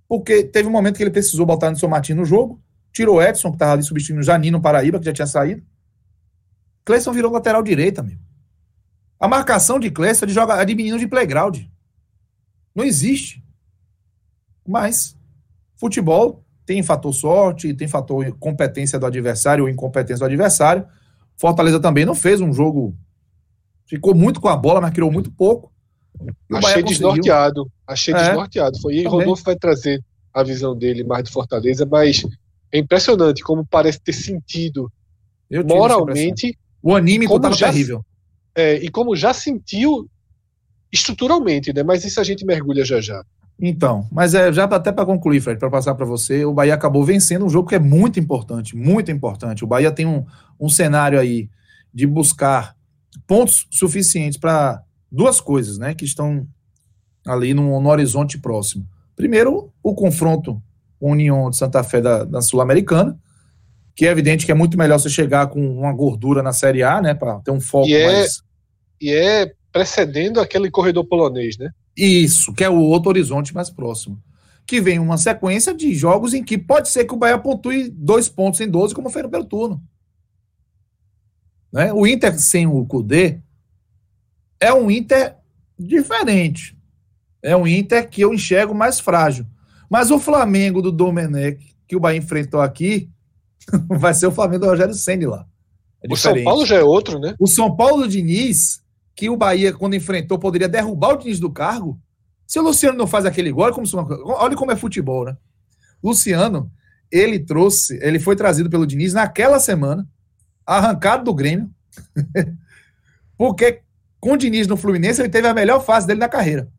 Porque 0.08 0.44
teve 0.44 0.68
um 0.68 0.72
momento 0.72 0.98
que 0.98 1.04
ele 1.04 1.12
precisou 1.12 1.46
botar 1.46 1.74
seu 1.76 1.90
Martins 1.90 2.16
no 2.16 2.26
jogo, 2.26 2.62
tirou 2.92 3.22
Edson, 3.22 3.50
que 3.50 3.56
estava 3.56 3.74
ali 3.74 3.84
substituindo 3.84 4.22
o 4.22 4.24
Janino 4.24 4.62
Paraíba, 4.62 5.00
que 5.00 5.06
já 5.06 5.14
tinha 5.14 5.28
saído. 5.28 5.64
Cleison 6.86 7.12
virou 7.12 7.32
lateral 7.32 7.64
direita, 7.64 8.02
amigo. 8.02 8.22
A 9.20 9.28
marcação 9.28 9.80
de 9.80 9.90
Cleison 9.90 10.26
é 10.26 10.28
de, 10.28 10.34
joga, 10.34 10.62
é 10.62 10.66
de 10.66 10.76
menino 10.76 11.00
de 11.00 11.08
playground. 11.08 11.62
Não 12.76 12.84
existe. 12.84 13.44
Mas 14.68 15.18
futebol 15.76 16.44
tem 16.66 16.84
fator 16.84 17.14
sorte, 17.14 17.74
tem 17.74 17.88
fator 17.88 18.38
competência 18.38 19.00
do 19.00 19.06
adversário 19.06 19.64
ou 19.64 19.70
incompetência 19.70 20.20
do 20.20 20.26
adversário. 20.26 20.88
Fortaleza 21.38 21.80
também 21.80 22.06
não 22.06 22.16
fez 22.16 22.40
um 22.40 22.54
jogo. 22.54 22.96
Ficou 23.86 24.16
muito 24.16 24.40
com 24.40 24.48
a 24.48 24.56
bola, 24.56 24.80
mas 24.80 24.94
criou 24.94 25.12
muito 25.12 25.32
pouco. 25.32 25.73
Achei 26.54 26.84
desnorteado. 26.84 27.72
Achei 27.88 28.14
é, 28.14 28.18
desnorteado. 28.18 28.80
Foi 28.80 28.94
aí 28.94 29.06
Rodolfo 29.06 29.44
vai 29.44 29.56
trazer 29.56 30.04
a 30.34 30.44
visão 30.44 30.76
dele 30.76 31.04
mais 31.04 31.24
do 31.24 31.32
Fortaleza, 31.32 31.86
mas 31.86 32.24
é 32.72 32.80
impressionante 32.80 33.44
como 33.44 33.66
parece 33.66 34.00
ter 34.00 34.14
sentido 34.14 34.92
moralmente. 35.66 36.58
O 36.82 36.96
anímico 36.96 37.36
estava 37.36 37.56
terrível. 37.56 38.04
É, 38.56 38.76
e 38.76 38.90
como 38.90 39.16
já 39.16 39.34
sentiu 39.34 40.10
estruturalmente, 40.92 41.74
né? 41.74 41.82
Mas 41.84 42.04
isso 42.04 42.20
a 42.20 42.24
gente 42.24 42.46
mergulha 42.46 42.86
já 42.86 43.02
já. 43.02 43.24
Então, 43.60 44.08
mas 44.12 44.34
é 44.34 44.52
já 44.52 44.66
até 44.66 44.92
para 44.92 45.06
concluir, 45.06 45.40
Fred, 45.40 45.60
para 45.60 45.70
passar 45.70 45.96
para 45.96 46.06
você, 46.06 46.44
o 46.44 46.54
Bahia 46.54 46.74
acabou 46.74 47.04
vencendo 47.04 47.46
um 47.46 47.50
jogo 47.50 47.70
que 47.70 47.76
é 47.76 47.80
muito 47.80 48.20
importante, 48.20 48.76
muito 48.76 49.12
importante. 49.12 49.64
O 49.64 49.68
Bahia 49.68 49.92
tem 49.92 50.06
um, 50.06 50.26
um 50.60 50.70
cenário 50.70 51.20
aí 51.20 51.50
de 51.94 52.06
buscar 52.06 52.76
pontos 53.28 53.68
suficientes 53.70 54.38
para 54.38 54.82
duas 55.14 55.40
coisas, 55.40 55.78
né, 55.78 55.94
que 55.94 56.04
estão 56.04 56.48
ali 57.26 57.54
no, 57.54 57.88
horizonte 57.88 58.40
próximo. 58.40 58.86
Primeiro, 59.16 59.72
o 59.84 59.94
confronto 59.94 60.62
União 61.00 61.50
de 61.52 61.58
Santa 61.58 61.84
Fé 61.84 62.02
da, 62.02 62.24
da 62.24 62.42
Sul-Americana, 62.42 63.18
que 63.96 64.08
é 64.08 64.10
evidente 64.10 64.46
que 64.46 64.52
é 64.52 64.56
muito 64.56 64.78
melhor 64.78 65.00
você 65.00 65.10
chegar 65.10 65.48
com 65.48 65.60
uma 65.80 65.94
gordura 65.94 66.42
na 66.42 66.52
Série 66.52 66.82
A, 66.82 67.00
né, 67.00 67.14
para 67.14 67.40
ter 67.42 67.52
um 67.52 67.62
foco 67.62 67.88
e 67.88 67.94
é, 67.94 68.06
mais. 68.06 68.42
E 69.00 69.12
é 69.12 69.54
precedendo 69.72 70.40
aquele 70.40 70.72
corredor 70.72 71.06
polonês, 71.06 71.58
né? 71.58 71.70
Isso, 71.96 72.52
que 72.54 72.64
é 72.64 72.70
o 72.70 72.80
outro 72.80 73.10
horizonte 73.10 73.54
mais 73.54 73.70
próximo. 73.70 74.20
Que 74.66 74.82
vem 74.82 74.98
uma 74.98 75.18
sequência 75.18 75.74
de 75.76 75.94
jogos 75.94 76.34
em 76.34 76.44
que 76.44 76.58
pode 76.58 76.90
ser 76.90 77.06
que 77.06 77.14
o 77.14 77.18
Bahia 77.18 77.38
pontue 77.38 77.90
dois 77.90 78.28
pontos 78.28 78.62
em 78.62 78.68
12, 78.68 78.96
como 78.96 79.10
foi 79.10 79.22
no 79.22 79.30
primeiro 79.30 79.48
turno. 79.48 79.84
Né? 81.72 81.94
O 81.94 82.08
Inter 82.08 82.40
sem 82.40 82.66
o 82.66 82.84
Kudê 82.86 83.42
é 84.64 84.74
um 84.74 84.90
Inter 84.90 85.36
diferente. 85.78 86.78
É 87.42 87.56
um 87.56 87.68
Inter 87.68 88.10
que 88.10 88.22
eu 88.22 88.34
enxergo 88.34 88.74
mais 88.74 89.00
frágil. 89.00 89.46
Mas 89.90 90.10
o 90.10 90.20
Flamengo 90.20 90.82
do 90.82 90.92
Domenech, 90.92 91.76
que 91.88 91.96
o 91.96 92.00
Bahia 92.00 92.20
enfrentou 92.20 92.62
aqui, 92.62 93.10
vai 93.90 94.14
ser 94.14 94.28
o 94.28 94.32
Flamengo 94.32 94.62
do 94.62 94.70
Rogério 94.70 94.94
Senni 94.94 95.26
lá. 95.26 95.46
É 96.02 96.12
o 96.12 96.16
São 96.16 96.44
Paulo 96.44 96.66
já 96.66 96.78
é 96.78 96.84
outro, 96.84 97.20
né? 97.20 97.36
O 97.40 97.48
São 97.48 97.76
Paulo 97.76 98.04
do 98.04 98.08
Diniz 98.08 98.82
que 99.16 99.30
o 99.30 99.38
Bahia, 99.38 99.74
quando 99.74 99.96
enfrentou, 99.96 100.40
poderia 100.40 100.68
derrubar 100.68 101.14
o 101.14 101.18
Diniz 101.18 101.40
do 101.40 101.52
cargo, 101.52 102.00
se 102.48 102.58
o 102.60 102.64
Luciano 102.64 102.98
não 102.98 103.06
faz 103.06 103.26
aquele 103.26 103.52
gol, 103.52 103.66
olha 103.66 103.74
como, 103.74 103.88
olha 104.26 104.56
como 104.56 104.72
é 104.72 104.76
futebol, 104.76 105.26
né? 105.26 105.38
Luciano, 106.04 106.72
ele 107.12 107.40
trouxe, 107.40 108.00
ele 108.02 108.20
foi 108.20 108.36
trazido 108.36 108.70
pelo 108.70 108.88
Diniz 108.88 109.14
naquela 109.14 109.60
semana, 109.60 110.08
arrancado 110.66 111.26
do 111.26 111.34
Grêmio, 111.34 111.70
porque 113.38 113.82
com 114.24 114.32
o 114.32 114.38
Diniz 114.38 114.68
no 114.68 114.78
Fluminense 114.78 115.22
ele 115.22 115.28
teve 115.28 115.46
a 115.50 115.54
melhor 115.54 115.84
fase 115.84 116.08
dele 116.08 116.22
na 116.22 116.30
carreira. 116.30 116.72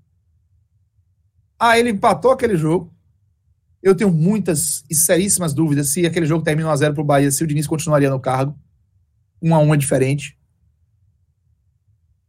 Aí 1.60 1.78
ele 1.78 1.90
empatou 1.90 2.30
aquele 2.30 2.56
jogo. 2.56 2.90
Eu 3.82 3.94
tenho 3.94 4.10
muitas 4.10 4.82
e 4.88 4.94
seríssimas 4.94 5.52
dúvidas 5.52 5.90
se 5.90 6.06
aquele 6.06 6.24
jogo 6.24 6.42
termina 6.42 6.72
1x0 6.72 6.94
para 6.94 7.02
o 7.02 7.04
Bahia, 7.04 7.30
se 7.30 7.44
o 7.44 7.46
Diniz 7.46 7.66
continuaria 7.66 8.08
no 8.08 8.18
cargo. 8.18 8.58
1 9.42 9.54
a 9.54 9.58
1 9.58 9.74
é 9.74 9.76
diferente. 9.76 10.38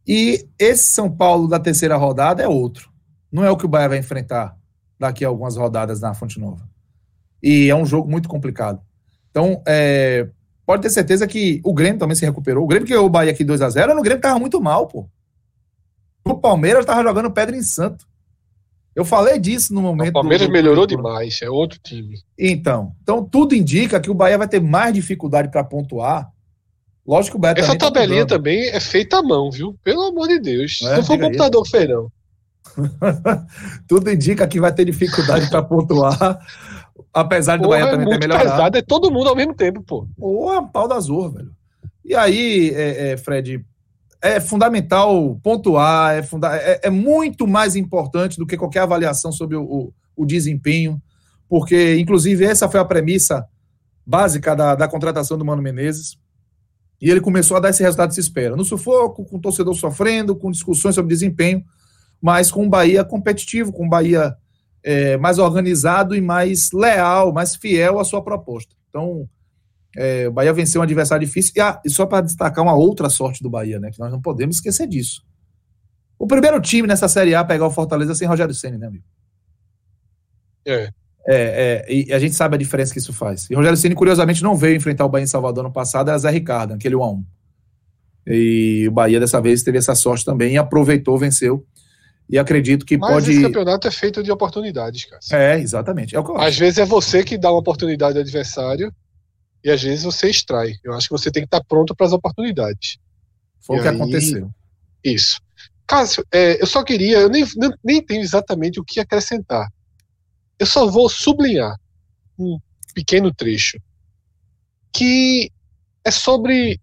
E 0.06 0.46
esse 0.58 0.82
São 0.92 1.10
Paulo 1.10 1.48
da 1.48 1.58
terceira 1.58 1.96
rodada 1.96 2.42
é 2.42 2.46
outro. 2.46 2.90
Não 3.32 3.42
é 3.42 3.50
o 3.50 3.56
que 3.56 3.64
o 3.64 3.68
Bahia 3.68 3.88
vai 3.88 3.98
enfrentar 3.98 4.54
daqui 4.98 5.24
a 5.24 5.28
algumas 5.28 5.56
rodadas 5.56 5.98
na 5.98 6.12
Fonte 6.12 6.38
Nova. 6.38 6.68
E 7.42 7.70
é 7.70 7.74
um 7.74 7.86
jogo 7.86 8.10
muito 8.10 8.28
complicado. 8.28 8.82
Então, 9.30 9.62
é, 9.66 10.28
pode 10.66 10.82
ter 10.82 10.90
certeza 10.90 11.26
que 11.26 11.60
o 11.64 11.72
Grêmio 11.72 11.98
também 11.98 12.16
se 12.16 12.26
recuperou. 12.26 12.64
O 12.64 12.66
Grêmio 12.66 12.86
que 12.86 12.94
o 12.94 13.08
Bahia 13.08 13.30
aqui 13.30 13.44
2 13.44 13.62
a 13.62 13.70
0 13.70 13.98
o 13.98 14.02
Grêmio 14.02 14.20
tava 14.20 14.38
muito 14.38 14.60
mal, 14.60 14.86
pô. 14.86 15.08
O 16.24 16.34
Palmeiras 16.34 16.84
tava 16.84 17.02
jogando 17.02 17.30
pedra 17.30 17.56
em 17.56 17.62
santo. 17.62 18.04
Eu 18.94 19.04
falei 19.04 19.38
disso 19.38 19.72
no 19.72 19.80
momento. 19.80 20.10
O 20.10 20.14
Palmeiras 20.14 20.46
do... 20.46 20.52
melhorou 20.52 20.86
demais, 20.86 21.40
é 21.42 21.48
outro 21.48 21.78
time. 21.82 22.18
Então, 22.38 22.92
então 23.02 23.22
tudo 23.24 23.54
indica 23.54 24.00
que 24.00 24.10
o 24.10 24.14
Bahia 24.14 24.36
vai 24.36 24.48
ter 24.48 24.60
mais 24.60 24.92
dificuldade 24.92 25.50
para 25.50 25.62
pontuar 25.62 26.30
Lógico 27.06 27.34
que 27.34 27.36
o 27.36 27.40
Bahia 27.40 27.60
Essa 27.60 27.78
tá 27.78 27.90
tabelinha 27.90 28.26
tá 28.26 28.36
também 28.36 28.68
é 28.68 28.80
feita 28.80 29.18
à 29.18 29.22
mão, 29.22 29.50
viu? 29.50 29.78
Pelo 29.84 30.02
amor 30.02 30.26
de 30.26 30.40
Deus. 30.40 30.80
É, 30.82 30.96
não 30.96 31.04
foi 31.04 31.16
o 31.16 31.20
computador 31.20 31.64
não. 31.88 32.12
Tudo 33.86 34.10
indica 34.10 34.46
que 34.48 34.60
vai 34.60 34.74
ter 34.74 34.84
dificuldade 34.84 35.48
para 35.48 35.62
pontuar. 35.62 36.40
Apesar 37.12 37.58
do 37.58 37.68
Bahia 37.68 37.86
é 37.86 37.90
também 37.90 38.08
ter 38.08 38.18
melhorado. 38.18 38.50
Pesado, 38.50 38.78
é 38.78 38.82
todo 38.82 39.10
mundo 39.10 39.28
ao 39.28 39.36
mesmo 39.36 39.54
tempo, 39.54 39.82
pô. 39.82 40.06
Porra, 40.16 40.62
pau 40.66 40.88
da 40.88 40.98
zorra, 41.00 41.30
velho. 41.30 41.50
E 42.04 42.14
aí, 42.14 42.70
é, 42.74 43.12
é, 43.12 43.16
Fred, 43.16 43.64
é 44.22 44.40
fundamental 44.40 45.38
pontuar, 45.42 46.16
é, 46.16 46.22
funda 46.22 46.56
é, 46.56 46.80
é, 46.84 46.90
muito 46.90 47.46
mais 47.46 47.74
importante 47.74 48.38
do 48.38 48.46
que 48.46 48.56
qualquer 48.56 48.80
avaliação 48.80 49.32
sobre 49.32 49.56
o, 49.56 49.62
o, 49.62 49.92
o, 50.16 50.26
desempenho, 50.26 51.00
porque, 51.48 51.96
inclusive, 51.98 52.44
essa 52.44 52.68
foi 52.68 52.80
a 52.80 52.84
premissa 52.84 53.46
básica 54.04 54.54
da, 54.54 54.74
da 54.74 54.88
contratação 54.88 55.36
do 55.36 55.44
Mano 55.44 55.62
Menezes. 55.62 56.16
E 57.00 57.10
ele 57.10 57.20
começou 57.20 57.56
a 57.56 57.60
dar 57.60 57.70
esse 57.70 57.82
resultado 57.82 58.08
que 58.08 58.14
se 58.14 58.20
espera. 58.20 58.56
No 58.56 58.64
sufoco, 58.64 59.24
com 59.24 59.36
o 59.36 59.40
torcedor 59.40 59.74
sofrendo, 59.74 60.34
com 60.34 60.50
discussões 60.50 60.94
sobre 60.94 61.12
desempenho, 61.12 61.62
mas 62.20 62.50
com 62.50 62.64
o 62.64 62.68
Bahia 62.68 63.04
competitivo, 63.04 63.72
com 63.72 63.86
o 63.86 63.88
Bahia 63.88 64.34
é, 64.86 65.16
mais 65.16 65.40
organizado 65.40 66.14
e 66.14 66.20
mais 66.20 66.70
leal, 66.72 67.32
mais 67.32 67.56
fiel 67.56 67.98
à 67.98 68.04
sua 68.04 68.22
proposta. 68.22 68.72
Então, 68.88 69.28
é, 69.96 70.28
o 70.28 70.32
Bahia 70.32 70.52
venceu 70.52 70.80
um 70.80 70.84
adversário 70.84 71.26
difícil. 71.26 71.52
E, 71.56 71.60
ah, 71.60 71.80
e 71.84 71.90
só 71.90 72.06
para 72.06 72.24
destacar 72.24 72.62
uma 72.62 72.74
outra 72.74 73.10
sorte 73.10 73.42
do 73.42 73.50
Bahia, 73.50 73.80
né? 73.80 73.90
Que 73.90 73.98
nós 73.98 74.12
não 74.12 74.22
podemos 74.22 74.56
esquecer 74.56 74.86
disso. 74.86 75.24
O 76.16 76.26
primeiro 76.28 76.60
time 76.60 76.86
nessa 76.86 77.08
Série 77.08 77.34
A 77.34 77.44
pegar 77.44 77.66
o 77.66 77.70
Fortaleza 77.70 78.14
sem 78.14 78.28
Rogério 78.28 78.54
Senna, 78.54 78.78
né, 78.78 78.86
amigo? 78.86 79.04
É. 80.64 80.88
É, 81.28 81.84
é, 81.88 81.92
e 81.92 82.12
a 82.12 82.20
gente 82.20 82.36
sabe 82.36 82.54
a 82.54 82.58
diferença 82.58 82.92
que 82.92 83.00
isso 83.00 83.12
faz. 83.12 83.50
E 83.50 83.54
Rogério 83.56 83.76
Ceni 83.76 83.96
curiosamente, 83.96 84.44
não 84.44 84.54
veio 84.54 84.76
enfrentar 84.76 85.04
o 85.04 85.08
Bahia 85.08 85.24
em 85.24 85.26
Salvador 85.26 85.64
no 85.64 85.72
passado, 85.72 86.10
era 86.10 86.18
Zé 86.18 86.30
Ricardo, 86.30 86.74
aquele 86.74 86.94
1x1. 86.94 87.24
E 88.28 88.86
o 88.88 88.92
Bahia 88.92 89.18
dessa 89.18 89.40
vez 89.40 89.64
teve 89.64 89.78
essa 89.78 89.96
sorte 89.96 90.24
também 90.24 90.54
e 90.54 90.58
aproveitou, 90.58 91.18
venceu. 91.18 91.66
E 92.28 92.38
acredito 92.38 92.84
que 92.84 92.98
Mas 92.98 93.12
pode. 93.12 93.30
Esse 93.30 93.42
campeonato 93.42 93.86
é 93.86 93.90
feito 93.90 94.22
de 94.22 94.32
oportunidades, 94.32 95.04
cara. 95.04 95.20
É, 95.32 95.58
exatamente. 95.58 96.16
É 96.16 96.18
às 96.38 96.58
vezes 96.58 96.78
é 96.78 96.84
você 96.84 97.22
que 97.22 97.38
dá 97.38 97.50
uma 97.50 97.60
oportunidade 97.60 98.18
ao 98.18 98.22
adversário 98.22 98.92
e 99.62 99.70
às 99.70 99.82
vezes 99.82 100.04
você 100.04 100.28
extrai. 100.28 100.74
Eu 100.82 100.92
acho 100.94 101.08
que 101.08 101.12
você 101.12 101.30
tem 101.30 101.42
que 101.42 101.46
estar 101.46 101.62
pronto 101.64 101.94
para 101.94 102.06
as 102.06 102.12
oportunidades. 102.12 102.98
Foi 103.60 103.76
e 103.76 103.78
o 103.78 103.82
que 103.82 103.88
aí... 103.88 103.94
aconteceu. 103.94 104.50
Isso. 105.04 105.40
Cássio, 105.86 106.26
é, 106.32 106.60
eu 106.60 106.66
só 106.66 106.82
queria, 106.82 107.18
eu 107.18 107.28
nem, 107.28 107.44
nem, 107.56 107.70
nem 107.82 108.04
tenho 108.04 108.20
exatamente 108.20 108.80
o 108.80 108.84
que 108.84 108.98
acrescentar. 108.98 109.68
Eu 110.58 110.66
só 110.66 110.86
vou 110.86 111.08
sublinhar 111.08 111.76
um 112.36 112.58
pequeno 112.92 113.32
trecho 113.32 113.78
que 114.92 115.50
é 116.04 116.10
sobre 116.10 116.80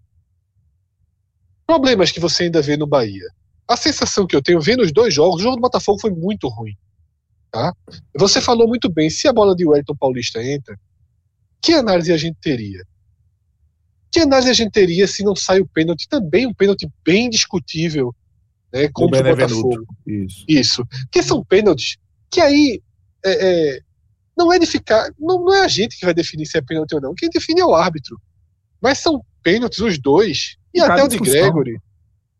problemas 1.65 2.11
que 2.11 2.19
você 2.19 2.43
ainda 2.43 2.61
vê 2.61 2.77
no 2.77 2.87
Bahia. 2.87 3.27
A 3.73 3.77
sensação 3.77 4.27
que 4.27 4.35
eu 4.35 4.41
tenho 4.41 4.61
vendo 4.61 4.83
os 4.83 4.91
dois 4.91 5.11
jogos, 5.11 5.39
o 5.39 5.43
jogo 5.43 5.55
do 5.55 5.61
Botafogo 5.61 5.99
foi 5.99 6.11
muito 6.11 6.47
ruim. 6.47 6.77
Tá? 7.51 7.73
Você 8.15 8.39
falou 8.39 8.67
muito 8.67 8.87
bem, 8.87 9.09
se 9.09 9.27
a 9.27 9.33
bola 9.33 9.55
de 9.55 9.65
Wellington 9.65 9.95
Paulista 9.95 10.43
entra, 10.43 10.79
que 11.59 11.73
análise 11.73 12.13
a 12.13 12.17
gente 12.17 12.37
teria? 12.39 12.85
Que 14.11 14.19
análise 14.19 14.51
a 14.51 14.53
gente 14.53 14.71
teria 14.71 15.07
se 15.07 15.23
não 15.23 15.35
sai 15.35 15.59
o 15.59 15.67
pênalti? 15.67 16.07
Também 16.07 16.45
um 16.45 16.53
pênalti 16.53 16.87
bem 17.03 17.31
discutível 17.31 18.13
né, 18.71 18.87
contra 18.93 19.21
o 19.21 19.35
Botafogo. 19.35 19.95
Isso. 20.05 20.45
Isso. 20.47 20.87
Que 21.11 21.23
são 21.23 21.43
pênaltis 21.43 21.97
que 22.29 22.41
aí 22.41 22.79
é, 23.25 23.31
é, 23.31 23.79
não 24.37 24.53
é 24.53 24.59
de 24.59 24.67
ficar. 24.67 25.09
Não, 25.19 25.43
não 25.43 25.53
é 25.53 25.65
a 25.65 25.67
gente 25.67 25.97
que 25.97 26.05
vai 26.05 26.13
definir 26.13 26.45
se 26.45 26.59
é 26.59 26.61
pênalti 26.61 26.93
ou 26.93 27.01
não. 27.01 27.15
Quem 27.15 27.29
define 27.29 27.61
é 27.61 27.65
o 27.65 27.73
árbitro. 27.73 28.21
Mas 28.79 28.99
são 28.99 29.23
pênaltis, 29.41 29.79
os 29.79 29.99
dois, 29.99 30.57
e, 30.73 30.79
e 30.79 30.81
até 30.81 31.03
o 31.03 31.07
de 31.07 31.17
Gregory, 31.17 31.79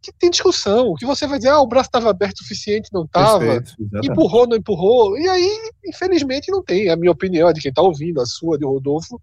que 0.04 0.12
tem 0.12 0.30
discussão. 0.30 0.94
Que 0.96 1.06
você 1.06 1.26
vai 1.26 1.38
dizer, 1.38 1.50
ah, 1.50 1.62
o 1.62 1.68
braço 1.68 1.88
estava 1.88 2.10
aberto 2.10 2.38
o 2.38 2.44
suficiente, 2.44 2.90
não 2.92 3.06
estava. 3.06 3.64
Empurrou, 4.04 4.46
não 4.46 4.58
empurrou. 4.58 5.18
E 5.18 5.28
aí, 5.28 5.72
infelizmente, 5.86 6.52
não 6.52 6.62
tem. 6.62 6.90
A 6.90 6.96
minha 6.98 7.12
opinião, 7.12 7.48
a 7.48 7.54
de 7.54 7.62
quem 7.62 7.70
está 7.70 7.82
ouvindo, 7.82 8.20
a 8.20 8.26
sua, 8.26 8.58
de 8.58 8.66
Rodolfo, 8.66 9.20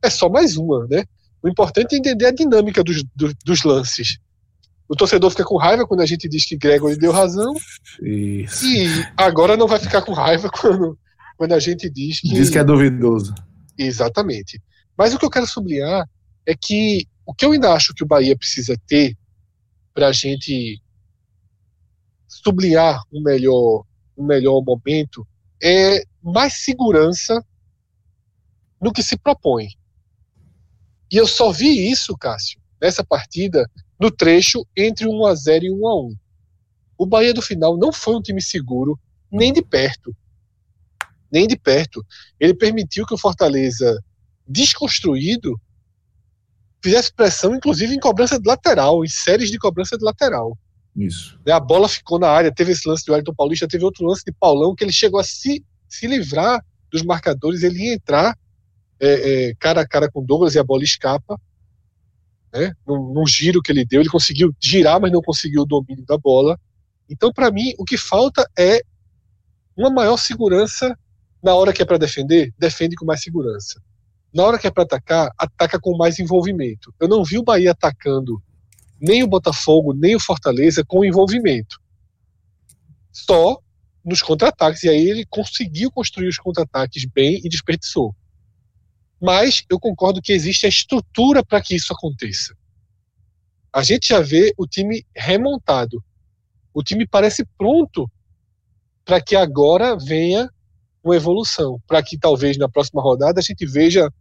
é 0.00 0.08
só 0.08 0.28
mais 0.28 0.56
uma, 0.56 0.86
né? 0.86 1.04
O 1.42 1.48
importante 1.48 1.94
é 1.94 1.98
entender 1.98 2.26
a 2.26 2.30
dinâmica 2.30 2.84
dos, 2.84 3.02
dos, 3.16 3.34
dos 3.44 3.64
lances. 3.64 4.18
O 4.88 4.94
torcedor 4.94 5.30
fica 5.30 5.44
com 5.44 5.56
raiva 5.56 5.86
quando 5.86 6.02
a 6.02 6.06
gente 6.06 6.28
diz 6.28 6.46
que 6.46 6.56
Gregory 6.56 6.96
deu 6.96 7.10
razão. 7.10 7.54
Isso. 8.00 8.64
E 8.66 8.86
agora 9.16 9.56
não 9.56 9.66
vai 9.66 9.80
ficar 9.80 10.02
com 10.02 10.12
raiva 10.12 10.48
quando, 10.54 10.96
quando 11.36 11.52
a 11.52 11.58
gente 11.58 11.90
diz 11.90 12.20
que. 12.20 12.28
Diz 12.28 12.48
que 12.48 12.58
é 12.58 12.64
duvidoso. 12.64 13.34
Exatamente. 13.76 14.60
Mas 14.96 15.12
o 15.12 15.18
que 15.18 15.24
eu 15.24 15.30
quero 15.30 15.46
sublinhar 15.46 16.08
é 16.46 16.54
que 16.54 17.06
o 17.26 17.34
que 17.34 17.44
eu 17.44 17.52
ainda 17.52 17.72
acho 17.72 17.94
que 17.94 18.04
o 18.04 18.06
Bahia 18.06 18.36
precisa 18.36 18.76
ter 18.86 19.16
para 19.94 20.08
a 20.08 20.12
gente 20.12 20.80
sublinhar 22.26 23.02
um 23.12 23.22
melhor, 23.22 23.84
um 24.16 24.24
melhor 24.24 24.62
momento 24.62 25.26
é 25.62 26.02
mais 26.22 26.54
segurança 26.54 27.44
no 28.80 28.92
que 28.92 29.02
se 29.02 29.16
propõe. 29.16 29.68
E 31.10 31.16
eu 31.16 31.26
só 31.26 31.52
vi 31.52 31.90
isso, 31.90 32.16
Cássio, 32.16 32.60
nessa 32.80 33.04
partida, 33.04 33.70
no 34.00 34.10
trecho 34.10 34.66
entre 34.76 35.06
1 35.06 35.26
a 35.26 35.34
0 35.34 35.64
e 35.64 35.70
1 35.70 35.86
a 35.86 36.00
1. 36.00 36.16
O 36.98 37.06
Bahia 37.06 37.34
do 37.34 37.42
final 37.42 37.76
não 37.76 37.92
foi 37.92 38.16
um 38.16 38.22
time 38.22 38.40
seguro, 38.40 38.98
nem 39.30 39.52
de 39.52 39.62
perto. 39.62 40.16
Nem 41.30 41.46
de 41.46 41.56
perto. 41.56 42.04
Ele 42.40 42.54
permitiu 42.54 43.06
que 43.06 43.14
o 43.14 43.18
Fortaleza, 43.18 44.02
desconstruído, 44.48 45.60
fizesse 46.82 47.12
pressão, 47.12 47.54
inclusive 47.54 47.94
em 47.94 48.00
cobrança 48.00 48.38
de 48.38 48.46
lateral, 48.46 49.04
em 49.04 49.08
séries 49.08 49.50
de 49.50 49.58
cobrança 49.58 49.96
de 49.96 50.04
lateral. 50.04 50.58
Isso. 50.96 51.38
A 51.48 51.60
bola 51.60 51.88
ficou 51.88 52.18
na 52.18 52.28
área, 52.28 52.52
teve 52.52 52.72
esse 52.72 52.88
lance 52.88 53.04
do 53.04 53.12
Wellington 53.12 53.34
Paulista, 53.34 53.68
teve 53.68 53.84
outro 53.84 54.06
lance 54.06 54.24
de 54.24 54.32
Paulão, 54.32 54.74
que 54.74 54.84
ele 54.84 54.92
chegou 54.92 55.18
a 55.18 55.24
se, 55.24 55.64
se 55.88 56.06
livrar 56.06 56.62
dos 56.90 57.02
marcadores, 57.02 57.62
ele 57.62 57.86
ia 57.86 57.94
entrar 57.94 58.36
é, 59.00 59.48
é, 59.48 59.54
cara 59.54 59.80
a 59.80 59.88
cara 59.88 60.10
com 60.10 60.24
Douglas 60.24 60.54
e 60.54 60.58
a 60.58 60.64
bola 60.64 60.84
escapa. 60.84 61.40
Né? 62.52 62.74
Num, 62.86 63.12
num, 63.14 63.26
giro 63.26 63.62
que 63.62 63.72
ele 63.72 63.84
deu, 63.84 64.00
ele 64.00 64.10
conseguiu 64.10 64.54
girar, 64.60 65.00
mas 65.00 65.10
não 65.10 65.22
conseguiu 65.22 65.62
o 65.62 65.66
domínio 65.66 66.04
da 66.04 66.18
bola. 66.18 66.60
Então, 67.08 67.32
para 67.32 67.50
mim, 67.50 67.72
o 67.78 67.84
que 67.84 67.96
falta 67.96 68.46
é 68.56 68.82
uma 69.76 69.90
maior 69.90 70.18
segurança 70.18 70.96
na 71.42 71.54
hora 71.54 71.72
que 71.72 71.82
é 71.82 71.84
para 71.84 71.98
defender, 71.98 72.52
defende 72.58 72.94
com 72.94 73.04
mais 73.04 73.22
segurança. 73.22 73.82
Na 74.32 74.44
hora 74.44 74.58
que 74.58 74.66
é 74.66 74.70
para 74.70 74.84
atacar, 74.84 75.30
ataca 75.36 75.78
com 75.78 75.96
mais 75.96 76.18
envolvimento. 76.18 76.94
Eu 76.98 77.06
não 77.06 77.22
vi 77.22 77.38
o 77.38 77.42
Bahia 77.42 77.72
atacando 77.72 78.42
nem 79.00 79.22
o 79.22 79.26
Botafogo, 79.26 79.92
nem 79.92 80.14
o 80.14 80.20
Fortaleza 80.20 80.84
com 80.84 81.04
envolvimento. 81.04 81.80
Só 83.10 83.58
nos 84.04 84.22
contra-ataques. 84.22 84.82
E 84.84 84.88
aí 84.88 85.08
ele 85.08 85.26
conseguiu 85.26 85.90
construir 85.90 86.28
os 86.28 86.38
contra-ataques 86.38 87.04
bem 87.04 87.40
e 87.44 87.48
desperdiçou. 87.48 88.14
Mas 89.20 89.64
eu 89.68 89.78
concordo 89.78 90.22
que 90.22 90.32
existe 90.32 90.66
a 90.66 90.68
estrutura 90.68 91.44
para 91.44 91.60
que 91.60 91.74
isso 91.74 91.92
aconteça. 91.92 92.54
A 93.72 93.82
gente 93.82 94.08
já 94.08 94.20
vê 94.20 94.52
o 94.56 94.66
time 94.66 95.06
remontado. 95.14 96.02
O 96.74 96.82
time 96.82 97.06
parece 97.06 97.44
pronto 97.56 98.10
para 99.04 99.20
que 99.20 99.36
agora 99.36 99.96
venha 99.96 100.50
uma 101.02 101.16
evolução, 101.16 101.80
para 101.86 102.02
que 102.02 102.18
talvez 102.18 102.56
na 102.56 102.68
próxima 102.68 103.02
rodada 103.02 103.40
a 103.40 103.42
gente 103.42 103.66
veja 103.66 104.12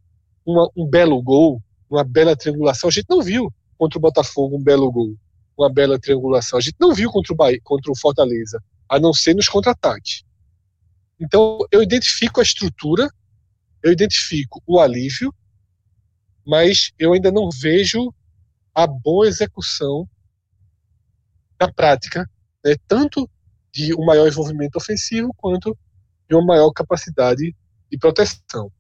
uma, 0.46 0.70
um 0.76 0.88
belo 0.88 1.22
gol, 1.22 1.62
uma 1.90 2.04
bela 2.04 2.36
triangulação. 2.36 2.90
A 2.90 2.92
gente 2.92 3.08
não 3.10 3.22
viu 3.22 3.52
contra 3.78 3.98
o 3.98 4.02
Botafogo 4.02 4.58
um 4.58 4.64
belo 4.64 4.92
gol, 4.92 5.16
uma 5.58 5.72
bela 5.72 6.00
triangulação. 6.00 6.58
A 6.58 6.62
gente 6.62 6.76
não 6.80 6.94
viu 6.94 7.10
contra 7.12 7.34
o, 7.34 7.36
Bahia, 7.36 7.60
contra 7.64 7.92
o 7.92 7.98
Fortaleza, 7.98 8.62
a 8.88 9.00
não 9.00 9.14
ser 9.14 9.36
nos 9.36 9.48
contra-ataques. 9.48 10.24
Então 11.20 11.60
eu 11.72 11.82
identifico 11.82 12.40
a 12.40 12.44
estrutura 12.44 13.10
eu 13.84 13.92
identifico 13.92 14.62
o 14.66 14.80
alívio, 14.80 15.34
mas 16.46 16.92
eu 17.00 17.14
ainda 17.14 17.32
não 17.32 17.50
vejo 17.50 18.14
a 18.74 18.86
boa 18.86 19.28
execução 19.28 20.08
na 21.60 21.72
prática, 21.72 22.30
né, 22.64 22.76
tanto 22.88 23.30
de 23.72 23.94
um 23.96 24.06
maior 24.06 24.28
envolvimento 24.28 24.78
ofensivo 24.78 25.34
quanto 25.36 25.78
de 26.30 26.36
uma 26.36 26.46
maior 26.46 26.72
capacidade 26.72 27.56
de 27.90 27.98
proteção. 27.98 28.72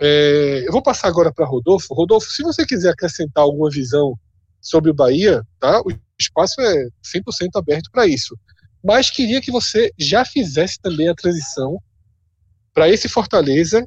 É, 0.00 0.64
eu 0.66 0.72
vou 0.72 0.82
passar 0.82 1.08
agora 1.08 1.32
para 1.32 1.46
Rodolfo. 1.46 1.92
Rodolfo, 1.94 2.30
se 2.30 2.42
você 2.42 2.64
quiser 2.64 2.90
acrescentar 2.90 3.42
alguma 3.42 3.70
visão 3.70 4.18
sobre 4.60 4.90
o 4.90 4.94
Bahia, 4.94 5.42
tá? 5.58 5.80
o 5.80 5.90
espaço 6.18 6.60
é 6.60 6.88
100% 7.04 7.48
aberto 7.56 7.90
para 7.90 8.06
isso. 8.06 8.36
Mas 8.82 9.10
queria 9.10 9.40
que 9.40 9.50
você 9.50 9.92
já 9.98 10.24
fizesse 10.24 10.80
também 10.80 11.08
a 11.08 11.14
transição 11.14 11.80
para 12.72 12.88
esse 12.88 13.08
Fortaleza 13.08 13.84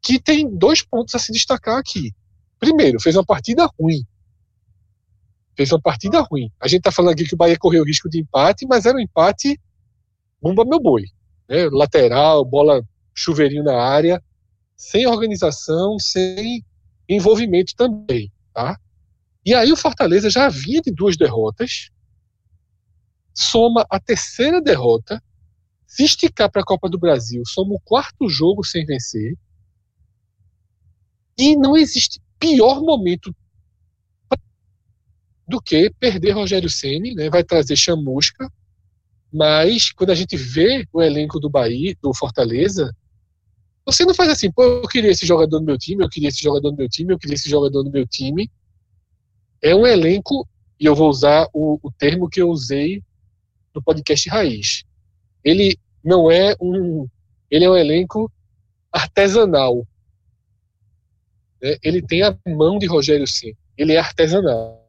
que 0.00 0.20
tem 0.20 0.48
dois 0.48 0.82
pontos 0.82 1.14
a 1.14 1.18
se 1.18 1.32
destacar 1.32 1.78
aqui. 1.78 2.12
Primeiro, 2.58 3.00
fez 3.00 3.16
uma 3.16 3.24
partida 3.24 3.68
ruim. 3.78 4.04
Fez 5.56 5.72
uma 5.72 5.80
partida 5.80 6.20
ruim. 6.20 6.50
A 6.60 6.68
gente 6.68 6.78
está 6.78 6.92
falando 6.92 7.12
aqui 7.12 7.24
que 7.24 7.34
o 7.34 7.36
Bahia 7.36 7.58
correu 7.58 7.82
o 7.82 7.86
risco 7.86 8.08
de 8.08 8.20
empate, 8.20 8.66
mas 8.66 8.86
era 8.86 8.96
um 8.96 9.00
empate 9.00 9.60
bomba 10.40 10.64
meu 10.64 10.80
boi. 10.80 11.04
Né? 11.48 11.68
Lateral, 11.70 12.44
bola 12.44 12.82
chuveirinho 13.12 13.64
na 13.64 13.76
área, 13.82 14.22
sem 14.78 15.06
organização, 15.08 15.98
sem 15.98 16.64
envolvimento 17.08 17.74
também. 17.74 18.32
Tá? 18.54 18.78
E 19.44 19.52
aí 19.52 19.72
o 19.72 19.76
Fortaleza 19.76 20.30
já 20.30 20.48
vinha 20.48 20.80
de 20.80 20.92
duas 20.92 21.16
derrotas, 21.16 21.90
soma 23.34 23.84
a 23.90 23.98
terceira 23.98 24.62
derrota, 24.62 25.22
se 25.86 26.04
esticar 26.04 26.50
para 26.50 26.62
a 26.62 26.64
Copa 26.64 26.88
do 26.88 26.98
Brasil, 26.98 27.42
soma 27.46 27.74
o 27.74 27.80
quarto 27.80 28.28
jogo 28.28 28.64
sem 28.64 28.84
vencer, 28.86 29.36
e 31.36 31.56
não 31.56 31.76
existe 31.76 32.20
pior 32.38 32.80
momento 32.80 33.34
do 35.46 35.62
que 35.62 35.90
perder 35.98 36.32
Rogério 36.32 36.68
Ceni, 36.68 37.14
né? 37.14 37.30
Vai 37.30 37.42
trazer 37.42 37.74
chamusca, 37.74 38.52
mas 39.32 39.90
quando 39.92 40.10
a 40.10 40.14
gente 40.14 40.36
vê 40.36 40.86
o 40.92 41.00
elenco 41.00 41.40
do 41.40 41.48
Bahia, 41.48 41.96
do 42.02 42.12
Fortaleza, 42.12 42.94
você 43.92 44.04
não 44.04 44.14
faz 44.14 44.30
assim, 44.30 44.50
pô, 44.50 44.62
eu 44.62 44.88
queria 44.88 45.10
esse 45.10 45.26
jogador 45.26 45.60
no 45.60 45.66
meu 45.66 45.78
time, 45.78 46.04
eu 46.04 46.08
queria 46.08 46.28
esse 46.28 46.42
jogador 46.42 46.70
no 46.70 46.76
meu 46.76 46.88
time, 46.88 47.12
eu 47.12 47.18
queria 47.18 47.34
esse 47.34 47.48
jogador 47.48 47.82
no 47.84 47.90
meu 47.90 48.06
time. 48.06 48.50
É 49.62 49.74
um 49.74 49.86
elenco, 49.86 50.48
e 50.78 50.84
eu 50.84 50.94
vou 50.94 51.08
usar 51.08 51.48
o, 51.52 51.78
o 51.82 51.90
termo 51.92 52.28
que 52.28 52.40
eu 52.40 52.48
usei 52.48 53.02
no 53.74 53.82
podcast 53.82 54.28
Raiz. 54.28 54.84
Ele 55.42 55.78
não 56.04 56.30
é 56.30 56.54
um. 56.60 57.08
Ele 57.50 57.64
é 57.64 57.70
um 57.70 57.76
elenco 57.76 58.30
artesanal 58.92 59.86
né, 61.60 61.76
ele 61.82 62.00
tem 62.00 62.22
a 62.22 62.36
mão 62.46 62.78
de 62.78 62.86
Rogério 62.86 63.26
Ceni. 63.26 63.56
Ele 63.76 63.92
é 63.92 63.98
artesanal. 63.98 64.88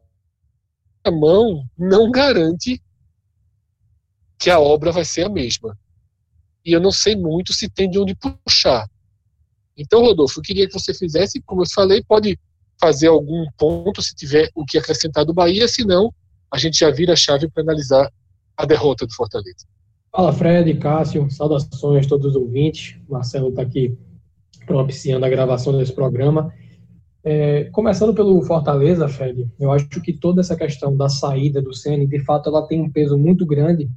A 1.04 1.10
mão 1.10 1.64
não 1.76 2.10
garante 2.10 2.82
que 4.38 4.50
a 4.50 4.58
obra 4.58 4.92
vai 4.92 5.04
ser 5.04 5.26
a 5.26 5.28
mesma. 5.28 5.78
E 6.64 6.72
eu 6.72 6.80
não 6.80 6.92
sei 6.92 7.16
muito 7.16 7.52
se 7.52 7.68
tem 7.68 7.88
de 7.88 7.98
onde 7.98 8.14
puxar. 8.14 8.86
Então, 9.76 10.02
Rodolfo, 10.02 10.40
eu 10.40 10.42
queria 10.42 10.66
que 10.66 10.72
você 10.72 10.92
fizesse, 10.92 11.40
como 11.40 11.62
eu 11.62 11.70
falei, 11.72 12.02
pode 12.02 12.38
fazer 12.80 13.08
algum 13.08 13.46
ponto 13.56 14.02
se 14.02 14.14
tiver 14.14 14.50
o 14.54 14.64
que 14.64 14.78
acrescentar 14.78 15.24
do 15.24 15.34
Bahia, 15.34 15.68
senão 15.68 16.12
a 16.50 16.58
gente 16.58 16.78
já 16.78 16.90
vira 16.90 17.12
a 17.12 17.16
chave 17.16 17.48
para 17.48 17.62
analisar 17.62 18.10
a 18.56 18.66
derrota 18.66 19.06
do 19.06 19.14
Fortaleza. 19.14 19.66
Fala, 20.12 20.32
Fred, 20.32 20.74
Cássio, 20.74 21.30
saudações 21.30 22.06
a 22.06 22.08
todos 22.08 22.30
os 22.30 22.36
ouvintes. 22.36 22.96
Marcelo 23.08 23.50
está 23.50 23.62
aqui 23.62 23.96
propiciando 24.66 25.24
a 25.24 25.28
gravação 25.28 25.76
desse 25.76 25.92
programa. 25.92 26.52
É, 27.22 27.64
começando 27.64 28.14
pelo 28.14 28.42
Fortaleza, 28.42 29.06
Fred, 29.08 29.48
eu 29.58 29.70
acho 29.70 29.88
que 29.88 30.12
toda 30.12 30.40
essa 30.40 30.56
questão 30.56 30.96
da 30.96 31.08
saída 31.08 31.60
do 31.62 31.74
Ceni, 31.74 32.06
de 32.06 32.18
fato, 32.24 32.48
ela 32.48 32.66
tem 32.66 32.80
um 32.80 32.90
peso 32.90 33.16
muito 33.16 33.46
grande. 33.46 33.88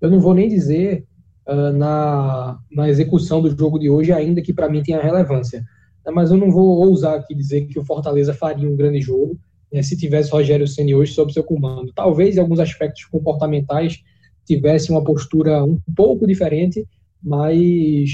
Eu 0.00 0.10
não 0.10 0.20
vou 0.20 0.32
nem 0.32 0.48
dizer 0.48 1.04
uh, 1.50 1.72
na, 1.76 2.58
na 2.70 2.88
execução 2.88 3.42
do 3.42 3.50
jogo 3.56 3.78
de 3.78 3.90
hoje, 3.90 4.12
ainda 4.12 4.40
que 4.40 4.52
para 4.52 4.68
mim 4.68 4.82
tenha 4.82 5.02
relevância. 5.02 5.64
Mas 6.12 6.30
eu 6.30 6.38
não 6.38 6.50
vou 6.50 6.86
ousar 6.86 7.16
aqui 7.16 7.34
dizer 7.34 7.66
que 7.66 7.78
o 7.78 7.84
Fortaleza 7.84 8.32
faria 8.32 8.68
um 8.68 8.76
grande 8.76 9.00
jogo 9.00 9.38
né, 9.72 9.82
se 9.82 9.96
tivesse 9.96 10.30
Rogério 10.30 10.66
Ceni 10.66 10.94
hoje 10.94 11.12
sob 11.12 11.32
seu 11.32 11.44
comando. 11.44 11.92
Talvez 11.94 12.36
em 12.36 12.40
alguns 12.40 12.58
aspectos 12.58 13.04
comportamentais 13.04 14.02
tivesse 14.44 14.90
uma 14.90 15.04
postura 15.04 15.62
um 15.64 15.78
pouco 15.94 16.26
diferente, 16.26 16.86
mas 17.22 18.10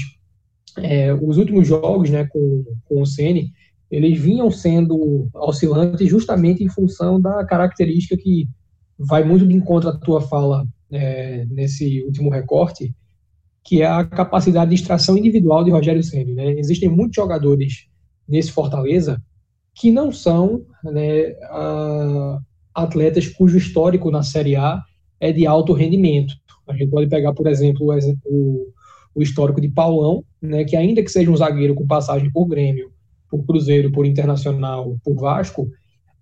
é, 0.77 1.13
os 1.13 1.37
últimos 1.37 1.67
jogos, 1.67 2.09
né, 2.09 2.25
com, 2.25 2.63
com 2.85 3.01
o 3.01 3.05
Ceni, 3.05 3.51
eles 3.89 4.19
vinham 4.19 4.51
sendo 4.51 5.29
oscilantes 5.33 6.07
justamente 6.09 6.63
em 6.63 6.69
função 6.69 7.19
da 7.19 7.43
característica 7.45 8.17
que 8.17 8.47
vai 8.99 9.23
muito 9.23 9.47
de 9.47 9.55
encontro 9.55 9.89
à 9.89 9.97
tua 9.97 10.21
fala 10.21 10.67
é, 10.91 11.45
nesse 11.45 12.03
último 12.03 12.29
recorte, 12.29 12.93
que 13.67 13.81
é 13.81 13.85
a 13.85 14.05
capacidade 14.05 14.69
de 14.69 14.75
extração 14.75 15.17
individual 15.17 15.61
de 15.61 15.71
Rogério 15.71 16.01
Ceni. 16.01 16.33
Né? 16.33 16.57
Existem 16.57 16.87
muitos 16.87 17.17
jogadores 17.17 17.89
nesse 18.25 18.49
Fortaleza 18.49 19.21
que 19.75 19.91
não 19.91 20.09
são 20.09 20.65
né, 20.81 21.35
atletas 22.73 23.27
cujo 23.27 23.57
histórico 23.57 24.09
na 24.09 24.23
Série 24.23 24.55
A 24.55 24.81
é 25.19 25.33
de 25.33 25.45
alto 25.45 25.73
rendimento. 25.73 26.33
A 26.65 26.71
gente 26.77 26.89
pode 26.89 27.09
pegar, 27.09 27.33
por 27.33 27.45
exemplo, 27.45 27.93
o, 28.25 28.67
o 29.13 29.21
histórico 29.21 29.59
de 29.59 29.67
Paulão, 29.67 30.23
né, 30.41 30.63
que 30.63 30.77
ainda 30.77 31.03
que 31.03 31.11
seja 31.11 31.29
um 31.29 31.35
zagueiro 31.35 31.75
com 31.75 31.85
passagem 31.85 32.31
por 32.31 32.47
Grêmio, 32.47 32.89
por 33.29 33.45
Cruzeiro, 33.45 33.91
por 33.91 34.05
Internacional, 34.05 34.97
por 35.03 35.15
Vasco, 35.15 35.69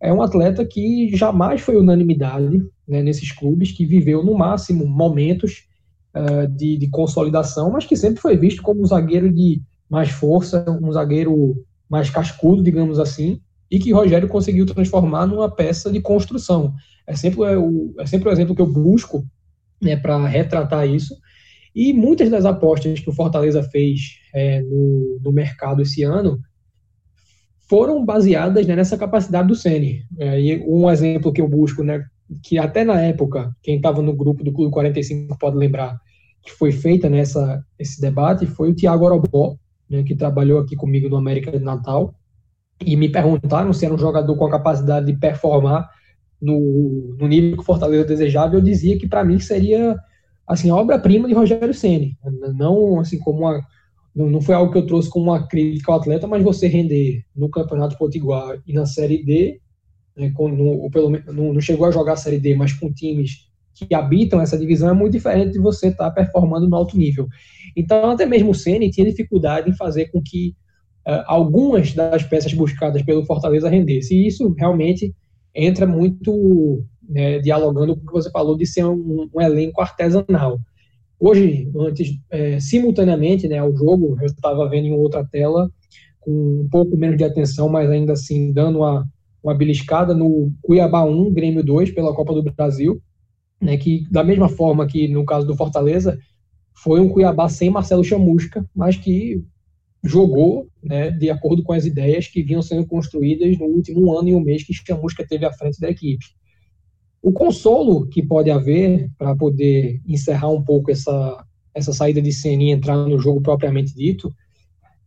é 0.02 0.12
um 0.12 0.24
atleta 0.24 0.66
que 0.66 1.16
jamais 1.16 1.62
foi 1.62 1.78
unanimidade 1.78 2.58
né, 2.88 3.04
nesses 3.04 3.32
clubes, 3.32 3.72
que 3.72 3.86
viveu 3.86 4.24
no 4.24 4.36
máximo 4.36 4.88
momentos 4.88 5.68
uh, 6.16 6.48
de, 6.48 6.78
de, 6.78 6.88
consolidação, 6.90 7.72
mas 7.72 7.86
que 7.86 7.96
sempre 7.96 8.22
foi 8.22 8.38
visto 8.38 8.62
como 8.62 8.82
um 8.82 8.86
zagueiro 8.86 9.32
de 9.32 9.62
mais 9.90 10.10
força, 10.10 10.66
um 10.82 10.92
zagueiro 10.92 11.56
mais 11.90 12.10
cascudo, 12.10 12.64
digamos 12.64 13.00
assim, 13.00 13.40
e 13.70 13.80
que 13.80 13.94
Rogério 13.94 14.28
conseguiu 14.28 14.66
transformar 14.66 15.26
numa 15.28 15.50
peça 15.50 15.92
de 15.92 16.00
construção. 16.02 16.74
É 17.08 17.16
sempre 17.16 17.42
o, 17.56 17.94
é 18.00 18.06
sempre 18.06 18.30
o 18.30 18.32
exemplo 18.32 18.56
que 18.56 18.62
eu 18.62 18.72
busco 18.72 19.26
né, 19.82 19.96
para 19.96 20.26
retratar 20.26 20.88
isso. 20.88 21.16
E 21.76 21.92
muitas 21.94 22.30
das 22.30 22.46
apostas 22.46 23.00
que 23.00 23.10
o 23.10 23.14
Fortaleza 23.14 23.62
fez 23.64 24.18
é, 24.34 24.62
no, 24.62 25.20
no 25.22 25.32
mercado 25.32 25.82
esse 25.82 26.04
ano 26.04 26.40
foram 27.68 28.06
baseadas 28.06 28.66
né, 28.66 28.76
nessa 28.76 28.98
capacidade 28.98 29.48
do 29.48 29.56
Ceni. 29.56 30.04
É, 30.18 30.40
e 30.40 30.64
um 30.66 30.90
exemplo 30.90 31.34
que 31.34 31.42
eu 31.42 31.48
busco, 31.48 31.84
né, 31.84 32.06
que 32.44 32.58
até 32.58 32.84
na 32.84 33.02
época, 33.02 33.54
quem 33.62 33.78
estava 33.78 34.02
no 34.02 34.16
grupo 34.16 34.44
do 34.44 34.54
Clube 34.54 34.72
45 34.72 35.38
pode 35.38 35.58
lembrar, 35.58 36.00
que 36.46 36.52
foi 36.52 36.72
feita 36.72 37.10
nessa 37.10 37.64
esse 37.78 38.00
debate, 38.00 38.46
foi 38.46 38.70
o 38.70 38.76
Tiago 38.76 39.06
Orobó, 39.06 39.58
né, 39.90 40.04
que 40.04 40.16
trabalhou 40.16 40.60
aqui 40.60 40.76
comigo 40.76 41.10
no 41.10 41.18
América 41.18 41.52
de 41.52 41.64
Natal, 41.64 42.14
e 42.80 42.96
me 42.96 43.10
perguntaram 43.10 43.74
se 43.74 43.86
era 43.86 43.94
um 43.94 43.98
jogador 43.98 44.36
com 44.36 44.46
a 44.46 44.52
capacidade 44.52 45.08
de 45.08 45.18
performar 45.18 45.90
no, 46.42 47.16
no 47.18 47.28
nível 47.28 47.54
que 47.54 47.62
o 47.62 47.66
Fortaleza 47.66 48.06
desejava, 48.06 48.56
eu 48.56 48.62
dizia 48.62 48.98
que 48.98 49.08
para 49.08 49.24
mim 49.24 49.40
seria 49.40 49.98
assim 50.48 50.70
a 50.70 50.76
obra-prima 50.76 51.28
de 51.28 51.34
Rogério 51.34 51.74
Ceni, 51.74 52.18
não 52.54 53.00
assim 53.00 53.18
como 53.18 53.40
uma 53.40 53.62
não, 54.16 54.40
foi 54.40 54.56
algo 54.56 54.72
que 54.72 54.78
eu 54.78 54.86
trouxe 54.86 55.10
como 55.10 55.26
uma 55.26 55.46
crítica 55.46 55.92
ao 55.92 56.00
atleta, 56.00 56.26
mas 56.26 56.42
você 56.42 56.68
render 56.68 57.26
no 57.36 57.50
Campeonato 57.50 57.98
Potiguar 57.98 58.62
e 58.66 58.72
na 58.72 58.86
Série 58.86 59.22
D, 59.22 59.60
né, 60.16 60.34
ou 60.38 60.90
pelo 60.90 61.10
não, 61.10 61.54
não 61.54 61.60
chegou 61.60 61.86
a 61.86 61.92
jogar 61.92 62.14
a 62.14 62.18
Série 62.18 62.40
D, 62.40 62.56
mas 62.56 62.72
com 62.72 62.94
times 62.94 63.50
que 63.76 63.94
habitam 63.94 64.40
essa 64.40 64.58
divisão 64.58 64.90
é 64.90 64.94
muito 64.94 65.14
diferente 65.14 65.52
de 65.52 65.60
você 65.60 65.88
estar 65.88 66.10
tá 66.10 66.12
performando 66.12 66.68
no 66.68 66.76
alto 66.76 66.98
nível. 66.98 67.28
Então, 67.76 68.10
até 68.10 68.26
mesmo 68.26 68.52
o 68.52 68.56
Ceni 68.56 68.90
tinha 68.90 69.10
dificuldade 69.10 69.70
em 69.70 69.76
fazer 69.76 70.06
com 70.06 70.22
que 70.24 70.56
uh, 71.06 71.24
algumas 71.28 71.94
das 71.94 72.24
peças 72.24 72.54
buscadas 72.54 73.04
pelo 73.04 73.26
Fortaleza 73.26 73.70
rendessem. 73.70 74.20
E 74.20 74.28
isso 74.28 74.56
realmente 74.58 75.14
entra 75.54 75.86
muito 75.86 76.84
né, 77.08 77.40
dialogando 77.40 77.96
com 77.96 78.04
o 78.04 78.06
que 78.08 78.14
você 78.14 78.32
falou 78.32 78.58
de 78.58 78.66
ser 78.66 78.86
um, 78.86 79.30
um 79.34 79.42
elenco 79.42 79.82
artesanal. 79.82 80.60
Hoje, 81.20 81.70
antes, 81.78 82.10
é, 82.30 82.60
simultaneamente 82.60 83.48
né, 83.48 83.58
ao 83.58 83.76
jogo, 83.76 84.18
eu 84.20 84.26
estava 84.26 84.68
vendo 84.70 84.88
em 84.88 84.94
outra 84.94 85.26
tela, 85.26 85.70
com 86.20 86.32
um 86.32 86.68
pouco 86.70 86.98
menos 86.98 87.18
de 87.18 87.24
atenção, 87.24 87.70
mas 87.70 87.90
ainda 87.90 88.14
assim 88.14 88.52
dando 88.52 88.80
uma, 88.80 89.08
uma 89.42 89.54
beliscada 89.54 90.14
no 90.14 90.52
Cuiabá 90.62 91.04
1, 91.04 91.34
Grêmio 91.34 91.64
2, 91.64 91.92
pela 91.92 92.14
Copa 92.14 92.34
do 92.34 92.44
Brasil, 92.44 93.02
né, 93.66 93.78
que 93.78 94.08
da 94.12 94.24
mesma 94.24 94.48
forma 94.48 94.86
que 94.86 95.08
no 95.08 95.26
caso 95.26 95.46
do 95.46 95.56
Fortaleza, 95.56 96.18
foi 96.74 97.00
um 97.00 97.10
Cuiabá 97.10 97.50
sem 97.50 97.70
Marcelo 97.70 98.04
Chamusca, 98.04 98.66
mas 98.76 98.96
que 98.96 99.44
jogou 100.04 100.70
né, 100.84 101.10
de 101.10 101.30
acordo 101.32 101.64
com 101.64 101.74
as 101.74 101.86
ideias 101.86 102.28
que 102.28 102.44
vinham 102.44 102.62
sendo 102.62 102.86
construídas 102.86 103.58
no 103.58 103.66
último 103.66 104.18
ano 104.18 104.30
e 104.30 104.36
um 104.36 104.40
mês 104.40 104.64
que 104.64 104.74
Chamusca 104.74 105.26
teve 105.28 105.46
à 105.46 105.52
frente 105.52 105.80
da 105.80 105.90
equipe. 105.90 106.26
O 107.22 107.32
consolo 107.32 108.08
que 108.08 108.22
pode 108.22 108.52
haver 108.52 109.10
para 109.18 109.36
poder 109.36 110.00
encerrar 110.08 110.52
um 110.52 110.64
pouco 110.64 110.92
essa, 110.92 111.44
essa 111.74 111.92
saída 111.92 112.22
de 112.22 112.32
cena 112.32 112.62
e 112.62 112.70
entrar 112.70 112.98
no 112.98 113.18
jogo 113.18 113.42
propriamente 113.42 113.96
dito 113.96 114.32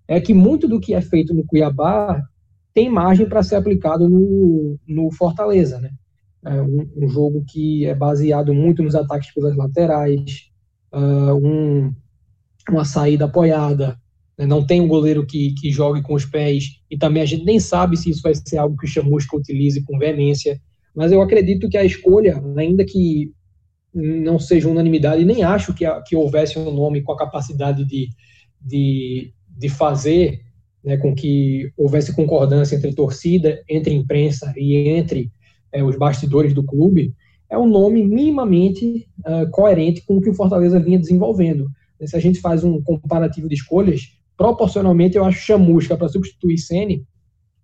é 0.09 0.21
que 0.21 0.35
muito 0.35 0.67
do 0.67 0.81
que 0.81 0.95
é 0.95 1.01
feito 1.01 1.33
no 1.33 1.45
Cuiabá 1.45 2.21
tem 2.75 2.91
margem 2.91 3.29
para 3.29 3.43
ser 3.43 3.55
aplicado 3.55 4.09
no, 4.09 4.77
no 4.87 5.13
Fortaleza, 5.13 5.79
né? 5.79 5.91
É 6.45 6.63
um, 6.63 6.89
um, 6.97 7.09
jogo 7.09 7.45
que 7.49 7.85
é 7.87 7.95
baseado 7.95 8.55
muito 8.55 8.83
nos 8.83 8.95
ataques 8.95 9.33
pelas 9.35 9.57
laterais, 9.57 10.51
uh, 10.93 11.35
um, 11.35 11.93
uma 12.71 12.85
saída 12.85 13.25
apoiada, 13.25 13.99
né? 14.39 14.47
não 14.47 14.65
tem 14.65 14.81
um 14.81 14.87
goleiro 14.89 15.27
que, 15.27 15.53
que 15.55 15.73
jogue 15.73 16.01
com 16.01 16.15
os 16.15 16.25
pés, 16.25 16.81
e 16.89 16.97
também 16.97 17.23
a 17.23 17.27
gente 17.27 17.45
nem 17.45 17.59
sabe 17.59 17.97
se 17.97 18.11
isso 18.11 18.23
vai 18.23 18.35
ser 18.35 18.59
algo 18.59 18.77
que 18.77 18.87
o 18.87 18.89
Chamusca 18.89 19.37
utilize 19.37 19.83
com 19.85 19.99
veemência. 19.99 20.61
Mas 20.95 21.11
eu 21.11 21.21
acredito 21.21 21.69
que 21.69 21.77
a 21.77 21.85
escolha, 21.85 22.43
ainda 22.57 22.85
que 22.85 23.33
não 23.93 24.39
seja 24.39 24.69
unanimidade, 24.69 25.25
nem 25.25 25.43
acho 25.43 25.75
que, 25.75 25.85
que 26.03 26.15
houvesse 26.15 26.59
um 26.59 26.73
nome 26.73 27.03
com 27.03 27.13
a 27.13 27.19
capacidade 27.19 27.85
de, 27.85 28.09
de, 28.61 29.33
de 29.49 29.69
fazer 29.69 30.41
né, 30.85 30.97
com 30.97 31.15
que 31.15 31.71
houvesse 31.77 32.15
concordância 32.15 32.77
entre 32.77 32.95
torcida, 32.95 33.63
entre 33.69 33.93
imprensa 33.93 34.53
e 34.57 34.77
entre 34.89 35.31
é, 35.73 35.83
os 35.83 35.97
bastidores 35.97 36.55
do 36.55 36.63
clube, 36.63 37.15
é 37.51 37.57
um 37.57 37.67
nome 37.67 38.07
minimamente 38.07 39.09
uh, 39.21 39.51
coerente 39.51 40.05
com 40.05 40.17
o 40.17 40.21
que 40.21 40.31
o 40.31 40.35
Fortaleza 40.35 40.79
vinha 40.79 40.99
desenvolvendo. 40.99 41.69
Se 42.05 42.17
a 42.17 42.21
gente 42.21 42.41
faz 42.41 42.63
um 42.63 42.81
comparativo 42.83 43.49
de 43.49 43.55
escolhas, 43.55 44.03
proporcionalmente 44.37 45.17
eu 45.17 45.25
acho 45.25 45.45
Chamusca 45.45 45.97
para 45.97 46.09
substituir 46.09 46.59
Sene 46.59 47.05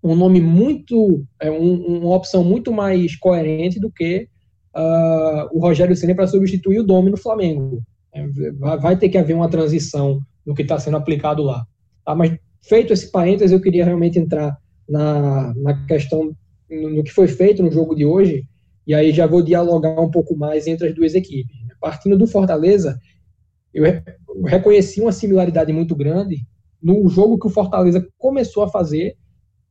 um 0.05 0.15
nome 0.15 0.41
muito, 0.41 1.25
é, 1.41 1.51
um, 1.51 1.99
uma 2.03 2.15
opção 2.15 2.45
muito 2.45 2.71
mais 2.71 3.17
coerente 3.17 3.81
do 3.81 3.91
que 3.91 4.29
uh, 4.77 5.49
o 5.51 5.61
Rogério 5.61 5.97
Ceni 5.97 6.15
para 6.15 6.27
substituir 6.27 6.79
o 6.81 6.85
Domi 6.85 7.11
no 7.11 7.17
Flamengo. 7.17 7.83
É, 8.13 8.27
vai, 8.59 8.79
vai, 8.79 8.99
ter 8.99 9.09
que 9.09 9.17
haver 9.17 9.35
uma 9.35 9.49
transição 9.49 10.21
no 10.45 10.55
que 10.55 10.61
está 10.61 10.79
sendo 10.79 10.99
aplicado 10.99 11.43
lá. 11.43 11.67
Tá? 12.05 12.15
Mas 12.15 12.37
feito 12.61 12.93
esse 12.93 13.11
parênteses, 13.11 13.51
eu 13.51 13.63
queria 13.63 13.85
realmente 13.85 14.19
entrar 14.19 14.59
na, 14.87 15.55
na 15.57 15.87
questão 15.87 16.37
no, 16.71 17.03
que 17.03 17.13
foi 17.13 17.29
feito 17.29 17.63
no 17.63 17.71
jogo 17.71 17.95
de 17.95 18.05
hoje, 18.05 18.47
e 18.87 18.95
aí 18.95 19.13
já 19.13 19.27
vou 19.27 19.43
dialogar 19.43 20.01
um 20.01 20.11
pouco 20.11 20.37
mais 20.37 20.67
entre 20.67 20.89
as 20.89 20.95
duas 20.95 21.15
equipes. 21.15 21.57
Partindo 21.81 22.17
do 22.17 22.27
Fortaleza, 22.27 22.99
eu 23.73 23.85
reconheci 24.47 25.01
uma 25.01 25.13
similaridade 25.13 25.73
muito 25.73 25.95
grande 25.95 26.47
no 26.83 27.09
jogo 27.09 27.39
que 27.39 27.47
o 27.47 27.51
Fortaleza 27.51 28.07
começou 28.19 28.63
a 28.63 28.69
fazer 28.69 29.17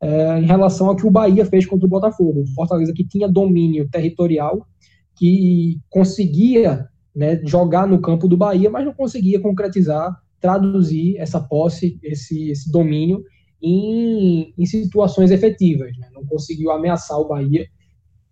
é, 0.02 0.40
em 0.40 0.46
relação 0.46 0.88
ao 0.88 0.96
que 0.96 1.06
o 1.06 1.12
Bahia 1.12 1.46
fez 1.46 1.66
contra 1.66 1.86
o 1.86 1.90
Botafogo. 1.90 2.42
O 2.42 2.48
Fortaleza 2.48 2.92
que 2.94 3.08
tinha 3.08 3.28
domínio 3.28 3.88
territorial, 3.90 4.68
que 5.16 5.80
conseguia 5.90 6.88
né, 7.16 7.40
jogar 7.46 7.88
no 7.88 8.02
campo 8.02 8.28
do 8.28 8.36
Bahia, 8.36 8.70
mas 8.70 8.84
não 8.84 8.94
conseguia 8.94 9.40
concretizar, 9.40 10.14
traduzir 10.42 11.16
essa 11.18 11.40
posse, 11.40 12.00
esse, 12.04 12.50
esse 12.50 12.72
domínio 12.72 13.24
em, 13.64 14.54
em 14.58 14.66
situações 14.66 15.32
efetivas. 15.32 15.98
Né? 15.98 16.10
Não 16.14 16.26
conseguiu 16.26 16.70
ameaçar 16.70 17.18
o 17.18 17.28
Bahia. 17.28 17.66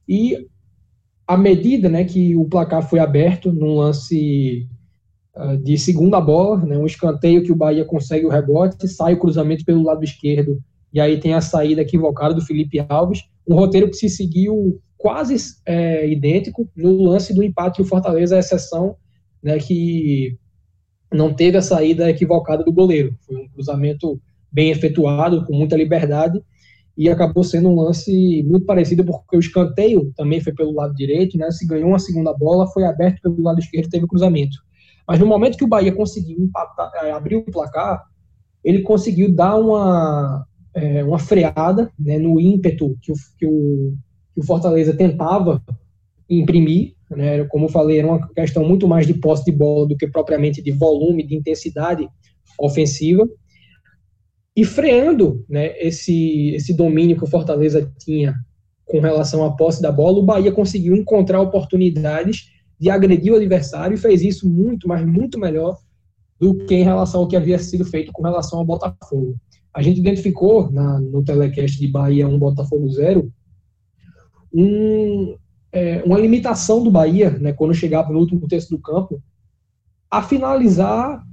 E 0.07 0.45
à 1.25 1.37
medida 1.37 1.87
né, 1.87 2.03
que 2.03 2.35
o 2.35 2.45
placar 2.45 2.87
foi 2.87 2.99
aberto 2.99 3.53
num 3.53 3.77
lance 3.77 4.67
uh, 5.35 5.57
de 5.57 5.77
segunda 5.77 6.19
bola, 6.19 6.57
né, 6.65 6.77
um 6.77 6.85
escanteio 6.85 7.43
que 7.43 7.51
o 7.51 7.55
Bahia 7.55 7.85
consegue 7.85 8.25
o 8.25 8.29
rebote, 8.29 8.87
sai 8.89 9.13
o 9.13 9.19
cruzamento 9.19 9.63
pelo 9.63 9.83
lado 9.83 10.03
esquerdo 10.03 10.61
e 10.93 10.99
aí 10.99 11.17
tem 11.17 11.33
a 11.33 11.39
saída 11.39 11.81
equivocada 11.81 12.33
do 12.33 12.41
Felipe 12.41 12.85
Alves, 12.89 13.23
um 13.47 13.55
roteiro 13.55 13.89
que 13.89 13.95
se 13.95 14.09
seguiu 14.09 14.81
quase 14.97 15.35
é, 15.65 16.07
idêntico 16.07 16.69
no 16.75 17.01
lance 17.03 17.33
do 17.33 17.41
empate 17.41 17.77
que 17.77 17.81
o 17.81 17.85
Fortaleza, 17.85 18.35
a 18.35 18.39
exceção 18.39 18.97
né, 19.41 19.57
que 19.57 20.37
não 21.11 21.33
teve 21.33 21.57
a 21.57 21.61
saída 21.61 22.09
equivocada 22.09 22.63
do 22.63 22.73
goleiro. 22.73 23.15
Foi 23.21 23.37
um 23.37 23.47
cruzamento 23.47 24.21
bem 24.51 24.69
efetuado, 24.69 25.45
com 25.45 25.55
muita 25.55 25.75
liberdade, 25.75 26.41
e 26.97 27.09
acabou 27.09 27.43
sendo 27.43 27.69
um 27.69 27.75
lance 27.75 28.43
muito 28.43 28.65
parecido, 28.65 29.03
porque 29.03 29.37
o 29.37 29.39
escanteio 29.39 30.11
também 30.15 30.41
foi 30.41 30.53
pelo 30.53 30.73
lado 30.73 30.93
direito, 30.93 31.37
né, 31.37 31.49
se 31.51 31.65
ganhou 31.65 31.89
uma 31.89 31.99
segunda 31.99 32.33
bola, 32.33 32.67
foi 32.67 32.83
aberto 32.83 33.21
pelo 33.21 33.41
lado 33.41 33.59
esquerdo 33.59 33.89
teve 33.89 34.07
cruzamento. 34.07 34.57
Mas 35.07 35.19
no 35.19 35.25
momento 35.25 35.57
que 35.57 35.63
o 35.63 35.67
Bahia 35.67 35.91
conseguiu 35.93 36.37
empatar, 36.39 36.91
é, 37.03 37.11
abrir 37.11 37.37
o 37.37 37.45
placar, 37.45 38.03
ele 38.63 38.81
conseguiu 38.81 39.33
dar 39.33 39.55
uma, 39.55 40.45
é, 40.73 41.03
uma 41.03 41.19
freada 41.19 41.91
né, 41.99 42.17
no 42.17 42.39
ímpeto 42.39 42.95
que 43.01 43.11
o, 43.11 43.15
que, 43.37 43.45
o, 43.45 43.93
que 44.33 44.39
o 44.39 44.45
Fortaleza 44.45 44.93
tentava 44.93 45.61
imprimir. 46.29 46.93
Né, 47.09 47.43
como 47.45 47.65
eu 47.65 47.69
falei, 47.69 47.99
era 47.99 48.07
uma 48.07 48.27
questão 48.29 48.63
muito 48.63 48.87
mais 48.87 49.05
de 49.05 49.13
posse 49.15 49.43
de 49.43 49.51
bola 49.51 49.87
do 49.87 49.97
que 49.97 50.07
propriamente 50.07 50.61
de 50.61 50.71
volume, 50.71 51.25
de 51.25 51.35
intensidade 51.35 52.07
ofensiva. 52.59 53.27
E 54.55 54.65
freando 54.65 55.45
né, 55.47 55.77
esse, 55.79 56.49
esse 56.55 56.73
domínio 56.73 57.17
que 57.17 57.23
o 57.23 57.29
Fortaleza 57.29 57.89
tinha 57.99 58.35
com 58.85 58.99
relação 58.99 59.45
à 59.45 59.55
posse 59.55 59.81
da 59.81 59.91
bola, 59.91 60.19
o 60.19 60.25
Bahia 60.25 60.51
conseguiu 60.51 60.95
encontrar 60.95 61.39
oportunidades 61.39 62.51
de 62.77 62.89
agredir 62.89 63.31
o 63.31 63.37
adversário 63.37 63.95
e 63.95 63.99
fez 63.99 64.21
isso 64.21 64.49
muito, 64.49 64.87
mas 64.87 65.05
muito 65.05 65.39
melhor 65.39 65.77
do 66.39 66.65
que 66.65 66.75
em 66.75 66.83
relação 66.83 67.21
ao 67.21 67.27
que 67.27 67.37
havia 67.37 67.59
sido 67.59 67.85
feito 67.85 68.11
com 68.11 68.23
relação 68.23 68.59
ao 68.59 68.65
Botafogo. 68.65 69.37
A 69.73 69.81
gente 69.81 69.99
identificou 69.99 70.69
na, 70.71 70.99
no 70.99 71.23
telecast 71.23 71.79
de 71.79 71.87
Bahia 71.87 72.27
1 72.27 72.37
Botafogo 72.37 72.89
0 72.89 73.31
um, 74.53 75.37
é, 75.71 76.03
uma 76.03 76.19
limitação 76.19 76.83
do 76.83 76.91
Bahia, 76.91 77.29
né, 77.29 77.53
quando 77.53 77.73
chegava 77.73 78.11
no 78.11 78.19
último 78.19 78.45
terço 78.47 78.69
do 78.71 78.79
campo, 78.79 79.21
a 80.09 80.21
finalizar 80.21 81.23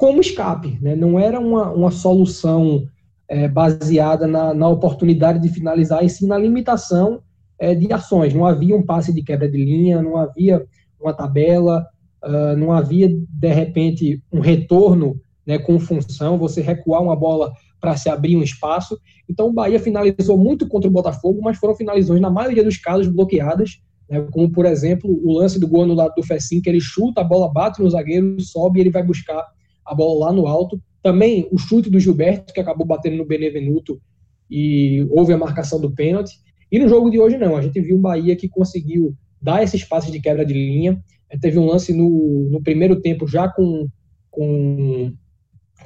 como 0.00 0.22
escape. 0.22 0.78
Né? 0.80 0.96
Não 0.96 1.18
era 1.18 1.38
uma, 1.38 1.70
uma 1.70 1.90
solução 1.90 2.86
é, 3.28 3.46
baseada 3.46 4.26
na, 4.26 4.54
na, 4.54 4.66
oportunidade 4.66 5.38
de 5.38 5.50
finalizar, 5.50 6.02
e 6.02 6.08
sim 6.08 6.26
na 6.26 6.38
limitação 6.38 7.20
é, 7.58 7.74
de 7.74 7.92
ações. 7.92 8.32
Não 8.32 8.46
havia 8.46 8.74
um 8.74 8.82
passe 8.82 9.12
de 9.12 9.22
quebra 9.22 9.46
de 9.46 9.62
linha, 9.62 10.00
não 10.00 10.16
havia 10.16 10.64
uma 10.98 11.12
tabela, 11.12 11.86
uh, 12.24 12.56
não 12.56 12.72
havia, 12.72 13.10
de 13.10 13.52
repente, 13.52 14.22
um 14.32 14.40
retorno 14.40 15.20
né, 15.46 15.58
com 15.58 15.78
função, 15.78 16.38
você 16.38 16.62
recuar 16.62 17.02
uma 17.02 17.14
bola 17.14 17.52
para 17.78 17.94
se 17.94 18.08
abrir 18.08 18.36
um 18.36 18.42
espaço. 18.42 18.98
Então 19.28 19.48
o 19.48 19.52
Bahia 19.52 19.78
finalizou 19.78 20.38
muito 20.38 20.66
contra 20.66 20.88
o 20.88 20.92
Botafogo, 20.92 21.40
mas 21.42 21.58
foram 21.58 21.76
finalizações, 21.76 22.22
na 22.22 22.30
maioria 22.30 22.64
dos 22.64 22.78
casos, 22.78 23.06
bloqueadas, 23.06 23.82
né, 24.08 24.26
como 24.30 24.50
por 24.50 24.64
exemplo 24.64 25.10
o 25.22 25.38
lance 25.38 25.60
do 25.60 25.68
gol 25.68 25.86
no 25.86 25.94
lado 25.94 26.14
do 26.16 26.22
Fecim, 26.22 26.62
que 26.62 26.70
ele 26.70 26.80
chuta, 26.80 27.20
a 27.20 27.24
bola 27.24 27.52
bate 27.52 27.82
no 27.82 27.90
zagueiro, 27.90 28.40
sobe 28.40 28.78
e 28.78 28.82
ele 28.82 28.90
vai 28.90 29.02
buscar 29.02 29.46
a 29.90 29.94
bola 29.94 30.26
lá 30.26 30.32
no 30.32 30.46
alto. 30.46 30.80
Também 31.02 31.48
o 31.50 31.58
chute 31.58 31.90
do 31.90 31.98
Gilberto, 31.98 32.52
que 32.52 32.60
acabou 32.60 32.86
batendo 32.86 33.16
no 33.16 33.26
Benevenuto 33.26 34.00
e 34.48 35.06
houve 35.10 35.32
a 35.32 35.38
marcação 35.38 35.80
do 35.80 35.90
pênalti. 35.90 36.38
E 36.70 36.78
no 36.78 36.88
jogo 36.88 37.10
de 37.10 37.18
hoje, 37.18 37.36
não. 37.36 37.56
A 37.56 37.62
gente 37.62 37.80
viu 37.80 37.96
um 37.96 38.00
Bahia 38.00 38.36
que 38.36 38.48
conseguiu 38.48 39.14
dar 39.42 39.62
esses 39.62 39.84
passes 39.84 40.12
de 40.12 40.20
quebra 40.20 40.46
de 40.46 40.54
linha. 40.54 41.02
É, 41.28 41.36
teve 41.36 41.58
um 41.58 41.66
lance 41.66 41.92
no, 41.92 42.48
no 42.50 42.62
primeiro 42.62 43.00
tempo, 43.00 43.26
já 43.26 43.48
com, 43.48 43.88
com, 44.30 45.12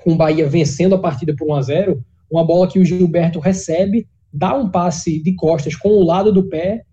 com 0.02 0.12
o 0.12 0.16
Bahia 0.16 0.46
vencendo 0.46 0.94
a 0.94 0.98
partida 0.98 1.34
por 1.34 1.48
1 1.48 1.54
a 1.54 1.62
0 1.62 2.04
uma 2.30 2.44
bola 2.44 2.68
que 2.68 2.80
o 2.80 2.84
Gilberto 2.84 3.38
recebe, 3.38 4.08
dá 4.32 4.56
um 4.56 4.68
passe 4.68 5.22
de 5.22 5.34
costas 5.36 5.76
com 5.76 5.90
o 5.90 6.04
lado 6.04 6.32
do 6.32 6.48
pé, 6.48 6.84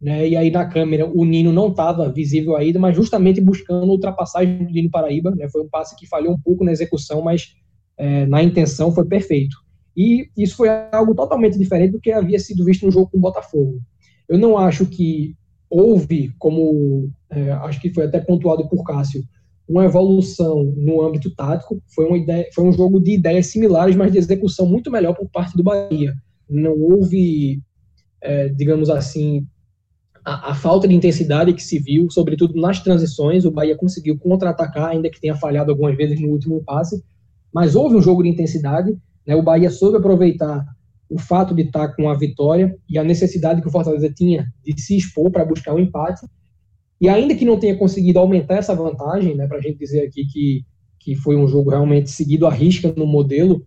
né, 0.00 0.28
e 0.28 0.36
aí 0.36 0.50
na 0.50 0.66
câmera 0.66 1.06
o 1.06 1.24
Nino 1.24 1.52
não 1.52 1.68
estava 1.68 2.10
visível 2.10 2.56
ainda, 2.56 2.78
mas 2.78 2.94
justamente 2.94 3.40
buscando 3.40 3.90
ultrapassagem 3.90 4.64
do 4.64 4.72
Nino 4.72 4.90
Paraíba, 4.90 5.30
né, 5.30 5.48
foi 5.48 5.62
um 5.62 5.68
passe 5.68 5.96
que 5.96 6.06
falhou 6.06 6.34
um 6.34 6.40
pouco 6.40 6.64
na 6.64 6.72
execução, 6.72 7.22
mas 7.22 7.54
é, 7.96 8.26
na 8.26 8.42
intenção 8.42 8.92
foi 8.92 9.06
perfeito. 9.06 9.56
E 9.96 10.28
isso 10.36 10.56
foi 10.56 10.68
algo 10.92 11.14
totalmente 11.14 11.58
diferente 11.58 11.92
do 11.92 12.00
que 12.00 12.12
havia 12.12 12.38
sido 12.38 12.64
visto 12.64 12.84
no 12.84 12.92
jogo 12.92 13.10
com 13.10 13.16
o 13.16 13.20
Botafogo. 13.20 13.80
Eu 14.28 14.36
não 14.36 14.58
acho 14.58 14.84
que 14.84 15.34
houve, 15.70 16.32
como 16.38 17.10
é, 17.30 17.52
acho 17.52 17.80
que 17.80 17.92
foi 17.92 18.04
até 18.04 18.20
pontuado 18.20 18.68
por 18.68 18.84
Cássio, 18.84 19.22
uma 19.68 19.84
evolução 19.84 20.64
no 20.76 21.02
âmbito 21.02 21.34
tático. 21.34 21.82
Foi, 21.94 22.06
uma 22.06 22.18
ideia, 22.18 22.46
foi 22.54 22.64
um 22.64 22.72
jogo 22.72 23.00
de 23.00 23.14
ideias 23.14 23.46
similares, 23.46 23.96
mas 23.96 24.12
de 24.12 24.18
execução 24.18 24.66
muito 24.66 24.90
melhor 24.90 25.14
por 25.14 25.28
parte 25.28 25.56
do 25.56 25.62
Bahia. 25.62 26.14
Não 26.48 26.78
houve, 26.78 27.60
é, 28.20 28.48
digamos 28.50 28.88
assim, 28.90 29.46
a, 30.26 30.50
a, 30.50 30.54
falta 30.56 30.88
de 30.88 30.94
intensidade 30.94 31.54
que 31.54 31.62
se 31.62 31.78
viu, 31.78 32.10
sobretudo 32.10 32.60
nas 32.60 32.80
transições. 32.80 33.44
O 33.44 33.50
Bahia 33.52 33.76
conseguiu 33.76 34.18
contra-atacar, 34.18 34.88
ainda 34.88 35.08
que 35.08 35.20
tenha 35.20 35.36
falhado 35.36 35.70
algumas 35.70 35.96
vezes 35.96 36.20
no 36.20 36.28
último 36.30 36.64
passe, 36.64 37.00
mas 37.54 37.76
houve 37.76 37.94
um 37.94 38.02
jogo 38.02 38.24
de 38.24 38.28
intensidade. 38.28 38.98
Né? 39.24 39.36
O 39.36 39.42
Bahia 39.42 39.70
soube 39.70 39.98
aproveitar 39.98 40.66
o 41.08 41.16
fato 41.16 41.54
de 41.54 41.62
estar 41.62 41.94
com 41.94 42.10
a 42.10 42.14
vitória 42.14 42.76
e 42.90 42.98
a 42.98 43.04
necessidade 43.04 43.62
que 43.62 43.68
o 43.68 43.70
Fortaleza 43.70 44.12
tinha 44.12 44.52
de 44.64 44.80
se 44.82 44.96
expor 44.96 45.30
para 45.30 45.44
buscar 45.44 45.72
o 45.72 45.76
um 45.76 45.78
empate 45.78 46.26
e 47.00 47.08
ainda 47.08 47.34
que 47.36 47.44
não 47.44 47.60
tenha 47.60 47.76
conseguido 47.76 48.18
aumentar 48.18 48.56
essa 48.56 48.74
vantagem, 48.74 49.36
né, 49.36 49.46
para 49.46 49.58
a 49.58 49.60
gente 49.60 49.78
dizer 49.78 50.00
aqui 50.00 50.26
que, 50.26 50.64
que 50.98 51.14
foi 51.14 51.36
um 51.36 51.46
jogo 51.46 51.70
realmente 51.70 52.10
seguido 52.10 52.46
à 52.46 52.50
risca 52.50 52.92
no 52.96 53.06
modelo, 53.06 53.64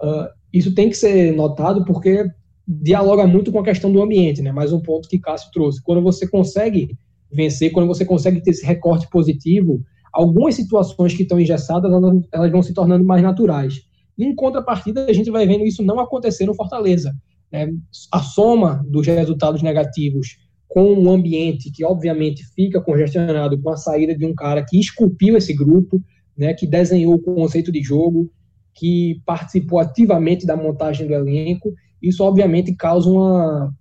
uh, 0.00 0.28
isso 0.50 0.74
tem 0.74 0.88
que 0.88 0.96
ser 0.96 1.34
notado 1.34 1.84
porque 1.84 2.24
dialoga 2.70 3.26
muito 3.26 3.50
com 3.50 3.58
a 3.58 3.64
questão 3.64 3.92
do 3.92 4.00
ambiente, 4.00 4.40
né? 4.40 4.52
Mais 4.52 4.72
um 4.72 4.80
ponto 4.80 5.08
que 5.08 5.18
Cássio 5.18 5.50
trouxe. 5.52 5.82
Quando 5.82 6.00
você 6.00 6.28
consegue 6.28 6.96
vencer, 7.32 7.72
quando 7.72 7.88
você 7.88 8.04
consegue 8.04 8.40
ter 8.40 8.50
esse 8.50 8.64
recorte 8.64 9.08
positivo, 9.10 9.82
algumas 10.12 10.54
situações 10.54 11.12
que 11.12 11.22
estão 11.22 11.40
engessadas, 11.40 11.90
elas, 12.32 12.52
vão 12.52 12.62
se 12.62 12.72
tornando 12.72 13.04
mais 13.04 13.22
naturais. 13.22 13.82
Em 14.16 14.34
contrapartida, 14.34 15.06
a 15.06 15.12
gente 15.12 15.30
vai 15.30 15.46
vendo 15.46 15.64
isso 15.64 15.82
não 15.82 15.98
acontecer 15.98 16.46
no 16.46 16.54
Fortaleza. 16.54 17.12
Né? 17.50 17.72
A 18.12 18.20
soma 18.20 18.84
dos 18.88 19.04
resultados 19.06 19.62
negativos 19.62 20.38
com 20.68 20.92
um 20.94 21.10
ambiente 21.10 21.72
que 21.72 21.84
obviamente 21.84 22.44
fica 22.54 22.80
congestionado 22.80 23.60
com 23.60 23.70
a 23.70 23.76
saída 23.76 24.16
de 24.16 24.24
um 24.24 24.32
cara 24.32 24.64
que 24.64 24.78
esculpiu 24.78 25.36
esse 25.36 25.52
grupo, 25.52 26.00
né, 26.38 26.54
que 26.54 26.64
desenhou 26.64 27.14
o 27.14 27.18
conceito 27.18 27.72
de 27.72 27.82
jogo, 27.82 28.30
que 28.72 29.20
participou 29.26 29.80
ativamente 29.80 30.46
da 30.46 30.56
montagem 30.56 31.08
do 31.08 31.12
elenco, 31.12 31.74
isso 32.02 32.22
obviamente 32.24 32.74
causa 32.74 33.08
uma, 33.08 33.74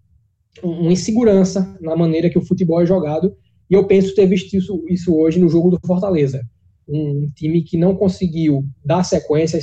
uma 0.64 0.92
insegurança 0.92 1.78
na 1.82 1.96
maneira 1.96 2.30
que 2.30 2.38
o 2.38 2.46
futebol 2.46 2.82
é 2.82 2.86
jogado, 2.86 3.36
e 3.70 3.74
eu 3.74 3.86
penso 3.86 4.16
ter 4.16 4.26
visto 4.26 4.56
isso, 4.56 4.84
isso 4.90 5.16
hoje 5.16 5.40
no 5.40 5.50
jogo 5.50 5.70
do 5.70 5.80
Fortaleza. 5.86 6.42
Um 6.88 7.30
time 7.36 7.62
que 7.62 7.78
não 7.78 7.96
conseguiu 7.96 8.66
dar 8.84 9.04
sequência 9.04 9.60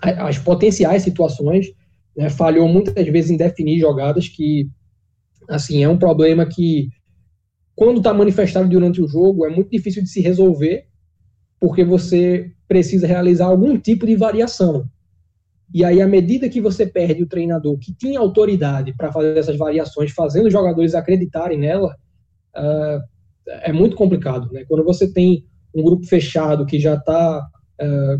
às 0.00 0.38
potenciais 0.38 1.02
situações, 1.02 1.66
né, 2.16 2.30
falhou 2.30 2.68
muitas 2.68 3.06
vezes 3.08 3.30
em 3.30 3.36
definir 3.36 3.80
jogadas 3.80 4.28
que 4.28 4.70
Assim, 5.48 5.82
é 5.82 5.88
um 5.88 5.98
problema 5.98 6.46
que, 6.46 6.88
quando 7.74 7.98
está 7.98 8.12
manifestado 8.14 8.68
durante 8.68 9.00
o 9.00 9.08
jogo, 9.08 9.46
é 9.46 9.50
muito 9.50 9.70
difícil 9.70 10.02
de 10.02 10.08
se 10.08 10.20
resolver, 10.20 10.86
porque 11.60 11.84
você 11.84 12.50
precisa 12.68 13.06
realizar 13.06 13.46
algum 13.46 13.78
tipo 13.78 14.06
de 14.06 14.16
variação. 14.16 14.86
E 15.72 15.84
aí, 15.84 16.02
à 16.02 16.06
medida 16.06 16.48
que 16.48 16.60
você 16.60 16.86
perde 16.86 17.22
o 17.22 17.28
treinador 17.28 17.78
que 17.78 17.94
tinha 17.94 18.20
autoridade 18.20 18.94
para 18.96 19.12
fazer 19.12 19.36
essas 19.38 19.56
variações, 19.56 20.12
fazendo 20.12 20.46
os 20.46 20.52
jogadores 20.52 20.94
acreditarem 20.94 21.58
nela, 21.58 21.96
uh, 22.56 23.00
é 23.62 23.72
muito 23.72 23.96
complicado. 23.96 24.52
Né? 24.52 24.64
Quando 24.68 24.84
você 24.84 25.10
tem 25.10 25.44
um 25.74 25.82
grupo 25.82 26.04
fechado 26.04 26.66
que 26.66 26.78
já 26.78 26.94
está, 26.94 27.38
uh, 27.38 27.84
ah, 27.84 28.18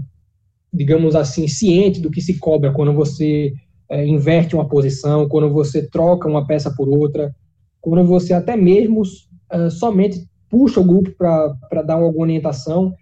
digamos 0.72 1.14
assim, 1.14 1.46
ciente 1.46 2.00
do 2.00 2.10
que 2.10 2.22
se 2.22 2.38
cobra 2.38 2.72
quando 2.72 2.94
você 2.94 3.52
é, 3.92 4.06
inverte 4.06 4.54
uma 4.54 4.66
posição, 4.66 5.28
quando 5.28 5.52
você 5.52 5.86
troca 5.86 6.26
uma 6.26 6.46
peça 6.46 6.74
por 6.74 6.88
outra, 6.88 7.34
quando 7.78 8.06
você 8.06 8.32
até 8.32 8.56
mesmo 8.56 9.02
é, 9.50 9.68
somente 9.68 10.26
puxa 10.48 10.80
o 10.80 10.84
grupo 10.84 11.10
para 11.18 11.82
dar 11.82 11.94
alguma 11.94 12.24
orientação, 12.24 12.94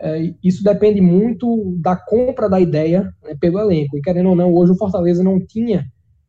é, 0.00 0.32
isso 0.42 0.62
depende 0.62 1.00
muito 1.00 1.76
da 1.80 1.96
compra 1.96 2.48
da 2.48 2.60
ideia 2.60 3.12
né, 3.22 3.36
pelo 3.40 3.58
elenco. 3.58 3.96
E 3.96 4.00
querendo 4.00 4.28
ou 4.30 4.36
não, 4.36 4.54
hoje 4.54 4.72
o 4.72 4.76
Fortaleza 4.76 5.22
não 5.22 5.44
tinha 5.44 5.86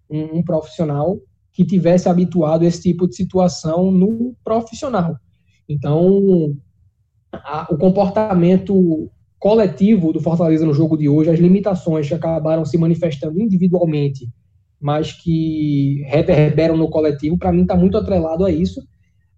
um, 0.09 0.39
um 0.39 0.43
profissional 0.43 1.19
que 1.53 1.65
tivesse 1.65 2.09
habituado 2.09 2.63
esse 2.63 2.81
tipo 2.81 3.07
de 3.07 3.15
situação 3.15 3.91
no 3.91 4.35
profissional. 4.43 5.15
Então, 5.67 6.55
a, 7.31 7.67
o 7.69 7.77
comportamento 7.77 9.11
coletivo 9.37 10.11
do 10.11 10.19
Fortaleza 10.19 10.65
no 10.65 10.73
jogo 10.73 10.97
de 10.97 11.07
hoje, 11.07 11.29
as 11.29 11.39
limitações 11.39 12.07
que 12.07 12.13
acabaram 12.13 12.65
se 12.65 12.77
manifestando 12.77 13.39
individualmente, 13.39 14.27
mas 14.81 15.13
que 15.13 16.03
reverberam 16.07 16.75
no 16.75 16.89
coletivo, 16.89 17.37
para 17.37 17.51
mim 17.51 17.61
está 17.61 17.75
muito 17.75 17.97
atrelado 17.97 18.45
a 18.45 18.51
isso. 18.51 18.81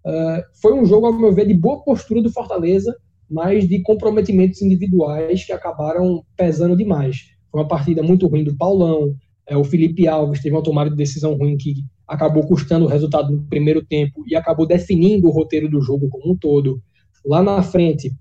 Uh, 0.04 0.42
foi 0.60 0.72
um 0.74 0.84
jogo, 0.84 1.06
ao 1.06 1.12
meu 1.12 1.32
ver, 1.32 1.46
de 1.46 1.54
boa 1.54 1.82
postura 1.84 2.22
do 2.22 2.30
Fortaleza, 2.30 2.96
mas 3.32 3.66
de 3.66 3.80
comprometimentos 3.82 4.60
individuais 4.62 5.44
que 5.44 5.52
acabaram 5.52 6.22
pesando 6.36 6.76
demais. 6.76 7.28
Foi 7.50 7.60
uma 7.60 7.68
partida 7.68 8.02
muito 8.02 8.26
ruim 8.26 8.44
do 8.44 8.56
Paulão, 8.56 9.14
é, 9.46 9.56
o 9.56 9.64
Felipe 9.64 10.06
Alves 10.06 10.40
teve 10.40 10.54
uma 10.54 10.62
tomada 10.62 10.90
de 10.90 10.96
decisão 10.96 11.34
ruim 11.34 11.56
que 11.56 11.76
acabou 12.06 12.46
custando 12.46 12.84
o 12.84 12.88
resultado 12.88 13.32
no 13.32 13.42
primeiro 13.44 13.84
tempo 13.84 14.22
e 14.26 14.36
acabou 14.36 14.66
definindo 14.66 15.26
o 15.26 15.32
roteiro 15.32 15.68
do 15.68 15.80
jogo 15.80 16.08
como 16.08 16.32
um 16.32 16.36
todo. 16.36 16.80
Lá 17.24 17.42
na 17.42 17.62
frente, 17.62 18.12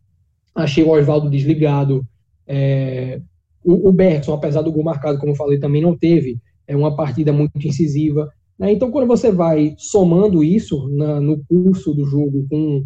Achei 0.54 0.84
o 0.84 0.90
Oswaldo 0.90 1.30
desligado. 1.30 2.06
É, 2.46 3.22
o, 3.64 3.90
o 3.90 3.92
Bergson, 3.92 4.34
apesar 4.34 4.62
do 4.62 4.72
gol 4.72 4.84
marcado, 4.84 5.18
como 5.18 5.32
eu 5.32 5.36
falei, 5.36 5.60
também 5.60 5.82
não 5.82 5.98
teve 5.98 6.40
é 6.68 6.76
uma 6.76 6.96
partida 6.96 7.34
muito 7.34 7.58
incisiva. 7.58 8.32
Né? 8.58 8.72
Então, 8.72 8.92
quando 8.92 9.08
você 9.08 9.32
vai 9.32 9.76
somando 9.78 10.44
isso 10.44 10.88
na, 10.90 11.20
no 11.20 11.44
curso 11.46 11.94
do 11.94 12.06
jogo 12.06 12.46
com, 12.50 12.84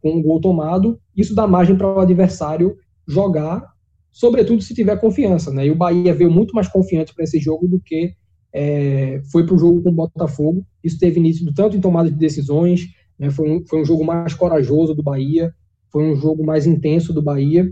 com 0.00 0.16
um 0.16 0.22
gol 0.22 0.40
tomado, 0.40 0.98
isso 1.16 1.34
dá 1.34 1.46
margem 1.46 1.76
para 1.76 1.92
o 1.92 2.00
adversário 2.00 2.76
jogar, 3.06 3.72
sobretudo 4.10 4.62
se 4.62 4.74
tiver 4.74 5.00
confiança. 5.00 5.50
Né? 5.50 5.66
E 5.66 5.70
o 5.70 5.76
Bahia 5.76 6.14
veio 6.14 6.30
muito 6.30 6.54
mais 6.54 6.68
confiante 6.68 7.14
para 7.14 7.24
esse 7.24 7.38
jogo 7.38 7.66
do 7.66 7.80
que 7.80 8.14
é, 8.52 9.20
foi 9.30 9.46
para 9.46 9.54
o 9.54 9.58
jogo 9.58 9.82
com 9.82 9.88
o 9.88 9.94
Botafogo. 9.94 10.64
Isso 10.84 10.98
teve 10.98 11.18
início 11.18 11.52
tanto 11.54 11.76
em 11.76 11.80
tomada 11.80 12.10
de 12.10 12.16
decisões, 12.16 12.86
né? 13.18 13.30
foi, 13.30 13.50
um, 13.50 13.66
foi 13.66 13.80
um 13.80 13.84
jogo 13.84 14.04
mais 14.04 14.34
corajoso 14.34 14.94
do 14.94 15.02
Bahia, 15.02 15.54
foi 15.90 16.04
um 16.04 16.16
jogo 16.16 16.44
mais 16.44 16.66
intenso 16.66 17.12
do 17.12 17.22
Bahia. 17.22 17.70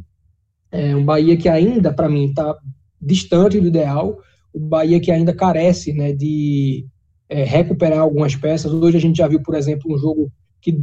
É 0.73 0.95
um 0.95 1.05
Bahia 1.05 1.37
que 1.37 1.49
ainda, 1.49 1.93
para 1.93 2.09
mim, 2.09 2.27
está 2.27 2.57
distante 3.01 3.61
do 3.61 3.67
ideal. 3.67 4.19
o 4.53 4.61
Bahia 4.61 5.01
que 5.01 5.11
ainda 5.11 5.35
carece 5.35 5.93
né, 5.93 6.13
de 6.13 6.87
é, 7.29 7.45
recuperar 7.45 8.01
algumas 8.01 8.35
peças. 8.37 8.73
Hoje 8.73 8.97
a 8.97 9.01
gente 9.01 9.17
já 9.17 9.29
viu, 9.29 9.43
por 9.43 9.55
exemplo, 9.55 9.93
um 9.93 9.99
jogo 9.99 10.31
que, 10.61 10.83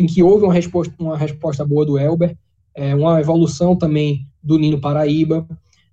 em 0.00 0.06
que 0.06 0.22
houve 0.22 0.44
uma 0.44 0.54
resposta, 0.54 0.94
uma 0.98 1.16
resposta 1.16 1.64
boa 1.64 1.84
do 1.84 1.98
Elber, 1.98 2.36
é, 2.74 2.94
uma 2.94 3.20
evolução 3.20 3.76
também 3.76 4.26
do 4.42 4.58
Nino 4.58 4.80
Paraíba, 4.80 5.46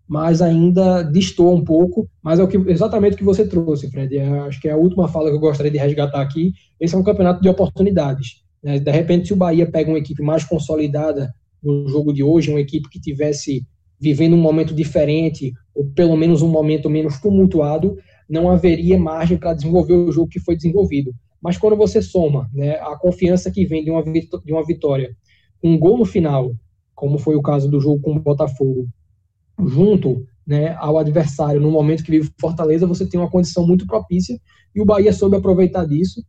mas 0.08 0.42
ainda 0.42 1.04
distou 1.04 1.54
um 1.54 1.64
pouco, 1.64 2.10
mas 2.24 2.40
é 2.40 2.44
o 2.44 2.48
que, 2.48 2.58
exatamente 2.72 3.16
o 3.16 3.18
que 3.18 3.24
você 3.24 3.46
trouxe, 3.46 3.92
Fred. 3.92 4.18
É, 4.18 4.26
acho 4.40 4.62
que 4.62 4.70
é 4.70 4.72
a 4.72 4.78
última 4.78 5.08
fala 5.10 5.30
que 5.30 5.36
eu 5.36 5.40
gostaria 5.40 5.72
de 5.72 5.78
resgatar 5.78 6.22
aqui. 6.22 6.54
Esse 6.80 6.96
é 6.96 6.98
um 6.98 7.04
campeonato 7.04 7.42
de 7.42 7.50
oportunidades. 7.50 8.42
Né? 8.64 8.80
De 8.80 8.92
repente, 8.92 9.28
se 9.28 9.34
o 9.34 9.38
Bahia 9.38 9.70
pega 9.70 9.90
uma 9.90 10.00
equipe 10.00 10.24
mais 10.24 10.46
consolidada 10.46 11.34
no 11.62 11.90
jogo 11.90 12.14
de 12.14 12.24
hoje, 12.24 12.50
uma 12.50 12.62
equipe 12.62 12.90
que 12.90 13.02
tivesse 13.02 13.66
vivendo 14.00 14.36
um 14.36 14.42
momento 14.42 14.74
diferente, 14.74 15.52
ou 15.76 15.86
pelo 15.88 16.16
menos 16.16 16.42
um 16.42 16.48
momento 16.48 16.90
menos 16.90 17.20
tumultuado, 17.20 17.98
não 18.30 18.50
haveria 18.50 18.98
margem 18.98 19.38
para 19.38 19.54
desenvolver 19.54 19.94
o 19.94 20.12
jogo 20.12 20.30
que 20.30 20.40
foi 20.40 20.56
desenvolvido. 20.56 21.14
Mas 21.42 21.58
quando 21.58 21.76
você 21.76 22.02
soma 22.02 22.50
né, 22.54 22.80
a 22.80 22.98
confiança 22.98 23.52
que 23.52 23.66
vem 23.66 23.84
de 23.84 23.92
uma, 23.92 24.04
de 24.04 24.54
uma 24.54 24.66
vitória, 24.66 25.16
um 25.64 25.78
gol 25.78 25.98
no 25.98 26.06
final, 26.06 26.52
como 26.96 27.18
foi 27.18 27.36
o 27.36 27.42
caso 27.42 27.70
do 27.70 27.80
jogo 27.80 28.02
com 28.02 28.16
o 28.16 28.20
Botafogo, 28.20 28.88
junto 29.66 30.26
né, 30.46 30.76
ao 30.80 30.98
adversário 30.98 31.60
no 31.60 31.72
momento 31.72 32.04
que 32.04 32.12
vive 32.12 32.32
Fortaleza, 32.40 32.88
você 32.88 33.08
tem 33.08 33.20
uma 33.20 33.30
condição 33.30 33.66
muito 33.68 33.86
propícia 33.86 34.40
e 34.74 34.82
o 34.82 34.86
Bahia 34.86 35.12
soube 35.12 35.36
aproveitar 35.36 35.86
disso 35.86 36.24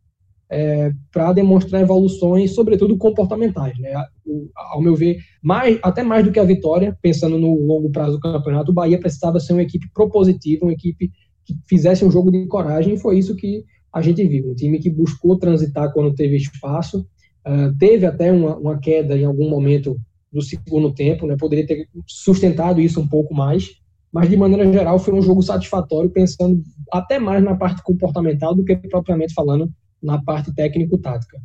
é, 0.49 0.91
para 1.11 1.31
demonstrar 1.31 1.81
evoluções, 1.81 2.55
sobretudo 2.55 2.97
comportamentais. 2.97 3.77
Né? 3.77 3.93
O, 4.25 4.49
ao 4.55 4.81
meu 4.81 4.95
ver, 4.95 5.19
mais, 5.41 5.79
até 5.83 6.03
mais 6.03 6.25
do 6.25 6.31
que 6.31 6.39
a 6.39 6.43
vitória, 6.43 6.97
pensando 7.01 7.37
no 7.37 7.53
longo 7.65 7.91
prazo 7.91 8.13
do 8.13 8.19
campeonato, 8.19 8.71
o 8.71 8.73
Bahia 8.73 8.99
precisava 8.99 9.39
ser 9.39 9.53
uma 9.53 9.61
equipe 9.61 9.87
propositiva, 9.93 10.65
uma 10.65 10.73
equipe 10.73 11.11
que 11.45 11.55
fizesse 11.67 12.03
um 12.03 12.11
jogo 12.11 12.31
de 12.31 12.45
coragem, 12.47 12.95
e 12.95 12.99
foi 12.99 13.17
isso 13.17 13.35
que 13.35 13.63
a 13.93 14.01
gente 14.01 14.25
viu. 14.27 14.51
Um 14.51 14.55
time 14.55 14.79
que 14.79 14.89
buscou 14.89 15.37
transitar 15.37 15.91
quando 15.91 16.13
teve 16.13 16.35
espaço, 16.35 17.07
uh, 17.45 17.75
teve 17.77 18.05
até 18.05 18.31
uma, 18.31 18.55
uma, 18.57 18.79
queda 18.79 19.17
em 19.17 19.25
algum 19.25 19.49
momento 19.49 19.99
do 20.31 20.41
segundo 20.41 20.93
tempo, 20.93 21.25
né? 21.25 21.35
poderia 21.37 21.65
ter 21.65 21.87
sustentado 22.05 22.79
isso 22.79 23.01
um 23.01 23.07
pouco 23.07 23.33
mais, 23.33 23.79
mas 24.11 24.29
de 24.29 24.37
maneira 24.37 24.71
geral 24.71 24.99
foi 24.99 25.13
um 25.13 25.21
jogo 25.21 25.41
satisfatório, 25.41 26.09
pensando 26.09 26.63
até 26.91 27.19
mais 27.19 27.43
na 27.43 27.55
parte 27.55 27.81
comportamental 27.83 28.55
do 28.55 28.63
que 28.63 28.75
propriamente 28.75 29.33
falando 29.33 29.71
na 30.01 30.21
parte 30.21 30.53
técnico-tática. 30.53 31.41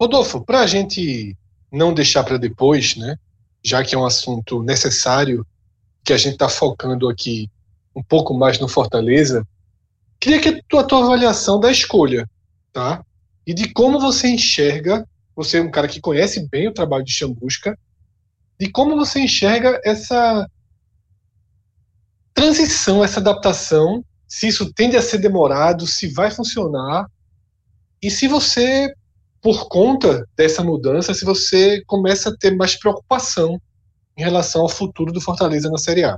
Rodolfo, 0.00 0.44
para 0.44 0.60
a 0.60 0.66
gente 0.66 1.36
não 1.70 1.94
deixar 1.94 2.24
para 2.24 2.38
depois, 2.38 2.96
né, 2.96 3.16
já 3.62 3.84
que 3.84 3.94
é 3.94 3.98
um 3.98 4.06
assunto 4.06 4.62
necessário, 4.62 5.46
que 6.02 6.12
a 6.12 6.16
gente 6.16 6.32
está 6.32 6.48
focando 6.48 7.08
aqui 7.08 7.48
um 7.94 8.02
pouco 8.02 8.32
mais 8.34 8.58
no 8.58 8.68
Fortaleza, 8.68 9.46
queria 10.20 10.40
que 10.40 10.48
a 10.48 10.60
tua, 10.68 10.80
a 10.82 10.84
tua 10.84 11.04
avaliação 11.04 11.58
da 11.58 11.70
escolha, 11.70 12.28
tá? 12.72 13.04
E 13.46 13.54
de 13.54 13.72
como 13.72 13.98
você 13.98 14.28
enxerga, 14.28 15.06
você 15.34 15.58
é 15.58 15.62
um 15.62 15.70
cara 15.70 15.88
que 15.88 16.00
conhece 16.00 16.46
bem 16.48 16.68
o 16.68 16.74
trabalho 16.74 17.04
de 17.04 17.12
Chambusca, 17.12 17.76
de 18.58 18.70
como 18.70 18.94
você 18.94 19.20
enxerga 19.20 19.80
essa 19.84 20.46
transição, 22.34 23.02
essa 23.02 23.20
adaptação 23.20 24.04
se 24.30 24.46
isso 24.46 24.72
tende 24.72 24.96
a 24.96 25.02
ser 25.02 25.18
demorado, 25.18 25.88
se 25.88 26.06
vai 26.06 26.30
funcionar, 26.30 27.10
e 28.00 28.08
se 28.08 28.28
você, 28.28 28.94
por 29.42 29.68
conta 29.68 30.24
dessa 30.36 30.62
mudança, 30.62 31.12
se 31.12 31.24
você 31.24 31.82
começa 31.84 32.30
a 32.30 32.36
ter 32.36 32.56
mais 32.56 32.76
preocupação 32.76 33.60
em 34.16 34.22
relação 34.22 34.62
ao 34.62 34.68
futuro 34.68 35.12
do 35.12 35.20
Fortaleza 35.20 35.68
na 35.68 35.78
Série 35.78 36.04
A. 36.04 36.16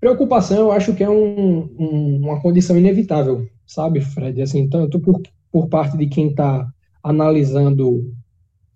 Preocupação, 0.00 0.58
eu 0.58 0.72
acho 0.72 0.94
que 0.94 1.02
é 1.02 1.10
um, 1.10 1.68
um, 1.78 2.16
uma 2.22 2.40
condição 2.40 2.78
inevitável, 2.78 3.48
sabe, 3.66 4.00
Fred? 4.00 4.40
Assim, 4.40 4.68
tanto 4.68 5.00
por, 5.00 5.20
por 5.50 5.68
parte 5.68 5.96
de 5.96 6.06
quem 6.06 6.28
está 6.28 6.68
analisando 7.02 8.14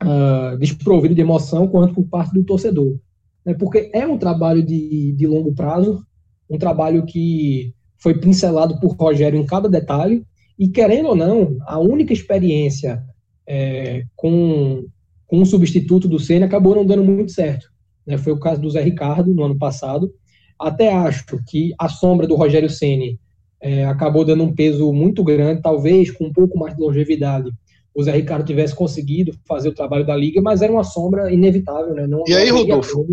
uh, 0.03 0.59
desprovido 0.59 1.15
de 1.15 1.21
emoção, 1.21 1.69
quanto 1.69 1.95
por 1.95 2.07
parte 2.07 2.35
do 2.35 2.45
torcedor. 2.45 2.97
Né? 3.45 3.55
Porque 3.55 3.91
é 3.95 4.07
um 4.07 4.19
trabalho 4.19 4.63
de, 4.63 5.13
de 5.13 5.27
longo 5.27 5.55
prazo, 5.55 6.05
um 6.51 6.59
trabalho 6.59 7.05
que 7.05 7.73
foi 7.99 8.19
pincelado 8.19 8.81
por 8.81 8.97
Rogério 8.97 9.39
em 9.39 9.47
cada 9.47 9.69
detalhe, 9.69 10.25
e 10.59 10.69
querendo 10.69 11.09
ou 11.11 11.15
não, 11.15 11.57
a 11.67 11.79
única 11.79 12.13
experiência 12.13 13.03
é, 13.47 14.05
com, 14.17 14.85
com 15.27 15.39
um 15.39 15.45
substituto 15.45 16.09
do 16.09 16.19
Senna 16.19 16.47
acabou 16.47 16.75
não 16.75 16.85
dando 16.85 17.05
muito 17.05 17.33
certo. 17.33 17.67
Né? 18.07 18.19
Foi 18.19 18.33
o 18.33 18.41
caso 18.41 18.61
do 18.61 18.71
Zé 18.71 18.83
Ricardo 18.83 19.33
no 19.33 19.45
ano 19.45 19.59
passado. 19.59 20.13
Até 20.59 20.93
acho 20.93 21.39
que 21.47 21.75
a 21.79 21.89
sombra 21.89 22.27
do 22.27 22.37
Rogério 22.37 22.71
Ceni 22.71 23.19
é, 23.61 23.85
acabou 23.85 24.25
dando 24.25 24.45
um 24.45 24.55
peso 24.55 24.93
muito 24.93 25.23
grande, 25.23 25.63
talvez 25.63 26.11
com 26.11 26.25
um 26.27 26.33
pouco 26.33 26.59
mais 26.59 26.75
de 26.75 26.81
longevidade. 26.81 27.51
O 27.95 28.03
Zé 28.03 28.13
Ricardo 28.13 28.47
tivesse 28.47 28.75
conseguido 28.75 29.33
fazer 29.47 29.69
o 29.69 29.75
trabalho 29.75 30.07
da 30.07 30.17
liga, 30.17 30.41
mas 30.41 30.63
era 30.63 30.73
uma 30.73 30.85
sombra 30.85 31.33
inevitável, 31.33 31.95
né? 31.95 32.07
Não, 32.07 32.25
e 32.27 32.35
aí, 32.35 32.51
Rodolfo, 32.51 33.07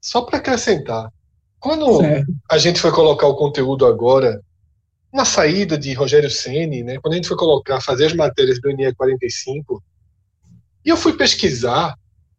só 0.00 0.22
para 0.22 0.38
acrescentar, 0.38 1.12
quando 1.60 1.98
certo. 1.98 2.32
a 2.50 2.58
gente 2.58 2.80
foi 2.80 2.90
colocar 2.90 3.26
o 3.26 3.36
conteúdo 3.36 3.86
agora, 3.86 4.40
na 5.12 5.24
saída 5.24 5.78
de 5.78 5.92
Rogério 5.94 6.30
Ceni, 6.30 6.82
né, 6.82 6.98
quando 7.00 7.14
a 7.14 7.16
gente 7.16 7.28
foi 7.28 7.36
colocar, 7.36 7.80
fazer 7.80 8.06
as 8.06 8.12
matérias 8.12 8.60
do 8.60 8.68
NE 8.70 8.94
45, 8.94 9.82
e 10.84 10.90
eu 10.90 10.96
fui 10.96 11.16
pesquisar 11.16 11.96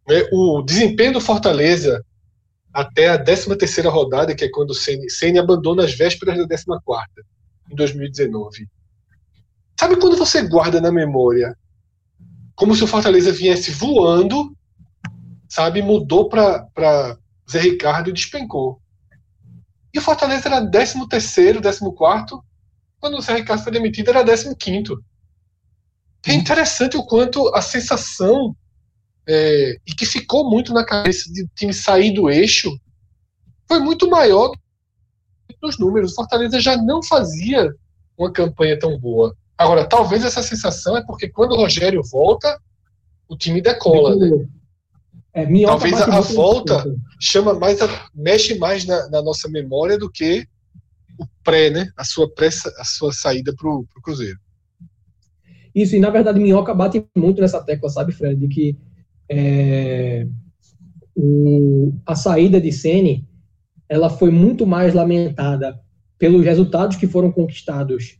né, 0.07 0.27
o 0.31 0.61
desempenho 0.61 1.13
do 1.13 1.21
Fortaleza 1.21 2.03
até 2.73 3.09
a 3.09 3.21
13 3.21 3.55
terceira 3.57 3.89
rodada, 3.89 4.35
que 4.35 4.45
é 4.45 4.49
quando 4.49 4.71
o 4.71 4.75
Ceni, 4.75 5.39
abandona 5.39 5.83
as 5.83 5.93
vésperas 5.93 6.37
da 6.37 6.47
14 6.47 6.83
quarta, 6.83 7.23
em 7.71 7.75
2019. 7.75 8.67
Sabe 9.79 9.99
quando 9.99 10.17
você 10.17 10.41
guarda 10.47 10.81
na 10.81 10.91
memória 10.91 11.55
como 12.55 12.75
se 12.75 12.83
o 12.83 12.87
Fortaleza 12.87 13.31
viesse 13.31 13.71
voando, 13.71 14.53
sabe, 15.47 15.81
mudou 15.81 16.27
para 16.27 17.17
Zé 17.49 17.61
Ricardo 17.61 18.09
e 18.09 18.13
despencou. 18.13 18.81
E 19.93 19.97
o 19.97 20.01
Fortaleza 20.01 20.49
era 20.49 20.69
13 20.69 21.07
terceiro, 21.07 21.61
14 21.61 21.95
quarto, 21.95 22.43
quando 22.99 23.17
o 23.17 23.21
Zé 23.21 23.35
Ricardo 23.35 23.63
foi 23.63 23.71
demitido 23.71 24.09
era 24.09 24.25
15 24.25 24.55
quinto. 24.57 25.01
É 26.27 26.33
interessante 26.33 26.97
o 26.97 27.05
quanto 27.05 27.47
a 27.55 27.61
sensação 27.61 28.53
é, 29.31 29.77
e 29.85 29.93
que 29.93 30.07
ficou 30.07 30.49
muito 30.49 30.73
na 30.73 30.83
cabeça 30.83 31.31
de 31.31 31.47
time 31.55 31.71
sair 31.71 32.11
do 32.11 32.31
eixo 32.31 32.75
foi 33.67 33.79
muito 33.79 34.09
maior 34.09 34.51
nos 35.61 35.77
números. 35.77 36.15
Fortaleza 36.15 36.59
já 36.59 36.75
não 36.75 37.03
fazia 37.03 37.71
uma 38.17 38.31
campanha 38.31 38.79
tão 38.79 38.97
boa. 38.97 39.35
Agora, 39.55 39.85
talvez 39.85 40.25
essa 40.25 40.41
sensação 40.41 40.97
é 40.97 41.05
porque 41.05 41.29
quando 41.29 41.51
o 41.51 41.57
Rogério 41.57 42.01
volta, 42.11 42.59
o 43.27 43.37
time 43.37 43.61
decola. 43.61 44.15
Né? 44.15 44.47
É, 45.31 45.45
Talvez 45.63 46.01
a, 46.01 46.05
a 46.05 46.21
volta 46.21 46.83
chama 47.19 47.53
mais 47.53 47.79
a, 47.83 48.09
mexe 48.15 48.57
mais 48.57 48.83
na, 48.83 49.09
na, 49.09 49.21
nossa 49.21 49.47
memória 49.47 49.95
do 49.95 50.09
que 50.09 50.47
o 51.19 51.27
pré, 51.43 51.69
né? 51.69 51.91
A 51.95 52.03
sua 52.03 52.27
pré, 52.33 52.47
a 52.47 52.83
sua 52.83 53.13
saída 53.13 53.53
para 53.55 53.69
o 53.69 53.85
Cruzeiro. 54.01 54.39
Isso, 55.75 55.95
e 55.95 55.99
na 55.99 56.09
verdade 56.09 56.39
Minhoca 56.39 56.73
bate 56.73 57.05
muito 57.15 57.41
nessa 57.41 57.61
tecla, 57.63 57.89
sabe, 57.89 58.11
Fred, 58.11 58.35
de 58.35 58.47
que 58.47 58.75
é, 59.29 60.27
o, 61.15 61.93
a 62.05 62.15
saída 62.15 62.59
de 62.59 62.71
Sene 62.71 63.27
ela 63.87 64.09
foi 64.09 64.29
muito 64.29 64.67
mais 64.67 64.93
lamentada 64.93 65.79
pelos 66.17 66.45
resultados 66.45 66.97
que 66.97 67.07
foram 67.07 67.31
conquistados. 67.31 68.19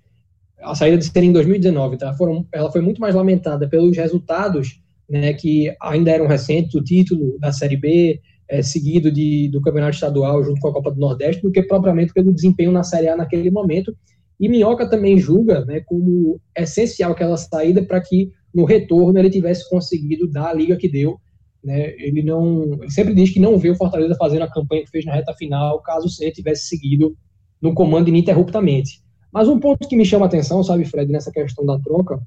A 0.62 0.74
saída 0.74 0.98
de 0.98 1.06
Sene 1.06 1.28
em 1.28 1.34
2019, 1.34 1.98
tá? 1.98 2.14
Foram, 2.14 2.46
ela 2.52 2.72
foi 2.72 2.82
muito 2.82 3.00
mais 3.00 3.14
lamentada 3.14 3.68
pelos 3.68 3.96
resultados 3.96 4.82
né, 5.10 5.34
que 5.34 5.74
ainda 5.82 6.12
eram 6.12 6.28
recentes, 6.28 6.76
o 6.76 6.84
título 6.84 7.38
da 7.40 7.52
Série 7.52 7.78
B, 7.78 8.20
é, 8.48 8.62
seguido 8.62 9.12
de, 9.12 9.48
do 9.50 9.62
Campeonato 9.62 9.94
Estadual 9.94 10.44
junto 10.44 10.60
com 10.60 10.70
a 10.70 10.74
Copa 10.74 10.92
do 10.92 11.00
Nordeste, 11.00 11.42
do 11.42 11.52
que 11.52 11.64
propriamente 11.64 12.14
pelo 12.14 12.34
desempenho 12.34 12.72
na 12.72 12.84
Série 12.84 13.08
A 13.08 13.16
naquele 13.16 13.52
momento. 13.52 13.96
E 14.40 14.48
Minhoca 14.48 14.90
também 14.90 15.20
julga 15.20 15.66
né, 15.66 15.82
como 15.82 16.40
essencial 16.56 17.12
aquela 17.12 17.38
saída 17.38 17.84
para 17.84 18.02
que 18.02 18.32
no 18.54 18.66
retorno 18.66 19.18
ele 19.20 19.30
tivesse 19.30 19.70
conseguido 19.70 20.28
dar 20.28 20.50
a 20.50 20.54
liga 20.54 20.76
que 20.76 20.90
deu. 20.90 21.20
Né? 21.64 21.94
Ele 21.98 22.24
não, 22.24 22.74
ele 22.82 22.92
sempre 22.92 23.14
diz 23.14 23.32
que 23.32 23.40
não 23.40 23.58
vê 23.58 23.70
o 23.70 23.76
Fortaleza 23.76 24.16
fazendo 24.16 24.44
a 24.44 24.52
campanha 24.52 24.84
que 24.84 24.90
fez 24.90 25.06
na 25.06 25.14
reta 25.14 25.34
final, 25.34 25.82
caso 25.82 26.08
o 26.08 26.10
Ceni 26.10 26.32
tivesse 26.32 26.68
seguido 26.68 27.18
no 27.62 27.74
comando 27.74 28.10
ininterruptamente. 28.10 29.02
Mas 29.32 29.48
um 29.48 29.60
ponto 29.60 29.88
que 29.88 29.96
me 29.96 30.06
chama 30.06 30.26
a 30.26 30.28
atenção, 30.28 30.64
sabe, 30.64 30.86
Fred, 30.86 31.12
nessa 31.12 31.32
questão 31.32 31.66
da 31.66 31.80
troca, 31.80 32.20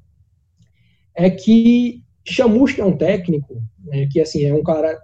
é 1.15 1.29
que 1.29 2.01
Chamusca 2.25 2.81
é 2.81 2.85
um 2.85 2.95
técnico 2.95 3.61
né, 3.83 4.07
que 4.09 4.19
assim 4.19 4.45
é 4.45 4.53
um 4.53 4.63
cara 4.63 4.97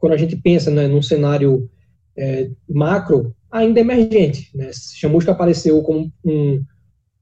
quando 0.00 0.14
a 0.14 0.16
gente 0.16 0.36
pensa 0.36 0.70
né, 0.70 0.88
num 0.88 1.02
cenário 1.02 1.70
é, 2.16 2.50
macro 2.68 3.34
ainda 3.50 3.80
emergente. 3.80 4.50
Né? 4.54 4.70
Chamusca 4.72 5.32
apareceu 5.32 5.82
como 5.82 6.10
um, 6.24 6.64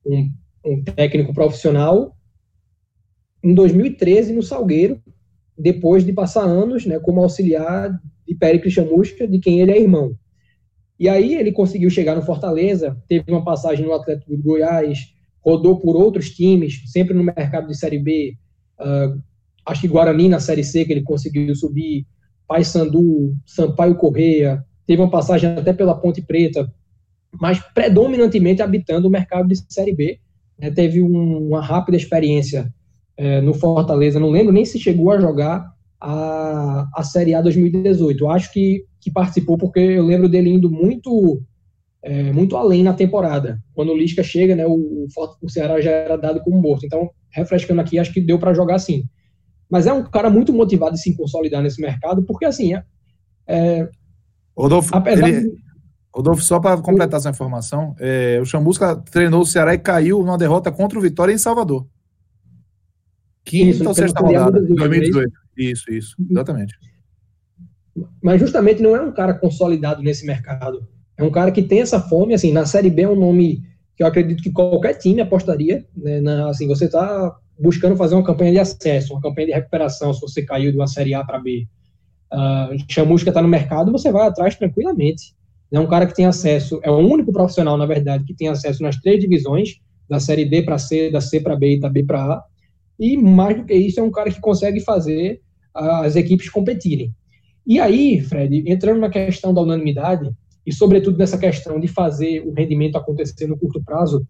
um, 0.07 0.33
um, 0.65 0.83
técnico 0.85 1.35
profissional 1.35 2.17
em 3.43 3.55
2013 3.55 4.33
no 4.33 4.43
Salgueiro, 4.43 5.01
depois 5.57 6.05
de 6.05 6.13
passar 6.13 6.45
anos 6.45 6.87
né, 6.87 6.99
como 6.99 7.21
auxiliar 7.21 8.01
de 8.27 8.35
Péricles 8.35 8.73
Chamusca, 8.73 9.27
de 9.27 9.39
quem 9.39 9.61
ele 9.61 9.73
é 9.73 9.81
irmão. 9.81 10.15
E 10.99 11.09
aí 11.09 11.35
ele 11.35 11.53
conseguiu 11.53 11.91
chegar 11.91 12.15
no 12.15 12.23
Fortaleza, 12.23 12.97
teve 13.09 13.31
uma 13.31 13.45
passagem 13.45 13.87
no 13.87 13.93
Atlético 13.93 14.37
de 14.37 14.43
Goiás, 14.43 15.15
rodou 15.41 15.79
por 15.79 15.97
outros 15.97 16.31
times, 16.31 16.83
sempre 16.87 17.15
no 17.15 17.23
mercado 17.23 17.69
de 17.69 17.79
Série 17.79 17.99
B, 17.99 18.37
uh, 18.81 19.21
acho 19.65 19.83
que 19.83 19.89
Guarani 19.89 20.29
na 20.29 20.41
Série 20.41 20.65
C 20.65 20.85
que 20.85 20.93
ele 20.93 21.03
conseguiu 21.03 21.55
subir, 21.55 22.07
Paysandu, 22.47 23.37
Sampaio 23.47 23.95
Correia, 23.95 24.65
teve 24.87 25.01
uma 25.01 25.11
passagem 25.11 25.51
até 25.51 25.73
pela 25.73 25.95
Ponte 25.95 26.21
Preta, 26.23 26.73
mas 27.41 27.61
predominantemente 27.75 28.63
habitando 28.63 29.07
o 29.07 29.11
mercado 29.11 29.49
de 29.49 29.57
Série 29.69 29.95
B. 29.95 30.19
Né, 30.59 30.71
teve 30.71 31.01
um, 31.01 31.49
uma 31.49 31.61
rápida 31.61 31.97
experiência 31.97 32.73
é, 33.19 33.41
no 33.41 33.53
Fortaleza, 33.53 34.21
não 34.21 34.31
lembro 34.31 34.53
nem 34.53 34.65
se 34.65 34.79
chegou 34.79 35.11
a 35.11 35.21
jogar 35.21 35.69
a, 36.01 36.89
a 36.95 37.03
Série 37.03 37.35
A 37.35 37.43
2018. 37.43 38.25
Eu 38.25 38.31
acho 38.31 38.53
que, 38.53 38.85
que 39.01 39.11
participou 39.11 39.59
porque 39.59 39.81
eu 39.81 40.07
lembro 40.07 40.29
dele 40.29 40.51
indo 40.51 40.71
muito 40.71 41.43
é, 42.01 42.33
muito 42.33 42.57
além 42.57 42.85
na 42.85 42.95
temporada. 42.95 43.61
Quando 43.75 43.91
o 43.91 43.97
Lisca 43.97 44.23
chega, 44.23 44.55
né, 44.55 44.65
o, 44.65 45.07
o 45.43 45.49
Ceará 45.51 45.81
já 45.81 45.91
era 45.91 46.17
dado 46.17 46.41
como 46.41 46.63
morto. 46.63 46.87
Então, 46.87 47.11
refrescando 47.31 47.81
aqui, 47.81 47.99
acho 47.99 48.13
que 48.13 48.21
deu 48.21 48.39
para 48.39 48.55
jogar 48.55 48.79
sim. 48.79 49.03
Mas 49.69 49.87
é 49.87 49.93
um 49.93 50.05
cara 50.05 50.31
muito 50.31 50.53
motivado 50.53 50.95
de 50.95 51.03
se 51.03 51.17
consolidar 51.17 51.61
nesse 51.61 51.81
mercado, 51.81 52.23
porque 52.23 52.45
assim, 52.45 52.73
é, 52.75 52.85
é 53.47 53.89
Rodolfo, 54.57 54.93
ele, 55.07 55.41
de... 55.41 55.53
Rodolfo, 56.15 56.43
só 56.43 56.59
para 56.59 56.81
completar 56.81 57.19
essa 57.19 57.31
informação, 57.31 57.95
é, 57.99 58.39
o 58.41 58.47
Chamusca 58.47 58.97
treinou 58.97 59.43
o 59.43 59.47
Ceará 59.47 59.75
e 59.75 59.79
caiu 59.79 60.21
numa 60.21 60.39
derrota 60.39 60.73
contra 60.73 60.99
o 60.99 61.03
Vitória 61.03 61.33
em 61.33 61.39
Salvador. 61.39 61.87
Quinta 63.45 63.89
ou 63.89 63.95
sexta 63.95 64.21
rodada, 64.21 64.61
2018. 64.61 65.33
Isso, 65.57 65.91
isso, 65.91 66.17
exatamente. 66.31 66.75
Mas 68.23 68.41
justamente 68.41 68.83
não 68.83 68.95
é 68.95 69.01
um 69.01 69.13
cara 69.13 69.35
consolidado 69.35 70.03
nesse 70.03 70.25
mercado. 70.25 70.87
É 71.17 71.25
um 71.25 71.31
cara 71.31 71.51
que 71.51 71.63
tem 71.63 71.81
essa 71.81 72.01
fome, 72.01 72.35
assim, 72.35 72.53
na 72.53 72.65
Série 72.65 72.91
B 72.91 73.03
é 73.03 73.09
um 73.09 73.19
nome 73.19 73.63
que 73.97 74.03
eu 74.05 74.07
acredito 74.07 74.43
que 74.43 74.53
qualquer 74.53 74.95
time 74.95 75.21
apostaria, 75.21 75.85
né, 75.97 76.21
na, 76.21 76.51
assim, 76.51 76.69
você 76.69 76.85
está 76.85 77.37
buscando 77.59 77.97
fazer 77.97 78.15
uma 78.15 78.25
campanha 78.25 78.53
de 78.53 78.59
acesso, 78.61 79.13
uma 79.13 79.21
campanha 79.21 79.49
de 79.49 79.53
recuperação, 79.53 80.15
se 80.15 80.21
você 80.21 80.43
caiu 80.43 80.71
de 80.71 80.79
uma 80.79 80.87
Série 80.87 81.15
A 81.15 81.25
para 81.25 81.41
B. 81.41 81.67
Uh, 82.33 82.77
Chamusca 82.89 83.31
está 83.31 83.43
no 83.43 83.49
mercado, 83.49 83.91
você 83.91 84.13
vai 84.13 84.29
atrás 84.29 84.55
tranquilamente. 84.55 85.35
É 85.73 85.81
um 85.81 85.87
cara 85.87 86.07
que 86.07 86.15
tem 86.15 86.27
acesso, 86.27 86.79
é 86.85 86.91
o 86.91 86.99
único 86.99 87.33
profissional, 87.33 87.77
na 87.77 87.87
verdade, 87.87 88.25
que 88.25 88.35
tem 88.35 88.49
acesso 88.49 88.83
nas 88.83 88.97
três 88.97 89.19
divisões, 89.19 89.81
da 90.09 90.19
Série 90.21 90.45
D 90.45 90.63
para 90.63 90.79
C, 90.79 91.11
da 91.11 91.21
C 91.21 91.41
para 91.41 91.57
B 91.57 91.75
e 91.75 91.81
da 91.81 91.89
B 91.89 92.05
para 92.05 92.23
A. 92.23 92.45
E 92.99 93.17
mais 93.17 93.57
do 93.57 93.65
que 93.65 93.75
isso, 93.75 94.01
é 94.01 94.03
um 94.03 94.11
cara 94.11 94.31
que 94.31 94.41
consegue 94.41 94.81
fazer 94.81 95.41
as 95.75 96.17
equipes 96.17 96.49
competirem. 96.49 97.15
E 97.67 97.79
aí, 97.79 98.21
Fred, 98.21 98.65
entrando 98.67 98.99
na 98.99 99.11
questão 99.11 99.53
da 99.53 99.61
unanimidade, 99.61 100.31
e 100.67 100.73
sobretudo 100.73 101.19
nessa 101.19 101.39
questão 101.39 101.79
de 101.79 101.87
fazer 101.87 102.41
o 102.47 102.53
rendimento 102.53 102.97
acontecer 102.97 103.47
no 103.47 103.59
curto 103.59 103.83
prazo, 103.83 104.27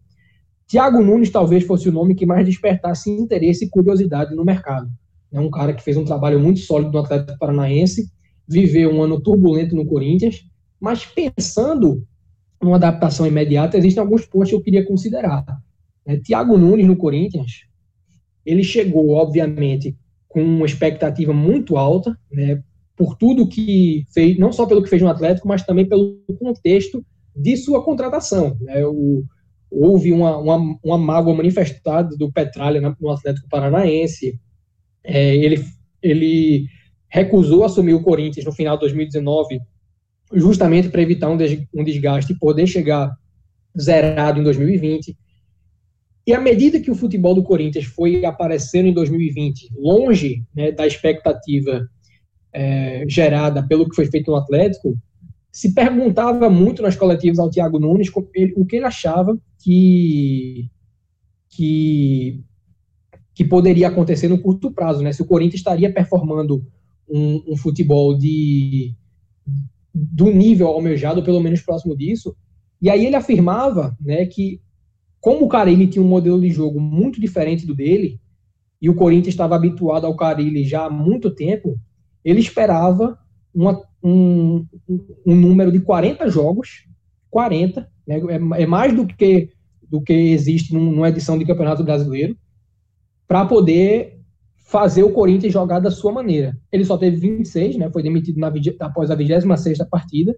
Thiago 0.67 1.01
Nunes 1.01 1.31
talvez 1.31 1.63
fosse 1.63 1.89
o 1.89 1.91
nome 1.91 2.13
que 2.13 2.25
mais 2.25 2.45
despertasse 2.45 3.09
interesse 3.09 3.65
e 3.65 3.69
curiosidade 3.69 4.35
no 4.35 4.45
mercado. 4.45 4.89
É 5.31 5.39
um 5.39 5.49
cara 5.49 5.73
que 5.73 5.83
fez 5.83 5.97
um 5.97 6.05
trabalho 6.05 6.39
muito 6.39 6.59
sólido 6.59 6.91
no 6.91 6.99
Atlético 6.99 7.39
Paranaense, 7.39 8.11
viveu 8.47 8.91
um 8.91 9.01
ano 9.01 9.19
turbulento 9.19 9.75
no 9.75 9.85
Corinthians, 9.85 10.45
mas 10.79 11.05
pensando 11.05 12.05
numa 12.61 12.75
adaptação 12.75 13.25
imediata, 13.25 13.77
existem 13.77 14.01
alguns 14.01 14.25
pontos 14.25 14.49
que 14.49 14.55
eu 14.55 14.61
queria 14.61 14.85
considerar. 14.85 15.45
É, 16.05 16.17
Thiago 16.17 16.57
Nunes 16.57 16.85
no 16.85 16.97
Corinthians, 16.97 17.63
ele 18.45 18.63
chegou, 18.63 19.11
obviamente, 19.11 19.95
com 20.27 20.41
uma 20.41 20.65
expectativa 20.65 21.33
muito 21.33 21.77
alta, 21.77 22.17
né, 22.31 22.61
por 22.95 23.15
tudo 23.15 23.47
que 23.47 24.05
fez, 24.13 24.37
não 24.37 24.51
só 24.51 24.65
pelo 24.65 24.83
que 24.83 24.89
fez 24.89 25.01
no 25.01 25.07
Atlético, 25.07 25.47
mas 25.47 25.63
também 25.63 25.87
pelo 25.87 26.19
contexto 26.37 27.03
de 27.35 27.55
sua 27.57 27.83
contratação. 27.83 28.57
Né, 28.61 28.85
o, 28.85 29.23
houve 29.71 30.11
uma, 30.11 30.37
uma, 30.37 30.77
uma 30.83 30.97
mágoa 30.97 31.33
manifestada 31.33 32.15
do 32.17 32.31
Petralha 32.31 32.81
no 32.99 33.09
Atlético 33.09 33.47
Paranaense, 33.49 34.39
é, 35.03 35.35
ele, 35.35 35.63
ele 36.01 36.65
recusou 37.07 37.63
assumir 37.63 37.93
o 37.93 38.03
Corinthians 38.03 38.45
no 38.45 38.51
final 38.51 38.75
de 38.75 38.81
2019, 38.81 39.59
justamente 40.33 40.89
para 40.89 41.01
evitar 41.01 41.29
um, 41.29 41.37
des, 41.37 41.59
um 41.73 41.83
desgaste 41.83 42.33
e 42.33 42.39
poder 42.39 42.67
chegar 42.67 43.11
zerado 43.79 44.39
em 44.39 44.43
2020. 44.43 45.17
E 46.29 46.33
à 46.33 46.39
medida 46.39 46.79
que 46.79 46.91
o 46.91 46.95
futebol 46.95 47.33
do 47.33 47.41
Corinthians 47.41 47.85
foi 47.85 48.23
aparecendo 48.23 48.85
em 48.85 48.93
2020, 48.93 49.71
longe 49.75 50.45
né, 50.53 50.71
da 50.71 50.85
expectativa 50.85 51.89
é, 52.53 53.03
gerada 53.09 53.65
pelo 53.67 53.89
que 53.89 53.95
foi 53.95 54.05
feito 54.05 54.29
no 54.29 54.37
Atlético, 54.37 54.95
se 55.51 55.73
perguntava 55.73 56.47
muito 56.47 56.83
nas 56.83 56.95
coletivas 56.95 57.39
ao 57.39 57.49
Thiago 57.49 57.79
Nunes 57.79 58.11
o 58.55 58.63
que 58.63 58.75
ele 58.75 58.85
achava 58.85 59.39
que, 59.57 60.69
que, 61.49 62.43
que 63.33 63.43
poderia 63.43 63.87
acontecer 63.87 64.27
no 64.27 64.39
curto 64.39 64.71
prazo, 64.71 65.01
né? 65.01 65.11
Se 65.11 65.23
o 65.23 65.27
Corinthians 65.27 65.61
estaria 65.61 65.91
performando 65.91 66.63
um, 67.09 67.53
um 67.53 67.57
futebol 67.57 68.15
de 68.15 68.93
do 69.91 70.29
nível 70.29 70.67
almejado, 70.67 71.23
pelo 71.23 71.41
menos 71.41 71.63
próximo 71.63 71.97
disso. 71.97 72.37
E 72.79 72.87
aí 72.87 73.07
ele 73.07 73.15
afirmava, 73.15 73.97
né, 73.99 74.27
que 74.27 74.61
como 75.21 75.45
o 75.45 75.49
Carilli 75.49 75.87
tinha 75.87 76.03
um 76.03 76.07
modelo 76.07 76.39
de 76.39 76.49
jogo 76.49 76.79
muito 76.79 77.19
diferente 77.19 77.65
do 77.65 77.75
dele, 77.75 78.19
e 78.81 78.89
o 78.89 78.95
Corinthians 78.95 79.33
estava 79.33 79.55
habituado 79.55 80.05
ao 80.05 80.15
Carilli 80.15 80.63
já 80.63 80.85
há 80.85 80.89
muito 80.89 81.29
tempo, 81.29 81.77
ele 82.23 82.39
esperava 82.39 83.17
uma, 83.53 83.81
um, 84.01 84.65
um 85.25 85.35
número 85.35 85.71
de 85.71 85.79
40 85.81 86.29
jogos, 86.29 86.85
40, 87.29 87.89
né, 88.07 88.17
é, 88.17 88.63
é, 88.63 88.65
mais 88.65 88.95
do 88.95 89.05
que, 89.05 89.49
do 89.89 90.01
que 90.01 90.13
existe 90.13 90.73
numa 90.73 91.09
edição 91.09 91.37
de 91.37 91.45
Campeonato 91.45 91.83
Brasileiro, 91.83 92.37
para 93.27 93.45
poder 93.45 94.19
fazer 94.55 95.03
o 95.03 95.11
Corinthians 95.11 95.51
jogar 95.51 95.79
da 95.79 95.91
sua 95.91 96.11
maneira. 96.11 96.57
Ele 96.71 96.85
só 96.85 96.97
teve 96.97 97.17
26, 97.17 97.75
né, 97.75 97.89
foi 97.91 98.01
demitido 98.01 98.39
na, 98.39 98.51
após 98.79 99.11
a 99.11 99.17
26ª 99.17 99.85
partida, 99.89 100.33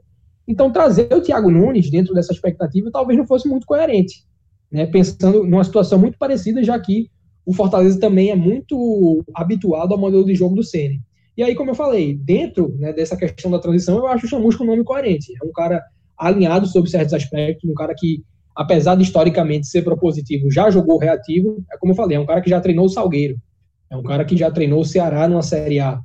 então 0.47 0.71
trazer 0.71 1.13
o 1.13 1.21
Thiago 1.21 1.51
Nunes 1.51 1.91
dentro 1.91 2.15
dessa 2.15 2.33
expectativa 2.33 2.89
talvez 2.91 3.17
não 3.17 3.27
fosse 3.27 3.47
muito 3.47 3.67
coerente 3.67 4.25
né, 4.71 4.85
pensando 4.85 5.43
numa 5.43 5.63
situação 5.63 5.99
muito 5.99 6.17
parecida, 6.17 6.63
já 6.63 6.79
que 6.79 7.09
o 7.45 7.53
Fortaleza 7.53 7.99
também 7.99 8.29
é 8.29 8.35
muito 8.35 9.23
habituado 9.33 9.93
ao 9.93 9.99
modelo 9.99 10.25
de 10.25 10.35
jogo 10.35 10.55
do 10.55 10.63
Ceni. 10.63 11.01
E 11.35 11.43
aí, 11.43 11.55
como 11.55 11.71
eu 11.71 11.75
falei, 11.75 12.13
dentro 12.15 12.75
né, 12.77 12.93
dessa 12.93 13.17
questão 13.17 13.49
da 13.49 13.59
transição, 13.59 13.97
eu 13.97 14.07
acho 14.07 14.25
o 14.25 14.29
Chamusco 14.29 14.63
um 14.63 14.67
nome 14.67 14.83
coerente. 14.83 15.33
É 15.41 15.45
um 15.45 15.51
cara 15.51 15.81
alinhado 16.17 16.67
sobre 16.67 16.89
certos 16.89 17.13
aspectos, 17.13 17.69
um 17.69 17.73
cara 17.73 17.93
que, 17.97 18.23
apesar 18.55 18.95
de 18.95 19.03
historicamente 19.03 19.67
ser 19.67 19.81
propositivo, 19.81 20.51
já 20.51 20.69
jogou 20.69 20.99
reativo. 20.99 21.63
É 21.71 21.77
como 21.77 21.93
eu 21.93 21.95
falei, 21.95 22.17
é 22.17 22.19
um 22.19 22.25
cara 22.25 22.41
que 22.41 22.49
já 22.49 22.59
treinou 22.61 22.85
o 22.85 22.89
Salgueiro, 22.89 23.37
é 23.89 23.97
um 23.97 24.03
cara 24.03 24.23
que 24.23 24.37
já 24.37 24.51
treinou 24.51 24.81
o 24.81 24.85
Ceará 24.85 25.27
numa 25.27 25.41
Série 25.41 25.79
A. 25.79 25.99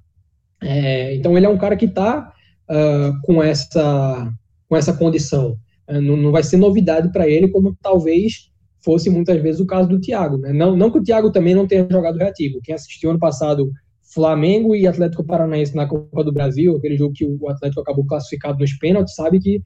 É, 0.63 1.15
então, 1.15 1.37
ele 1.37 1.45
é 1.45 1.49
um 1.49 1.59
cara 1.59 1.77
que 1.77 1.85
está 1.85 2.33
uh, 2.71 2.73
ah, 2.73 3.13
com, 3.25 3.43
essa, 3.43 4.33
com 4.69 4.77
essa 4.77 4.93
condição. 4.93 5.59
Uh, 5.89 6.01
não, 6.01 6.17
não 6.17 6.33
vai 6.33 6.43
ser 6.43 6.57
novidade 6.57 7.13
para 7.13 7.29
ele, 7.29 7.49
como 7.49 7.77
talvez 7.83 8.51
fosse 8.87 9.11
muitas 9.11 9.43
vezes 9.43 9.61
o 9.61 9.67
caso 9.67 9.89
do 9.89 10.01
Thiago. 10.01 10.39
Né? 10.39 10.53
Não, 10.53 10.77
não 10.77 10.93
que 10.93 10.99
o 11.01 11.03
Thiago 11.03 11.33
também 11.33 11.57
não 11.57 11.67
tenha 11.67 11.89
jogado 11.91 12.17
reativo. 12.17 12.61
Quem 12.63 12.73
assistiu 12.73 13.11
ano 13.11 13.19
passado 13.19 13.69
Flamengo 14.15 14.77
e 14.77 14.87
Atlético 14.87 15.25
Paranaense 15.25 15.75
na 15.75 15.89
Copa 15.89 16.23
do 16.23 16.33
Brasil, 16.33 16.77
aquele 16.77 16.97
jogo 16.97 17.13
que 17.13 17.25
o 17.25 17.49
Atlético 17.51 17.81
acabou 17.81 18.07
classificado 18.07 18.61
nos 18.61 18.73
pênaltis, 18.75 19.17
sabe 19.17 19.41
que 19.41 19.57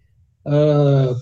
uh, 0.46 1.14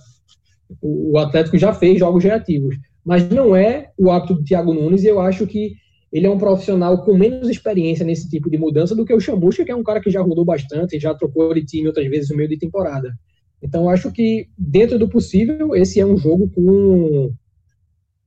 o 0.80 1.18
Atlético 1.18 1.58
já 1.58 1.74
fez 1.74 1.98
jogos 1.98 2.22
reativos. 2.22 2.76
Mas 3.04 3.28
não 3.28 3.56
é 3.56 3.90
o 3.98 4.12
hábito 4.12 4.34
do 4.34 4.44
Thiago 4.44 4.72
Nunes 4.72 5.02
e 5.02 5.08
eu 5.08 5.18
acho 5.20 5.44
que 5.44 5.72
ele 6.12 6.26
é 6.26 6.30
um 6.30 6.38
profissional 6.38 7.02
com 7.02 7.16
menos 7.16 7.48
experiência 7.50 8.06
nesse 8.06 8.30
tipo 8.30 8.48
de 8.48 8.56
mudança 8.56 8.94
do 8.94 9.04
que 9.04 9.12
o 9.12 9.20
Chamusca, 9.20 9.64
que 9.64 9.72
é 9.72 9.76
um 9.76 9.82
cara 9.82 10.00
que 10.00 10.10
já 10.10 10.22
rodou 10.22 10.44
bastante, 10.44 11.00
já 11.00 11.12
trocou 11.14 11.52
de 11.52 11.64
time 11.64 11.88
outras 11.88 12.06
vezes 12.06 12.30
no 12.30 12.36
meio 12.36 12.48
de 12.48 12.58
temporada. 12.58 13.12
Então, 13.60 13.90
acho 13.90 14.12
que, 14.12 14.46
dentro 14.56 14.98
do 14.98 15.08
possível, 15.08 15.74
esse 15.74 15.98
é 15.98 16.06
um 16.06 16.16
jogo 16.16 16.48
com 16.50 17.32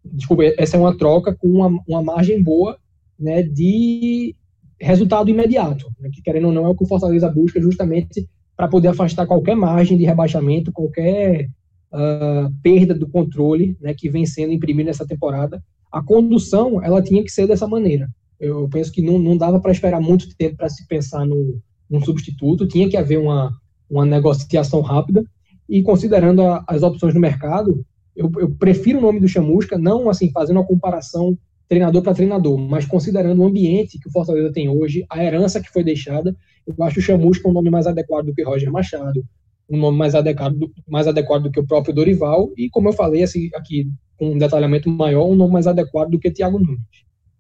desculpa, 0.06 0.44
essa 0.58 0.78
é 0.78 0.80
uma 0.80 0.98
troca 0.98 1.36
com 1.36 1.48
uma, 1.48 1.80
uma 1.88 2.02
margem 2.02 2.42
boa 2.42 2.78
né, 3.20 3.44
de 3.44 4.36
resultado 4.80 5.30
imediato, 5.30 5.92
né, 6.00 6.10
que 6.12 6.22
querendo 6.22 6.48
ou 6.48 6.54
não 6.54 6.66
é 6.66 6.70
o 6.70 6.76
que 6.76 6.84
o 6.84 6.88
Fortaleza 6.88 7.30
busca 7.30 7.62
justamente 7.62 8.28
para 8.58 8.68
poder 8.68 8.90
afastar 8.90 9.28
qualquer 9.28 9.56
margem 9.56 9.98
de 9.98 10.06
rebaixamento, 10.06 10.72
qualquer 10.72 11.50
uh, 11.92 12.52
perda 12.62 12.94
do 12.94 13.08
controle 13.08 13.78
né, 13.80 13.94
que 13.94 14.10
vem 14.10 14.26
sendo 14.26 14.54
imprimido 14.54 14.88
nessa 14.88 15.06
temporada. 15.06 15.64
A 15.92 16.02
condução, 16.02 16.82
ela 16.84 17.02
tinha 17.02 17.24
que 17.24 17.32
ser 17.32 17.48
dessa 17.48 17.68
maneira. 17.68 18.10
Eu 18.40 18.68
penso 18.70 18.92
que 18.92 19.02
não, 19.02 19.20
não 19.20 19.38
dava 19.38 19.60
para 19.60 19.72
esperar 19.72 20.02
muito 20.02 20.36
tempo 20.36 20.58
para 20.58 20.70
se 20.70 20.88
pensar 20.88 21.26
num, 21.26 21.60
num, 21.90 22.04
substituto, 22.04 22.68
tinha 22.68 22.90
que 22.90 22.98
haver 22.98 23.20
uma, 23.20 23.52
uma 23.90 24.06
negociação 24.06 24.82
rápida, 24.82 25.24
e 25.70 25.84
considerando 25.84 26.42
a, 26.42 26.64
as 26.68 26.82
opções 26.82 27.14
no 27.14 27.20
mercado, 27.20 27.86
eu, 28.16 28.32
eu, 28.38 28.50
prefiro 28.52 29.00
o 29.00 29.02
nome 29.02 29.20
do 29.20 29.28
Chamusca, 29.28 29.78
não 29.78 30.10
assim 30.10 30.32
fazendo 30.32 30.58
uma 30.58 30.66
comparação 30.66 31.38
treinador 31.68 32.02
para 32.02 32.14
treinador, 32.14 32.58
mas 32.58 32.86
considerando 32.86 33.42
o 33.42 33.46
ambiente 33.46 33.98
que 33.98 34.08
o 34.08 34.12
Fortaleza 34.12 34.52
tem 34.52 34.68
hoje, 34.68 35.06
a 35.10 35.24
herança 35.24 35.62
que 35.62 35.72
foi 35.72 35.84
deixada, 35.84 36.36
eu 36.68 36.76
acho 36.84 37.00
o 37.00 37.02
Chamusca 37.02 37.48
um 37.48 37.54
nome 37.54 37.70
mais 37.70 37.88
adequado 37.88 38.26
do 38.26 38.34
que 38.34 38.44
Roger 38.44 38.72
Machado, 38.72 39.24
um 39.70 39.78
nome 39.78 39.98
mais 39.98 40.14
adequado, 40.14 40.72
mais 40.88 41.08
adequado 41.08 41.44
do 41.44 41.52
que 41.52 41.60
o 41.60 41.66
próprio 41.66 41.94
Dorival, 41.94 42.52
e 42.58 42.70
como 42.70 42.90
eu 42.90 42.94
falei 42.94 43.24
assim, 43.24 43.50
aqui 43.56 43.90
com 44.18 44.32
um 44.34 44.38
detalhamento 44.38 44.90
maior, 44.90 45.26
um 45.26 45.36
nome 45.36 45.54
mais 45.54 45.66
adequado 45.66 46.10
do 46.10 46.20
que 46.20 46.30
Thiago 46.30 46.60
Nunes. 46.60 46.80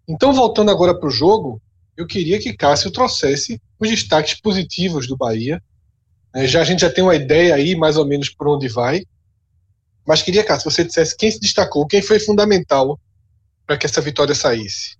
Então, 0.08 0.34
voltando 0.34 0.72
agora 0.72 0.98
para 0.98 1.08
o 1.08 1.12
jogo, 1.12 1.62
eu 1.96 2.08
queria 2.08 2.40
que 2.40 2.54
Cássio 2.54 2.90
trouxesse 2.90 3.62
os 3.80 3.90
destaques 3.90 4.40
positivos 4.40 5.08
do 5.08 5.16
Bahia. 5.16 5.62
É, 6.34 6.48
já 6.48 6.62
A 6.62 6.64
gente 6.64 6.82
já 6.82 6.90
tem 6.90 7.04
uma 7.04 7.16
ideia 7.16 7.54
aí, 7.54 7.76
mais 7.76 7.98
ou 7.98 8.06
menos, 8.06 8.30
por 8.30 8.48
onde 8.48 8.68
vai. 8.68 9.04
Mas 10.12 10.22
queria, 10.22 10.44
Cássio, 10.44 10.70
você 10.70 10.84
dissesse 10.84 11.16
quem 11.16 11.32
se 11.32 11.40
destacou, 11.40 11.88
quem 11.88 12.02
foi 12.02 12.20
fundamental 12.20 13.00
para 13.66 13.78
que 13.78 13.86
essa 13.86 14.02
vitória 14.02 14.36
saísse. 14.36 14.98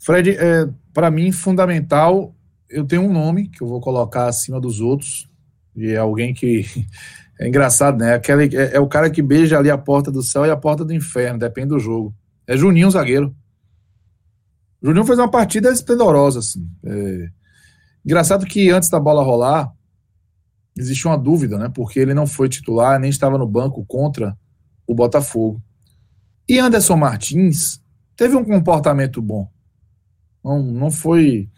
Fred, 0.00 0.30
é, 0.30 0.68
para 0.92 1.08
mim, 1.08 1.30
fundamental, 1.30 2.34
eu 2.68 2.84
tenho 2.84 3.02
um 3.02 3.12
nome 3.12 3.46
que 3.48 3.62
eu 3.62 3.68
vou 3.68 3.80
colocar 3.80 4.26
acima 4.26 4.60
dos 4.60 4.80
outros, 4.80 5.28
e 5.76 5.92
é 5.92 5.98
alguém 5.98 6.34
que 6.34 6.66
é 7.38 7.46
engraçado, 7.46 7.98
né? 7.98 8.14
Aquele, 8.14 8.56
é, 8.56 8.74
é, 8.74 8.80
o 8.80 8.88
cara 8.88 9.08
que 9.08 9.22
beija 9.22 9.56
ali 9.56 9.70
a 9.70 9.78
porta 9.78 10.10
do 10.10 10.20
céu 10.20 10.44
e 10.44 10.50
a 10.50 10.56
porta 10.56 10.84
do 10.84 10.92
inferno, 10.92 11.38
depende 11.38 11.68
do 11.68 11.78
jogo. 11.78 12.12
É 12.44 12.56
Juninho, 12.56 12.90
zagueiro. 12.90 13.32
Juninho 14.82 15.06
fez 15.06 15.16
uma 15.16 15.30
partida 15.30 15.70
esplendorosa, 15.70 16.40
assim. 16.40 16.68
É... 16.84 17.28
Engraçado 18.04 18.46
que 18.46 18.68
antes 18.68 18.90
da 18.90 18.98
bola 18.98 19.22
rolar, 19.22 19.72
existe 20.76 21.06
uma 21.06 21.16
dúvida, 21.16 21.58
né? 21.58 21.68
Porque 21.68 21.98
ele 21.98 22.14
não 22.14 22.26
foi 22.26 22.48
titular, 22.48 22.98
nem 22.98 23.10
estava 23.10 23.38
no 23.38 23.46
banco 23.46 23.84
contra 23.84 24.36
o 24.86 24.94
Botafogo. 24.94 25.62
E 26.48 26.58
Anderson 26.58 26.96
Martins 26.96 27.80
teve 28.16 28.36
um 28.36 28.44
comportamento 28.44 29.20
bom. 29.20 29.48
Não, 30.44 30.62
não 30.62 30.90
foi 30.90 31.48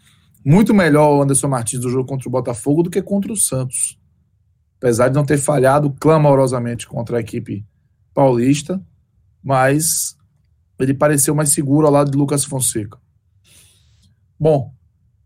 muito 0.43 0.73
melhor 0.73 1.17
o 1.17 1.21
Anderson 1.21 1.47
Martins 1.47 1.81
do 1.81 1.89
jogo 1.89 2.07
contra 2.07 2.27
o 2.27 2.31
Botafogo 2.31 2.83
do 2.83 2.89
que 2.89 3.01
contra 3.01 3.31
o 3.31 3.37
Santos. 3.37 3.99
Apesar 4.77 5.09
de 5.09 5.15
não 5.15 5.25
ter 5.25 5.37
falhado 5.37 5.91
clamorosamente 5.99 6.87
contra 6.87 7.17
a 7.17 7.19
equipe 7.19 7.65
paulista, 8.13 8.81
mas 9.43 10.17
ele 10.79 10.93
pareceu 10.93 11.35
mais 11.35 11.49
seguro 11.49 11.85
ao 11.85 11.93
lado 11.93 12.09
de 12.09 12.17
Lucas 12.17 12.45
Fonseca. 12.45 12.97
Bom, 14.39 14.73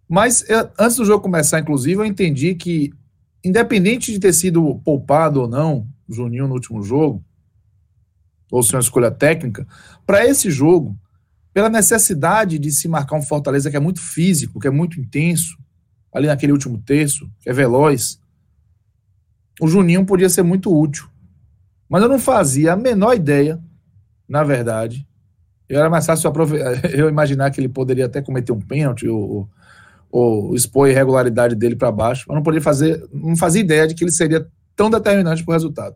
mas 0.10 0.48
eu, 0.50 0.70
antes 0.80 0.98
do 0.98 1.06
jogo 1.06 1.24
começar, 1.24 1.60
inclusive, 1.60 2.02
eu 2.02 2.06
entendi 2.06 2.56
que, 2.56 2.92
independente 3.44 4.12
de 4.12 4.20
ter 4.20 4.34
sido 4.34 4.80
poupado 4.84 5.42
ou 5.42 5.48
não, 5.48 5.88
Juninho 6.10 6.48
no 6.48 6.54
último 6.54 6.84
jogo, 6.84 7.24
ou 8.52 8.62
se 8.62 8.74
é 8.74 8.78
uma 8.78 8.82
escolha 8.82 9.12
técnica, 9.12 9.68
para 10.06 10.26
esse 10.26 10.50
jogo, 10.52 10.98
pela 11.54 11.70
necessidade 11.70 12.58
de 12.58 12.72
se 12.72 12.88
marcar 12.88 13.16
um 13.16 13.22
Fortaleza 13.22 13.70
que 13.70 13.78
é 13.78 13.80
muito 13.80 14.00
físico, 14.00 14.60
que 14.60 14.68
é 14.68 14.72
muito 14.72 15.00
intenso, 15.00 15.58
ali 16.12 16.28
naquele 16.28 16.52
último 16.52 16.78
terço, 16.78 17.30
que 17.40 17.50
é 17.50 17.54
veloz, 17.54 18.20
o 19.60 19.68
Juninho 19.68 20.06
podia 20.06 20.30
ser 20.30 20.44
muito 20.44 20.76
útil. 20.76 21.08
Mas 21.90 22.02
eu 22.02 22.10
não 22.10 22.20
fazia 22.20 22.74
a 22.74 22.76
menor 22.76 23.14
ideia, 23.16 23.62
na 24.28 24.44
verdade, 24.44 25.08
eu 25.68 25.80
era 25.80 25.90
mais 25.90 26.06
fácil 26.06 26.32
eu 26.94 27.10
imaginar 27.10 27.52
que 27.52 27.60
ele 27.60 27.70
poderia 27.70 28.06
até 28.06 28.22
cometer 28.22 28.52
um 28.52 28.62
pênalti 28.62 29.08
ou, 29.08 29.50
ou 30.14 30.54
expor 30.54 30.88
a 30.88 30.92
irregularidade 30.92 31.56
dele 31.56 31.76
para 31.76 31.92
baixo, 31.92 32.26
mas 32.28 32.36
não 32.36 32.44
poderia 32.44 32.62
fazer, 32.62 33.04
não 33.12 33.36
fazia 33.36 33.62
ideia 33.62 33.88
de 33.88 33.96
que 33.96 34.04
ele 34.04 34.12
seria 34.12 34.48
tão 34.76 34.88
determinante 34.88 35.44
para 35.44 35.52
o 35.52 35.56
resultado. 35.56 35.96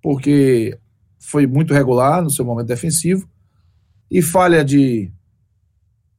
Porque 0.00 0.78
foi 1.18 1.44
muito 1.44 1.74
regular 1.74 2.22
no 2.22 2.30
seu 2.30 2.44
momento 2.44 2.68
defensivo 2.68 3.28
e 4.08 4.22
falha 4.22 4.64
de 4.64 5.12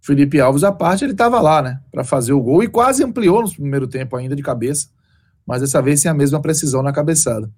Felipe 0.02 0.38
Alves 0.38 0.66
à 0.66 0.72
parte, 0.72 1.06
ele 1.06 1.14
estava 1.14 1.40
lá, 1.40 1.62
né, 1.62 1.80
para 1.90 2.04
fazer 2.04 2.34
o 2.34 2.42
gol 2.42 2.62
e 2.62 2.68
quase 2.68 3.06
ampliou 3.06 3.42
no 3.42 3.50
primeiro 3.50 3.88
tempo 3.88 4.18
ainda 4.18 4.36
de 4.36 4.44
cabeça, 4.44 4.90
mas 5.48 5.62
dessa 5.62 5.82
vez 5.82 6.02
sem 6.02 6.12
a 6.12 6.14
mesma 6.14 6.42
precisão 6.42 6.84
na 6.84 6.92
cabeçada. 6.92 7.50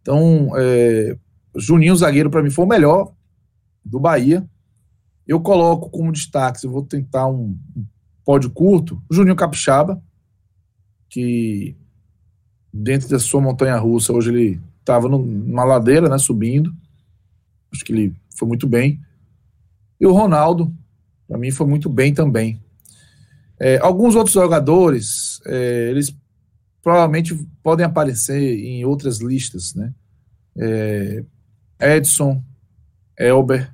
Então, 0.00 0.50
é, 0.56 1.14
Juninho, 1.54 1.94
zagueiro, 1.94 2.30
para 2.30 2.42
mim 2.42 2.48
foi 2.48 2.64
o 2.64 2.68
melhor, 2.68 3.12
do 3.84 4.00
Bahia. 4.00 4.48
Eu 5.26 5.40
coloco 5.40 5.90
como 5.90 6.10
destaque, 6.10 6.64
eu 6.64 6.70
vou 6.70 6.82
tentar 6.82 7.26
um, 7.26 7.58
um 7.76 7.84
pódio 8.26 8.50
curto, 8.50 9.00
Juninho 9.08 9.36
Capixaba, 9.36 10.02
que 11.08 11.76
dentro 12.72 13.08
da 13.08 13.20
sua 13.20 13.40
montanha 13.40 13.78
russa, 13.78 14.12
hoje 14.12 14.30
ele 14.30 14.60
estava 14.80 15.08
numa 15.08 15.62
ladeira, 15.62 16.08
né, 16.08 16.18
subindo. 16.18 16.74
Acho 17.72 17.84
que 17.84 17.92
ele 17.92 18.14
foi 18.36 18.48
muito 18.48 18.66
bem. 18.66 19.00
E 20.00 20.06
o 20.06 20.12
Ronaldo, 20.12 20.74
para 21.28 21.38
mim, 21.38 21.52
foi 21.52 21.68
muito 21.68 21.88
bem 21.88 22.12
também. 22.12 22.60
É, 23.60 23.78
alguns 23.78 24.16
outros 24.16 24.34
jogadores, 24.34 25.40
é, 25.46 25.88
eles 25.90 26.14
provavelmente 26.82 27.32
podem 27.62 27.86
aparecer 27.86 28.58
em 28.58 28.84
outras 28.84 29.20
listas, 29.20 29.72
né? 29.72 29.94
É, 30.58 31.24
Edson, 31.80 32.42
Elber, 33.16 33.72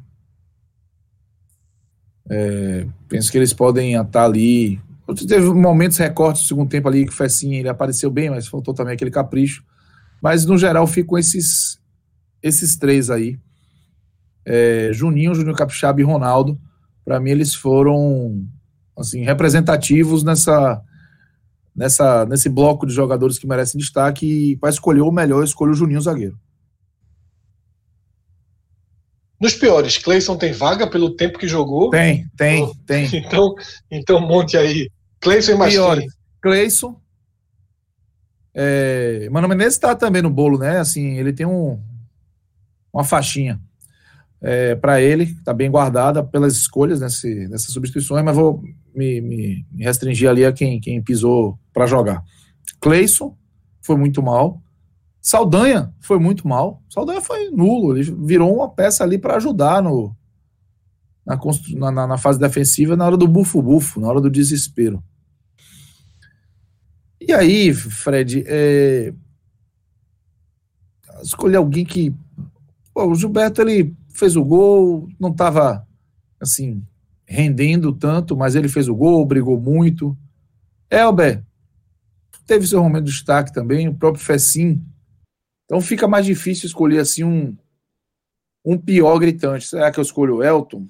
é, 2.34 2.86
penso 3.10 3.30
que 3.30 3.36
eles 3.36 3.52
podem 3.52 3.94
estar 3.94 4.24
ali. 4.24 4.80
Teve 5.28 5.52
momentos 5.52 5.98
recortes 5.98 6.42
no 6.42 6.48
segundo 6.48 6.70
tempo 6.70 6.88
ali 6.88 7.04
que 7.04 7.12
o 7.12 7.14
Fessinha 7.14 7.58
ele 7.58 7.68
apareceu 7.68 8.10
bem, 8.10 8.30
mas 8.30 8.46
faltou 8.46 8.72
também 8.72 8.94
aquele 8.94 9.10
capricho. 9.10 9.62
Mas 10.22 10.46
no 10.46 10.56
geral 10.56 10.86
ficam 10.86 11.18
esses 11.18 11.78
esses 12.42 12.74
três 12.76 13.10
aí. 13.10 13.38
É, 14.46 14.90
Juninho, 14.94 15.34
Juninho 15.34 15.54
Capixaba 15.54 16.00
e 16.00 16.04
Ronaldo. 16.04 16.58
Para 17.04 17.20
mim 17.20 17.30
eles 17.30 17.54
foram 17.54 18.42
assim 18.98 19.22
representativos 19.24 20.22
nessa 20.24 20.80
nessa 21.76 22.24
nesse 22.24 22.48
bloco 22.48 22.86
de 22.86 22.94
jogadores 22.94 23.38
que 23.38 23.46
merecem 23.46 23.78
destaque 23.78 24.52
e 24.52 24.56
para 24.56 24.70
escolher 24.70 25.02
o 25.02 25.12
melhor, 25.12 25.44
escolho 25.44 25.72
o 25.72 25.74
Juninho 25.74 26.00
zagueiro. 26.00 26.38
Nos 29.42 29.54
piores, 29.54 29.98
Cleison 29.98 30.36
tem 30.36 30.52
vaga 30.52 30.86
pelo 30.86 31.16
tempo 31.16 31.36
que 31.36 31.48
jogou? 31.48 31.90
Tem, 31.90 32.28
tem, 32.36 32.62
então, 32.62 32.76
tem. 32.86 33.06
Então, 33.18 33.54
então 33.90 34.20
monte 34.20 34.56
aí. 34.56 34.88
Cleison 35.20 35.54
e 35.54 35.56
mais 35.56 35.74
piores. 35.74 36.14
Cleison. 36.40 36.96
É, 38.54 39.28
Mano 39.32 39.48
Menezes 39.48 39.74
está 39.74 39.96
também 39.96 40.22
no 40.22 40.30
bolo, 40.30 40.58
né? 40.58 40.78
Assim, 40.78 41.16
ele 41.16 41.32
tem 41.32 41.44
um, 41.44 41.76
uma 42.92 43.02
faixinha 43.02 43.60
é, 44.40 44.76
para 44.76 45.00
ele, 45.00 45.24
está 45.24 45.52
bem 45.52 45.68
guardada 45.68 46.22
pelas 46.22 46.54
escolhas 46.54 47.00
nesse, 47.00 47.48
nessas 47.48 47.72
substituições, 47.72 48.24
mas 48.24 48.36
vou 48.36 48.62
me, 48.94 49.20
me, 49.20 49.66
me 49.72 49.82
restringir 49.82 50.30
ali 50.30 50.44
a 50.44 50.52
quem, 50.52 50.80
quem 50.80 51.02
pisou 51.02 51.58
para 51.72 51.84
jogar. 51.88 52.22
Cleison 52.80 53.36
foi 53.80 53.96
muito 53.96 54.22
mal. 54.22 54.61
Saldanha 55.22 55.94
foi 56.00 56.18
muito 56.18 56.48
mal. 56.48 56.82
Saldanha 56.90 57.20
foi 57.20 57.48
nulo. 57.50 57.96
Ele 57.96 58.10
virou 58.26 58.52
uma 58.52 58.68
peça 58.68 59.04
ali 59.04 59.16
para 59.16 59.36
ajudar 59.36 59.80
no, 59.80 60.16
na, 61.24 61.92
na, 61.92 62.06
na, 62.08 62.18
fase 62.18 62.40
defensiva 62.40 62.96
na 62.96 63.06
hora 63.06 63.16
do 63.16 63.28
bufo-bufo, 63.28 64.00
na 64.00 64.08
hora 64.08 64.20
do 64.20 64.28
desespero. 64.28 65.00
E 67.20 67.32
aí, 67.32 67.72
Fred, 67.72 68.42
é... 68.48 69.14
escolher 71.22 71.56
alguém 71.56 71.84
que. 71.84 72.12
Pô, 72.92 73.06
o 73.06 73.14
Gilberto 73.14 73.62
ele 73.62 73.94
fez 74.08 74.34
o 74.34 74.44
gol, 74.44 75.08
não 75.20 75.30
estava 75.30 75.86
assim 76.40 76.84
rendendo 77.24 77.92
tanto, 77.92 78.36
mas 78.36 78.56
ele 78.56 78.68
fez 78.68 78.88
o 78.88 78.94
gol, 78.94 79.24
brigou 79.24 79.58
muito. 79.58 80.18
Elber 80.90 81.44
teve 82.44 82.66
seu 82.66 82.82
momento 82.82 83.04
de 83.04 83.12
destaque 83.12 83.52
também, 83.52 83.88
o 83.88 83.94
próprio 83.94 84.22
Fecim 84.22 84.84
então 85.72 85.80
fica 85.80 86.06
mais 86.06 86.26
difícil 86.26 86.66
escolher 86.66 86.98
assim 86.98 87.24
um, 87.24 87.56
um 88.62 88.76
pior 88.76 89.18
gritante. 89.18 89.66
Será 89.66 89.90
que 89.90 89.98
eu 89.98 90.02
escolho 90.02 90.36
o 90.36 90.44
Elton? 90.44 90.86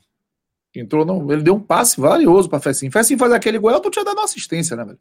Entrou, 0.74 1.06
não, 1.06 1.30
ele 1.30 1.44
deu 1.44 1.54
um 1.54 1.60
passe 1.60 2.00
valioso 2.00 2.48
para 2.48 2.58
Fessin. 2.58 2.90
Fessin 2.90 3.16
faz 3.16 3.30
aquele 3.30 3.60
gol, 3.60 3.70
Elton 3.70 3.90
tinha 3.90 4.04
dado 4.04 4.16
uma 4.16 4.24
assistência, 4.24 4.74
né, 4.74 4.84
velho? 4.84 4.98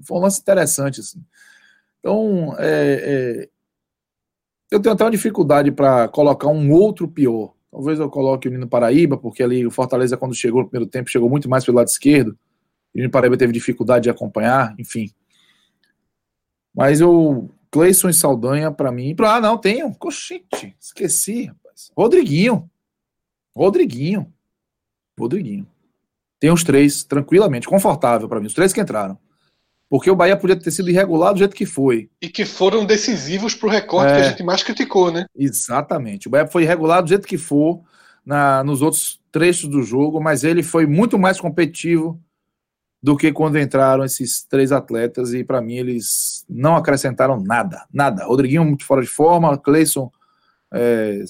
Foi 0.00 0.16
um 0.16 0.22
lance 0.22 0.40
interessante, 0.40 1.00
assim. 1.00 1.22
Então, 1.98 2.56
é, 2.58 3.42
é, 3.42 3.48
eu 4.70 4.80
tenho 4.80 4.94
até 4.94 5.04
uma 5.04 5.10
dificuldade 5.10 5.70
para 5.70 6.08
colocar 6.08 6.48
um 6.48 6.72
outro 6.72 7.06
pior. 7.06 7.52
Talvez 7.70 8.00
eu 8.00 8.08
coloque 8.08 8.48
o 8.48 8.50
Nino 8.50 8.66
Paraíba, 8.66 9.18
porque 9.18 9.42
ali 9.42 9.66
o 9.66 9.70
Fortaleza, 9.70 10.16
quando 10.16 10.34
chegou 10.34 10.62
no 10.62 10.70
primeiro 10.70 10.90
tempo, 10.90 11.10
chegou 11.10 11.28
muito 11.28 11.50
mais 11.50 11.66
pelo 11.66 11.76
lado 11.76 11.88
esquerdo. 11.88 12.30
O 12.94 12.98
Nino 12.98 13.10
Paraíba 13.10 13.36
teve 13.36 13.52
dificuldade 13.52 14.04
de 14.04 14.10
acompanhar, 14.10 14.74
enfim. 14.78 15.12
Mas 16.74 16.98
eu 16.98 17.50
Cleison 17.76 18.08
e 18.08 18.14
Saldanha, 18.14 18.72
para 18.72 18.90
mim. 18.90 19.14
Ah, 19.20 19.38
não, 19.38 19.58
tenho. 19.58 19.94
Coxinte, 19.96 20.74
esqueci, 20.80 21.44
rapaz. 21.44 21.90
Rodriguinho. 21.94 22.70
Rodriguinho. 23.54 24.32
Rodriguinho. 25.18 25.66
Tem 26.40 26.50
os 26.50 26.64
três, 26.64 27.04
tranquilamente, 27.04 27.68
confortável 27.68 28.30
para 28.30 28.40
mim. 28.40 28.46
Os 28.46 28.54
três 28.54 28.72
que 28.72 28.80
entraram. 28.80 29.18
Porque 29.90 30.10
o 30.10 30.16
Bahia 30.16 30.38
podia 30.38 30.56
ter 30.56 30.70
sido 30.70 30.88
irregular 30.88 31.34
do 31.34 31.38
jeito 31.38 31.54
que 31.54 31.66
foi. 31.66 32.08
E 32.20 32.30
que 32.30 32.46
foram 32.46 32.86
decisivos 32.86 33.54
para 33.54 33.68
o 33.68 33.70
recorte 33.70 34.10
é, 34.10 34.16
que 34.16 34.22
a 34.22 34.30
gente 34.30 34.42
mais 34.42 34.62
criticou, 34.62 35.12
né? 35.12 35.26
Exatamente. 35.36 36.28
O 36.28 36.30
Bahia 36.30 36.46
foi 36.46 36.62
irregular 36.62 37.02
do 37.02 37.10
jeito 37.10 37.28
que 37.28 37.36
for. 37.36 37.82
na, 38.24 38.64
nos 38.64 38.80
outros 38.80 39.20
trechos 39.30 39.68
do 39.68 39.82
jogo, 39.82 40.18
mas 40.18 40.44
ele 40.44 40.62
foi 40.62 40.86
muito 40.86 41.18
mais 41.18 41.38
competitivo 41.38 42.18
do 43.06 43.16
que 43.16 43.30
quando 43.30 43.56
entraram 43.56 44.02
esses 44.02 44.42
três 44.42 44.72
atletas 44.72 45.32
e 45.32 45.44
para 45.44 45.62
mim 45.62 45.76
eles 45.76 46.44
não 46.48 46.74
acrescentaram 46.74 47.40
nada, 47.40 47.86
nada. 47.94 48.24
Rodriguinho 48.24 48.64
muito 48.64 48.84
fora 48.84 49.00
de 49.00 49.06
forma, 49.06 49.56
Cleison 49.56 50.10
é, 50.74 51.22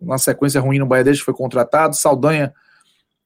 uma 0.00 0.16
sequência 0.16 0.62
ruim 0.62 0.78
no 0.78 0.86
Bahia 0.86 1.04
desde 1.04 1.20
que 1.20 1.26
foi 1.26 1.34
contratado, 1.34 1.94
Saldanha 1.94 2.54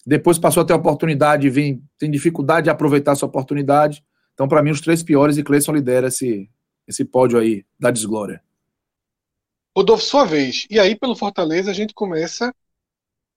depois 0.04 0.40
passou 0.40 0.64
a 0.64 0.66
ter 0.66 0.72
oportunidade, 0.72 1.48
vem, 1.48 1.80
tem 1.96 2.10
dificuldade 2.10 2.64
de 2.64 2.70
aproveitar 2.70 3.12
essa 3.12 3.26
oportunidade. 3.26 4.04
Então, 4.34 4.48
para 4.48 4.60
mim, 4.60 4.72
os 4.72 4.80
três 4.80 5.00
piores 5.04 5.36
e 5.36 5.44
Cleison 5.44 5.70
lidera 5.70 6.08
esse, 6.08 6.50
esse 6.84 7.04
pódio 7.04 7.38
aí 7.38 7.64
da 7.78 7.92
desglória. 7.92 8.42
Rodolfo, 9.76 10.02
sua 10.02 10.24
vez. 10.24 10.66
E 10.68 10.80
aí, 10.80 10.96
pelo 10.96 11.14
Fortaleza, 11.14 11.70
a 11.70 11.74
gente 11.74 11.94
começa 11.94 12.52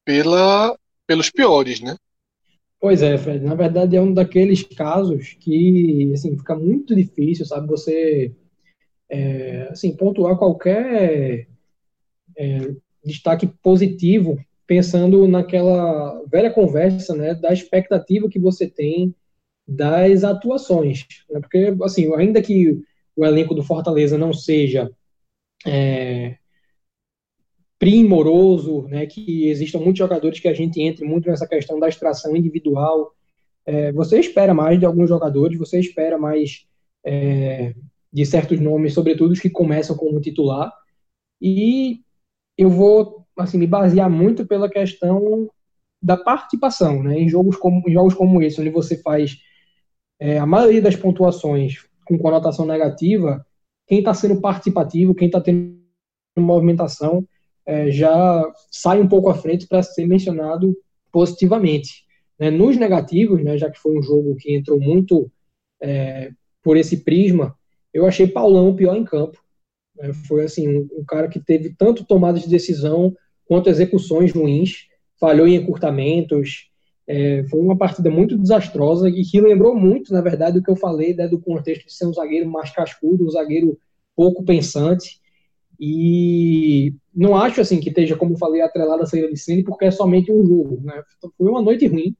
pela, 0.03 0.75
pelos 1.05 1.29
piores, 1.29 1.79
né? 1.79 1.95
Pois 2.81 3.03
é, 3.03 3.15
Fred. 3.17 3.45
Na 3.45 3.53
verdade, 3.53 3.95
é 3.95 4.01
um 4.01 4.11
daqueles 4.13 4.63
casos 4.63 5.37
que 5.39 6.11
assim, 6.13 6.35
fica 6.35 6.55
muito 6.55 6.95
difícil, 6.95 7.45
sabe? 7.45 7.67
Você 7.67 8.35
é, 9.09 9.63
assim, 9.71 9.95
pontuar 9.95 10.37
qualquer 10.37 11.47
é, 12.37 12.75
destaque 13.05 13.47
positivo 13.63 14.37
pensando 14.67 15.27
naquela 15.27 16.23
velha 16.31 16.51
conversa, 16.51 17.15
né, 17.15 17.35
da 17.35 17.53
expectativa 17.53 18.29
que 18.29 18.39
você 18.39 18.69
tem 18.69 19.13
das 19.67 20.23
atuações, 20.23 21.05
né, 21.29 21.39
porque 21.41 21.75
assim, 21.83 22.13
ainda 22.15 22.41
que 22.41 22.81
o 23.15 23.25
elenco 23.25 23.53
do 23.53 23.63
Fortaleza 23.63 24.17
não 24.17 24.33
seja 24.33 24.91
é, 25.65 26.37
primoroso, 27.81 28.83
né, 28.83 29.07
que 29.07 29.49
existam 29.49 29.79
muitos 29.79 29.97
jogadores 29.97 30.39
que 30.39 30.47
a 30.47 30.53
gente 30.53 30.79
entre 30.79 31.03
muito 31.03 31.27
nessa 31.27 31.47
questão 31.47 31.79
da 31.79 31.89
extração 31.89 32.35
individual, 32.35 33.11
é, 33.65 33.91
você 33.91 34.19
espera 34.19 34.53
mais 34.53 34.79
de 34.79 34.85
alguns 34.85 35.09
jogadores, 35.09 35.57
você 35.57 35.79
espera 35.79 36.15
mais 36.15 36.67
é, 37.03 37.73
de 38.13 38.23
certos 38.23 38.59
nomes, 38.59 38.93
sobretudo 38.93 39.31
os 39.31 39.39
que 39.39 39.49
começam 39.49 39.97
como 39.97 40.21
titular, 40.21 40.71
e 41.41 42.01
eu 42.55 42.69
vou 42.69 43.25
assim, 43.35 43.57
me 43.57 43.65
basear 43.65 44.11
muito 44.11 44.45
pela 44.45 44.69
questão 44.69 45.49
da 45.99 46.15
participação, 46.15 47.01
né? 47.01 47.17
Em 47.19 47.27
jogos 47.27 47.55
como, 47.55 47.81
em 47.89 47.93
jogos 47.93 48.13
como 48.13 48.43
esse, 48.43 48.61
onde 48.61 48.69
você 48.69 48.95
faz 49.01 49.39
é, 50.19 50.37
a 50.37 50.45
maioria 50.45 50.83
das 50.83 50.95
pontuações 50.95 51.83
com 52.05 52.19
conotação 52.19 52.63
negativa, 52.63 53.43
quem 53.87 53.99
está 53.99 54.13
sendo 54.13 54.39
participativo, 54.39 55.15
quem 55.15 55.25
está 55.29 55.41
tendo 55.41 55.81
movimentação, 56.37 57.27
é, 57.65 57.91
já 57.91 58.51
sai 58.69 58.99
um 58.99 59.07
pouco 59.07 59.29
à 59.29 59.33
frente 59.33 59.67
para 59.67 59.83
ser 59.83 60.05
mencionado 60.05 60.75
positivamente. 61.11 62.05
Né? 62.39 62.49
Nos 62.49 62.77
negativos, 62.77 63.43
né, 63.43 63.57
já 63.57 63.69
que 63.69 63.79
foi 63.79 63.97
um 63.97 64.01
jogo 64.01 64.35
que 64.35 64.55
entrou 64.55 64.79
muito 64.79 65.31
é, 65.81 66.31
por 66.63 66.77
esse 66.77 66.97
prisma, 66.97 67.55
eu 67.93 68.05
achei 68.05 68.27
Paulão 68.27 68.69
o 68.69 68.75
pior 68.75 68.95
em 68.95 69.03
campo. 69.03 69.37
É, 69.99 70.13
foi 70.13 70.45
assim 70.45 70.67
um, 70.67 70.87
um, 70.99 71.03
cara 71.05 71.27
que 71.27 71.39
teve 71.39 71.75
tanto 71.77 72.05
tomada 72.05 72.39
de 72.39 72.49
decisão 72.49 73.15
quanto 73.45 73.69
execuções 73.69 74.31
ruins, 74.31 74.87
falhou 75.19 75.47
em 75.47 75.55
encurtamentos. 75.55 76.69
É, 77.05 77.43
foi 77.49 77.59
uma 77.59 77.77
partida 77.77 78.09
muito 78.09 78.37
desastrosa 78.37 79.09
e 79.09 79.23
que 79.23 79.41
lembrou 79.41 79.75
muito, 79.75 80.13
na 80.13 80.21
verdade, 80.21 80.59
o 80.59 80.63
que 80.63 80.71
eu 80.71 80.75
falei 80.75 81.13
né, 81.13 81.27
do 81.27 81.39
contexto 81.39 81.85
de 81.85 81.93
ser 81.93 82.05
um 82.05 82.13
zagueiro 82.13 82.49
mais 82.49 82.71
cascudo, 82.71 83.25
um 83.25 83.29
zagueiro 83.29 83.77
pouco 84.15 84.43
pensante. 84.43 85.19
E 85.79 86.93
não 87.13 87.35
acho 87.35 87.61
assim 87.61 87.79
que 87.79 87.89
esteja, 87.89 88.15
como 88.15 88.37
falei, 88.37 88.61
atrelado 88.61 89.03
a 89.03 89.05
saída 89.05 89.29
de 89.29 89.37
cena, 89.37 89.63
porque 89.65 89.85
é 89.85 89.91
somente 89.91 90.31
um 90.31 90.45
jogo. 90.45 90.81
Né? 90.83 91.03
Foi 91.37 91.49
uma 91.49 91.61
noite 91.61 91.87
ruim, 91.87 92.15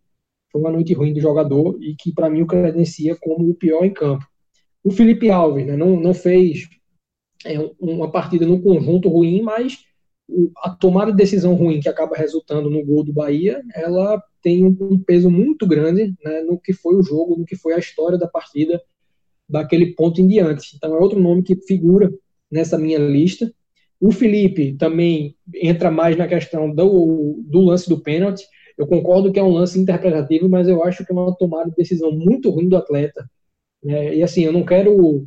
foi 0.52 0.62
uma 0.62 0.72
noite 0.72 0.94
ruim 0.94 1.14
do 1.14 1.22
jogador 1.22 1.78
e 1.82 1.96
que 1.96 2.14
para 2.14 2.30
mim 2.30 2.42
o 2.42 2.48
credencia 2.48 3.16
como 3.16 3.50
o 3.50 3.56
pior 3.56 3.84
em 3.86 3.94
campo. 3.94 4.26
O 4.84 4.92
Felipe 4.92 5.30
Alves 5.30 5.66
né, 5.66 5.78
não, 5.78 6.00
não 6.00 6.14
fez 6.14 6.68
é, 7.46 7.58
uma 7.80 8.12
partida 8.12 8.46
no 8.46 8.62
conjunto 8.62 9.10
ruim, 9.10 9.42
mas 9.42 9.80
a 10.58 10.70
tomada 10.70 11.12
de 11.12 11.18
decisão 11.18 11.54
ruim 11.56 11.80
que 11.80 11.90
acaba 11.90 12.16
resultando 12.16 12.70
no 12.70 12.84
gol 12.86 13.04
do 13.04 13.14
Bahia, 13.14 13.62
ela 13.76 14.22
tem 14.42 14.64
um 14.64 15.00
peso 15.00 15.30
muito 15.30 15.68
grande 15.68 16.14
né, 16.24 16.42
no 16.42 16.60
que 16.60 16.74
foi 16.74 16.96
o 16.96 17.04
jogo, 17.04 17.38
no 17.38 17.46
que 17.46 17.56
foi 17.56 17.74
a 17.74 17.80
história 17.80 18.18
da 18.18 18.28
partida 18.28 18.82
daquele 19.48 19.94
ponto 19.94 20.22
em 20.22 20.28
diante. 20.28 20.76
Então 20.76 20.96
é 20.96 21.00
outro 21.00 21.20
nome 21.20 21.44
que 21.44 21.56
figura 21.68 22.12
nessa 22.50 22.78
minha 22.78 22.98
lista. 22.98 23.54
O 24.02 24.12
Felipe 24.12 24.74
também 24.74 25.36
entra 25.54 25.92
mais 25.92 26.18
na 26.18 26.28
questão 26.28 26.74
do, 26.74 27.40
do 27.46 27.62
lance 27.62 27.88
do 27.88 28.02
pênalti. 28.02 28.44
Eu 28.76 28.88
concordo 28.88 29.32
que 29.32 29.38
é 29.38 29.44
um 29.44 29.52
lance 29.52 29.80
interpretativo, 29.80 30.50
mas 30.50 30.68
eu 30.68 30.84
acho 30.84 31.06
que 31.06 31.12
é 31.12 31.16
uma 31.16 31.38
tomada 31.38 31.70
de 31.70 31.76
decisão 31.76 32.12
muito 32.12 32.50
ruim 32.50 32.68
do 32.68 32.76
atleta. 32.76 33.30
É, 33.86 34.16
e 34.16 34.24
assim, 34.24 34.44
eu 34.44 34.52
não 34.52 34.66
quero 34.66 35.24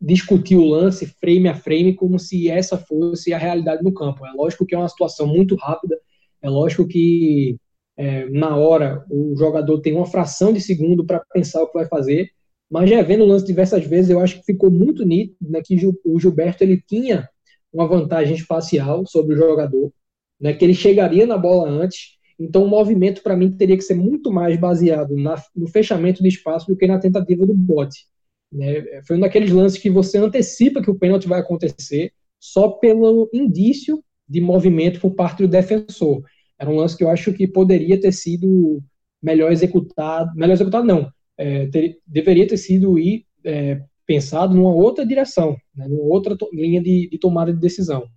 discutir 0.00 0.54
o 0.54 0.64
lance 0.64 1.06
frame 1.06 1.48
a 1.48 1.54
frame 1.54 1.94
como 1.94 2.20
se 2.20 2.48
essa 2.48 2.78
fosse 2.78 3.32
a 3.32 3.38
realidade 3.38 3.82
no 3.82 3.92
campo. 3.92 4.24
É 4.24 4.30
lógico 4.32 4.64
que 4.64 4.74
é 4.74 4.78
uma 4.78 4.88
situação 4.88 5.26
muito 5.26 5.56
rápida, 5.56 5.98
é 6.40 6.48
lógico 6.48 6.86
que 6.86 7.56
é, 7.96 8.28
na 8.30 8.56
hora 8.56 9.04
o 9.10 9.34
jogador 9.36 9.80
tem 9.80 9.92
uma 9.92 10.06
fração 10.06 10.52
de 10.52 10.60
segundo 10.60 11.04
para 11.04 11.20
pensar 11.32 11.62
o 11.62 11.66
que 11.66 11.78
vai 11.78 11.86
fazer, 11.86 12.30
mas 12.70 12.88
já 12.88 13.02
vendo 13.02 13.24
o 13.24 13.26
lance 13.26 13.44
diversas 13.44 13.84
vezes, 13.84 14.10
eu 14.10 14.20
acho 14.20 14.38
que 14.38 14.44
ficou 14.44 14.70
muito 14.70 15.04
nítido 15.04 15.50
né, 15.50 15.60
que 15.64 15.76
o 16.04 16.20
Gilberto 16.20 16.62
ele 16.62 16.80
tinha 16.86 17.28
uma 17.76 17.86
vantagem 17.86 18.34
espacial 18.34 19.04
sobre 19.06 19.34
o 19.34 19.38
jogador, 19.38 19.92
né, 20.40 20.54
que 20.54 20.64
ele 20.64 20.74
chegaria 20.74 21.26
na 21.26 21.36
bola 21.36 21.68
antes, 21.68 22.16
então 22.38 22.64
o 22.64 22.68
movimento 22.68 23.22
para 23.22 23.36
mim 23.36 23.50
teria 23.52 23.76
que 23.76 23.82
ser 23.82 23.94
muito 23.94 24.32
mais 24.32 24.58
baseado 24.58 25.14
na, 25.14 25.36
no 25.54 25.66
fechamento 25.68 26.22
de 26.22 26.28
espaço 26.28 26.66
do 26.66 26.76
que 26.76 26.86
na 26.86 26.98
tentativa 26.98 27.46
do 27.46 27.54
bote. 27.54 28.06
Né? 28.52 29.02
Foi 29.06 29.16
um 29.16 29.20
daqueles 29.20 29.50
lances 29.50 29.78
que 29.78 29.90
você 29.90 30.18
antecipa 30.18 30.82
que 30.82 30.90
o 30.90 30.98
pênalti 30.98 31.28
vai 31.28 31.40
acontecer 31.40 32.12
só 32.38 32.68
pelo 32.68 33.28
indício 33.32 34.02
de 34.28 34.40
movimento 34.40 35.00
por 35.00 35.14
parte 35.14 35.42
do 35.42 35.48
defensor. 35.48 36.22
Era 36.58 36.70
um 36.70 36.76
lance 36.76 36.96
que 36.96 37.04
eu 37.04 37.10
acho 37.10 37.32
que 37.32 37.46
poderia 37.46 38.00
ter 38.00 38.12
sido 38.12 38.82
melhor 39.22 39.52
executado, 39.52 40.34
melhor 40.34 40.54
executado 40.54 40.86
não, 40.86 41.10
é, 41.36 41.66
ter, 41.66 41.98
deveria 42.06 42.46
ter 42.46 42.56
sido 42.56 42.98
ir, 42.98 43.26
é, 43.44 43.80
pensado 44.06 44.54
numa 44.54 44.72
outra 44.72 45.04
direção, 45.04 45.56
né, 45.74 45.88
numa 45.88 46.04
outra 46.04 46.36
linha 46.52 46.80
de, 46.80 47.08
de, 47.08 47.18
tomada 47.18 47.52
de 47.52 47.60
decisão. 47.60 48.08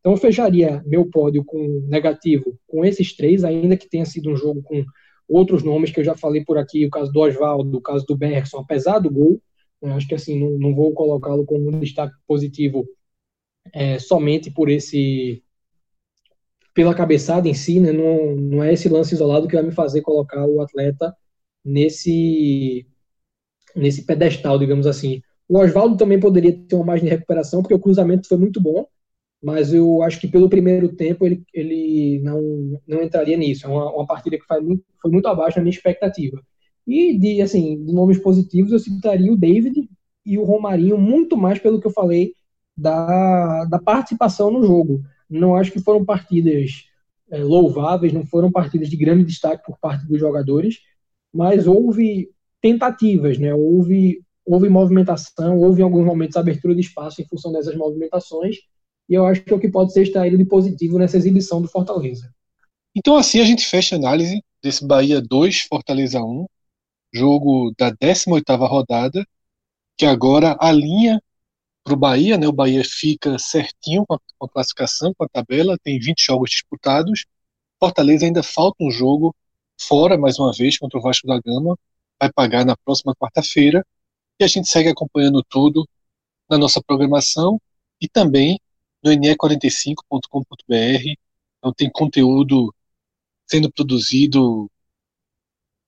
Então 0.00 0.12
eu 0.12 0.18
fecharia 0.18 0.82
meu 0.86 1.08
pódio 1.10 1.44
com 1.44 1.84
negativo 1.88 2.58
com 2.66 2.84
esses 2.84 3.14
três, 3.14 3.44
ainda 3.44 3.76
que 3.76 3.88
tenha 3.88 4.04
sido 4.04 4.30
um 4.30 4.36
jogo 4.36 4.62
com 4.62 4.84
outros 5.28 5.62
nomes 5.62 5.90
que 5.90 6.00
eu 6.00 6.04
já 6.04 6.14
falei 6.14 6.44
por 6.44 6.58
aqui, 6.58 6.86
o 6.86 6.90
caso 6.90 7.12
do 7.12 7.20
Oswaldo, 7.20 7.78
o 7.78 7.82
caso 7.82 8.04
do 8.06 8.16
Bergson, 8.16 8.58
apesar 8.58 8.98
do 8.98 9.10
gol, 9.10 9.40
eu 9.80 9.92
acho 9.92 10.06
que 10.06 10.14
assim, 10.14 10.38
não, 10.38 10.58
não 10.58 10.74
vou 10.74 10.92
colocá-lo 10.92 11.44
como 11.44 11.68
um 11.68 11.80
destaque 11.80 12.14
positivo 12.26 12.86
é, 13.72 13.98
somente 13.98 14.50
por 14.50 14.68
esse 14.68 15.42
pela 16.74 16.94
cabeçada 16.94 17.48
em 17.48 17.54
si, 17.54 17.80
né? 17.80 17.92
Não, 17.92 18.34
não 18.36 18.64
é 18.64 18.72
esse 18.72 18.88
lance 18.88 19.14
isolado 19.14 19.46
que 19.46 19.54
vai 19.54 19.64
me 19.64 19.72
fazer 19.72 20.00
colocar 20.00 20.46
o 20.46 20.60
atleta 20.60 21.14
nesse 21.64 22.86
nesse 23.74 24.04
pedestal, 24.04 24.58
digamos 24.58 24.86
assim. 24.86 25.22
O 25.52 25.58
Oswaldo 25.58 25.98
também 25.98 26.18
poderia 26.18 26.50
ter 26.50 26.74
uma 26.74 26.86
margem 26.86 27.04
de 27.04 27.10
recuperação, 27.10 27.60
porque 27.60 27.74
o 27.74 27.78
cruzamento 27.78 28.26
foi 28.26 28.38
muito 28.38 28.58
bom, 28.58 28.86
mas 29.42 29.74
eu 29.74 30.02
acho 30.02 30.18
que 30.18 30.26
pelo 30.26 30.48
primeiro 30.48 30.96
tempo 30.96 31.26
ele, 31.26 31.44
ele 31.52 32.20
não, 32.22 32.80
não 32.88 33.02
entraria 33.02 33.36
nisso. 33.36 33.66
É 33.66 33.68
uma, 33.68 33.92
uma 33.94 34.06
partida 34.06 34.38
que 34.38 34.46
foi 34.46 34.62
muito, 34.62 34.82
foi 35.02 35.10
muito 35.10 35.28
abaixo 35.28 35.56
da 35.56 35.62
minha 35.62 35.74
expectativa. 35.74 36.40
E 36.86 37.18
de, 37.18 37.42
assim, 37.42 37.84
de 37.84 37.92
nomes 37.92 38.18
positivos, 38.18 38.72
eu 38.72 38.78
citaria 38.78 39.30
o 39.30 39.36
David 39.36 39.90
e 40.24 40.38
o 40.38 40.44
Romarinho, 40.44 40.96
muito 40.96 41.36
mais 41.36 41.58
pelo 41.58 41.78
que 41.78 41.86
eu 41.86 41.92
falei 41.92 42.32
da, 42.74 43.66
da 43.66 43.78
participação 43.78 44.50
no 44.50 44.64
jogo. 44.64 45.02
Não 45.28 45.54
acho 45.54 45.70
que 45.70 45.80
foram 45.80 46.02
partidas 46.02 46.86
é, 47.30 47.44
louváveis, 47.44 48.14
não 48.14 48.24
foram 48.24 48.50
partidas 48.50 48.88
de 48.88 48.96
grande 48.96 49.24
destaque 49.24 49.66
por 49.66 49.78
parte 49.78 50.06
dos 50.06 50.18
jogadores, 50.18 50.78
mas 51.30 51.66
houve 51.66 52.30
tentativas, 52.58 53.36
né? 53.36 53.54
Houve, 53.54 54.22
houve 54.44 54.68
movimentação, 54.68 55.58
houve 55.58 55.80
em 55.80 55.84
alguns 55.84 56.04
momentos 56.04 56.36
abertura 56.36 56.74
de 56.74 56.80
espaço 56.80 57.20
em 57.20 57.26
função 57.26 57.52
dessas 57.52 57.76
movimentações, 57.76 58.56
e 59.08 59.14
eu 59.14 59.26
acho 59.26 59.42
que 59.42 59.52
é 59.52 59.56
o 59.56 59.60
que 59.60 59.68
pode 59.68 59.92
ser 59.92 60.02
extraído 60.02 60.38
de 60.38 60.44
positivo 60.44 60.98
nessa 60.98 61.16
exibição 61.16 61.60
do 61.60 61.68
Fortaleza. 61.68 62.32
Então 62.94 63.16
assim 63.16 63.40
a 63.40 63.44
gente 63.44 63.66
fecha 63.66 63.96
a 63.96 63.98
análise 63.98 64.42
desse 64.62 64.86
Bahia 64.86 65.20
2, 65.20 65.62
Fortaleza 65.62 66.20
1, 66.22 66.46
jogo 67.12 67.72
da 67.78 67.92
18ª 67.92 68.66
rodada, 68.66 69.26
que 69.96 70.06
agora 70.06 70.56
alinha 70.60 71.20
para 71.84 71.94
o 71.94 71.96
Bahia, 71.96 72.38
né? 72.38 72.46
O 72.46 72.52
Bahia 72.52 72.82
fica 72.84 73.38
certinho 73.38 74.04
com 74.06 74.14
a, 74.14 74.18
com 74.38 74.46
a, 74.46 74.48
classificação, 74.48 75.12
com 75.14 75.24
a 75.24 75.28
tabela, 75.28 75.76
tem 75.82 75.98
20 75.98 76.24
jogos 76.24 76.50
disputados. 76.50 77.26
Fortaleza 77.78 78.24
ainda 78.24 78.42
falta 78.42 78.82
um 78.82 78.90
jogo 78.90 79.34
fora, 79.80 80.16
mais 80.16 80.38
uma 80.38 80.52
vez, 80.52 80.78
contra 80.78 80.98
o 80.98 81.02
Vasco 81.02 81.26
da 81.26 81.40
Gama, 81.40 81.76
vai 82.20 82.32
pagar 82.32 82.64
na 82.64 82.76
próxima 82.76 83.14
quarta-feira. 83.14 83.84
E 84.42 84.44
a 84.44 84.48
gente 84.48 84.68
segue 84.68 84.88
acompanhando 84.88 85.40
tudo 85.48 85.88
na 86.50 86.58
nossa 86.58 86.82
programação 86.82 87.62
e 88.00 88.08
também 88.08 88.58
no 89.00 89.12
ne45.com.br, 89.12 91.14
Então 91.58 91.72
tem 91.72 91.88
conteúdo 91.88 92.74
sendo 93.46 93.70
produzido, 93.70 94.68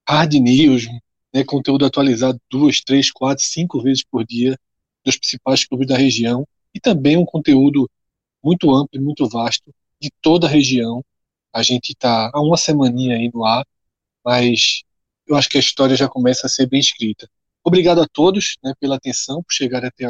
hard 0.09 0.35
news, 0.35 0.87
né, 1.35 1.43
conteúdo 1.45 1.85
atualizado 1.85 2.41
duas, 2.49 2.81
três, 2.81 3.11
quatro, 3.11 3.45
cinco 3.45 3.83
vezes 3.83 4.05
por 4.05 4.25
dia 4.25 4.57
dos 5.05 5.17
principais 5.17 5.67
clubes 5.67 5.89
da 5.89 5.97
região 5.97 6.47
e 6.73 6.79
também 6.79 7.17
um 7.17 7.25
conteúdo 7.25 7.91
muito 8.41 8.73
amplo 8.73 9.01
e 9.01 9.03
muito 9.03 9.29
vasto 9.29 9.75
de 10.01 10.13
toda 10.23 10.47
a 10.47 10.51
região. 10.51 11.05
A 11.53 11.65
gente 11.65 11.91
está 11.91 12.31
há 12.33 12.41
uma 12.41 12.57
semaninha 12.57 13.17
aí 13.17 13.29
no 13.35 13.45
ar, 13.45 13.67
mas 14.25 14.85
eu 15.27 15.35
acho 15.35 15.49
que 15.49 15.57
a 15.57 15.61
história 15.61 15.97
já 15.97 16.09
começa 16.09 16.47
a 16.47 16.51
ser 16.51 16.69
bem 16.69 16.79
escrita. 16.79 17.29
Obrigado 17.65 18.03
a 18.03 18.07
todos 18.07 18.57
né, 18.63 18.75
pela 18.79 18.97
atenção, 18.97 19.43
por 19.43 19.53
chegar 19.53 19.85
até, 19.85 20.05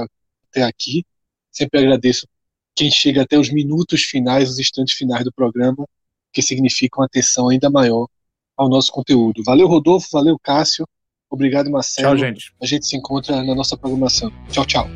até 0.50 0.62
aqui. 0.64 1.04
Sempre 1.52 1.80
agradeço 1.80 2.26
quem 2.74 2.90
chega 2.90 3.22
até 3.22 3.38
os 3.38 3.50
minutos 3.50 4.02
finais, 4.02 4.50
os 4.50 4.58
instantes 4.58 4.94
finais 4.94 5.24
do 5.24 5.32
programa, 5.32 5.86
que 6.32 6.42
significam 6.42 7.04
atenção 7.04 7.48
ainda 7.48 7.70
maior 7.70 8.08
ao 8.56 8.68
nosso 8.68 8.90
conteúdo. 8.90 9.42
Valeu, 9.44 9.68
Rodolfo, 9.68 10.08
valeu, 10.12 10.36
Cássio. 10.38 10.86
Obrigado, 11.30 11.70
Marcelo. 11.70 12.08
Tchau, 12.08 12.18
gente. 12.18 12.52
A 12.60 12.66
gente 12.66 12.86
se 12.86 12.96
encontra 12.96 13.42
na 13.42 13.54
nossa 13.54 13.76
programação. 13.76 14.32
Tchau, 14.50 14.66
tchau. 14.66 14.88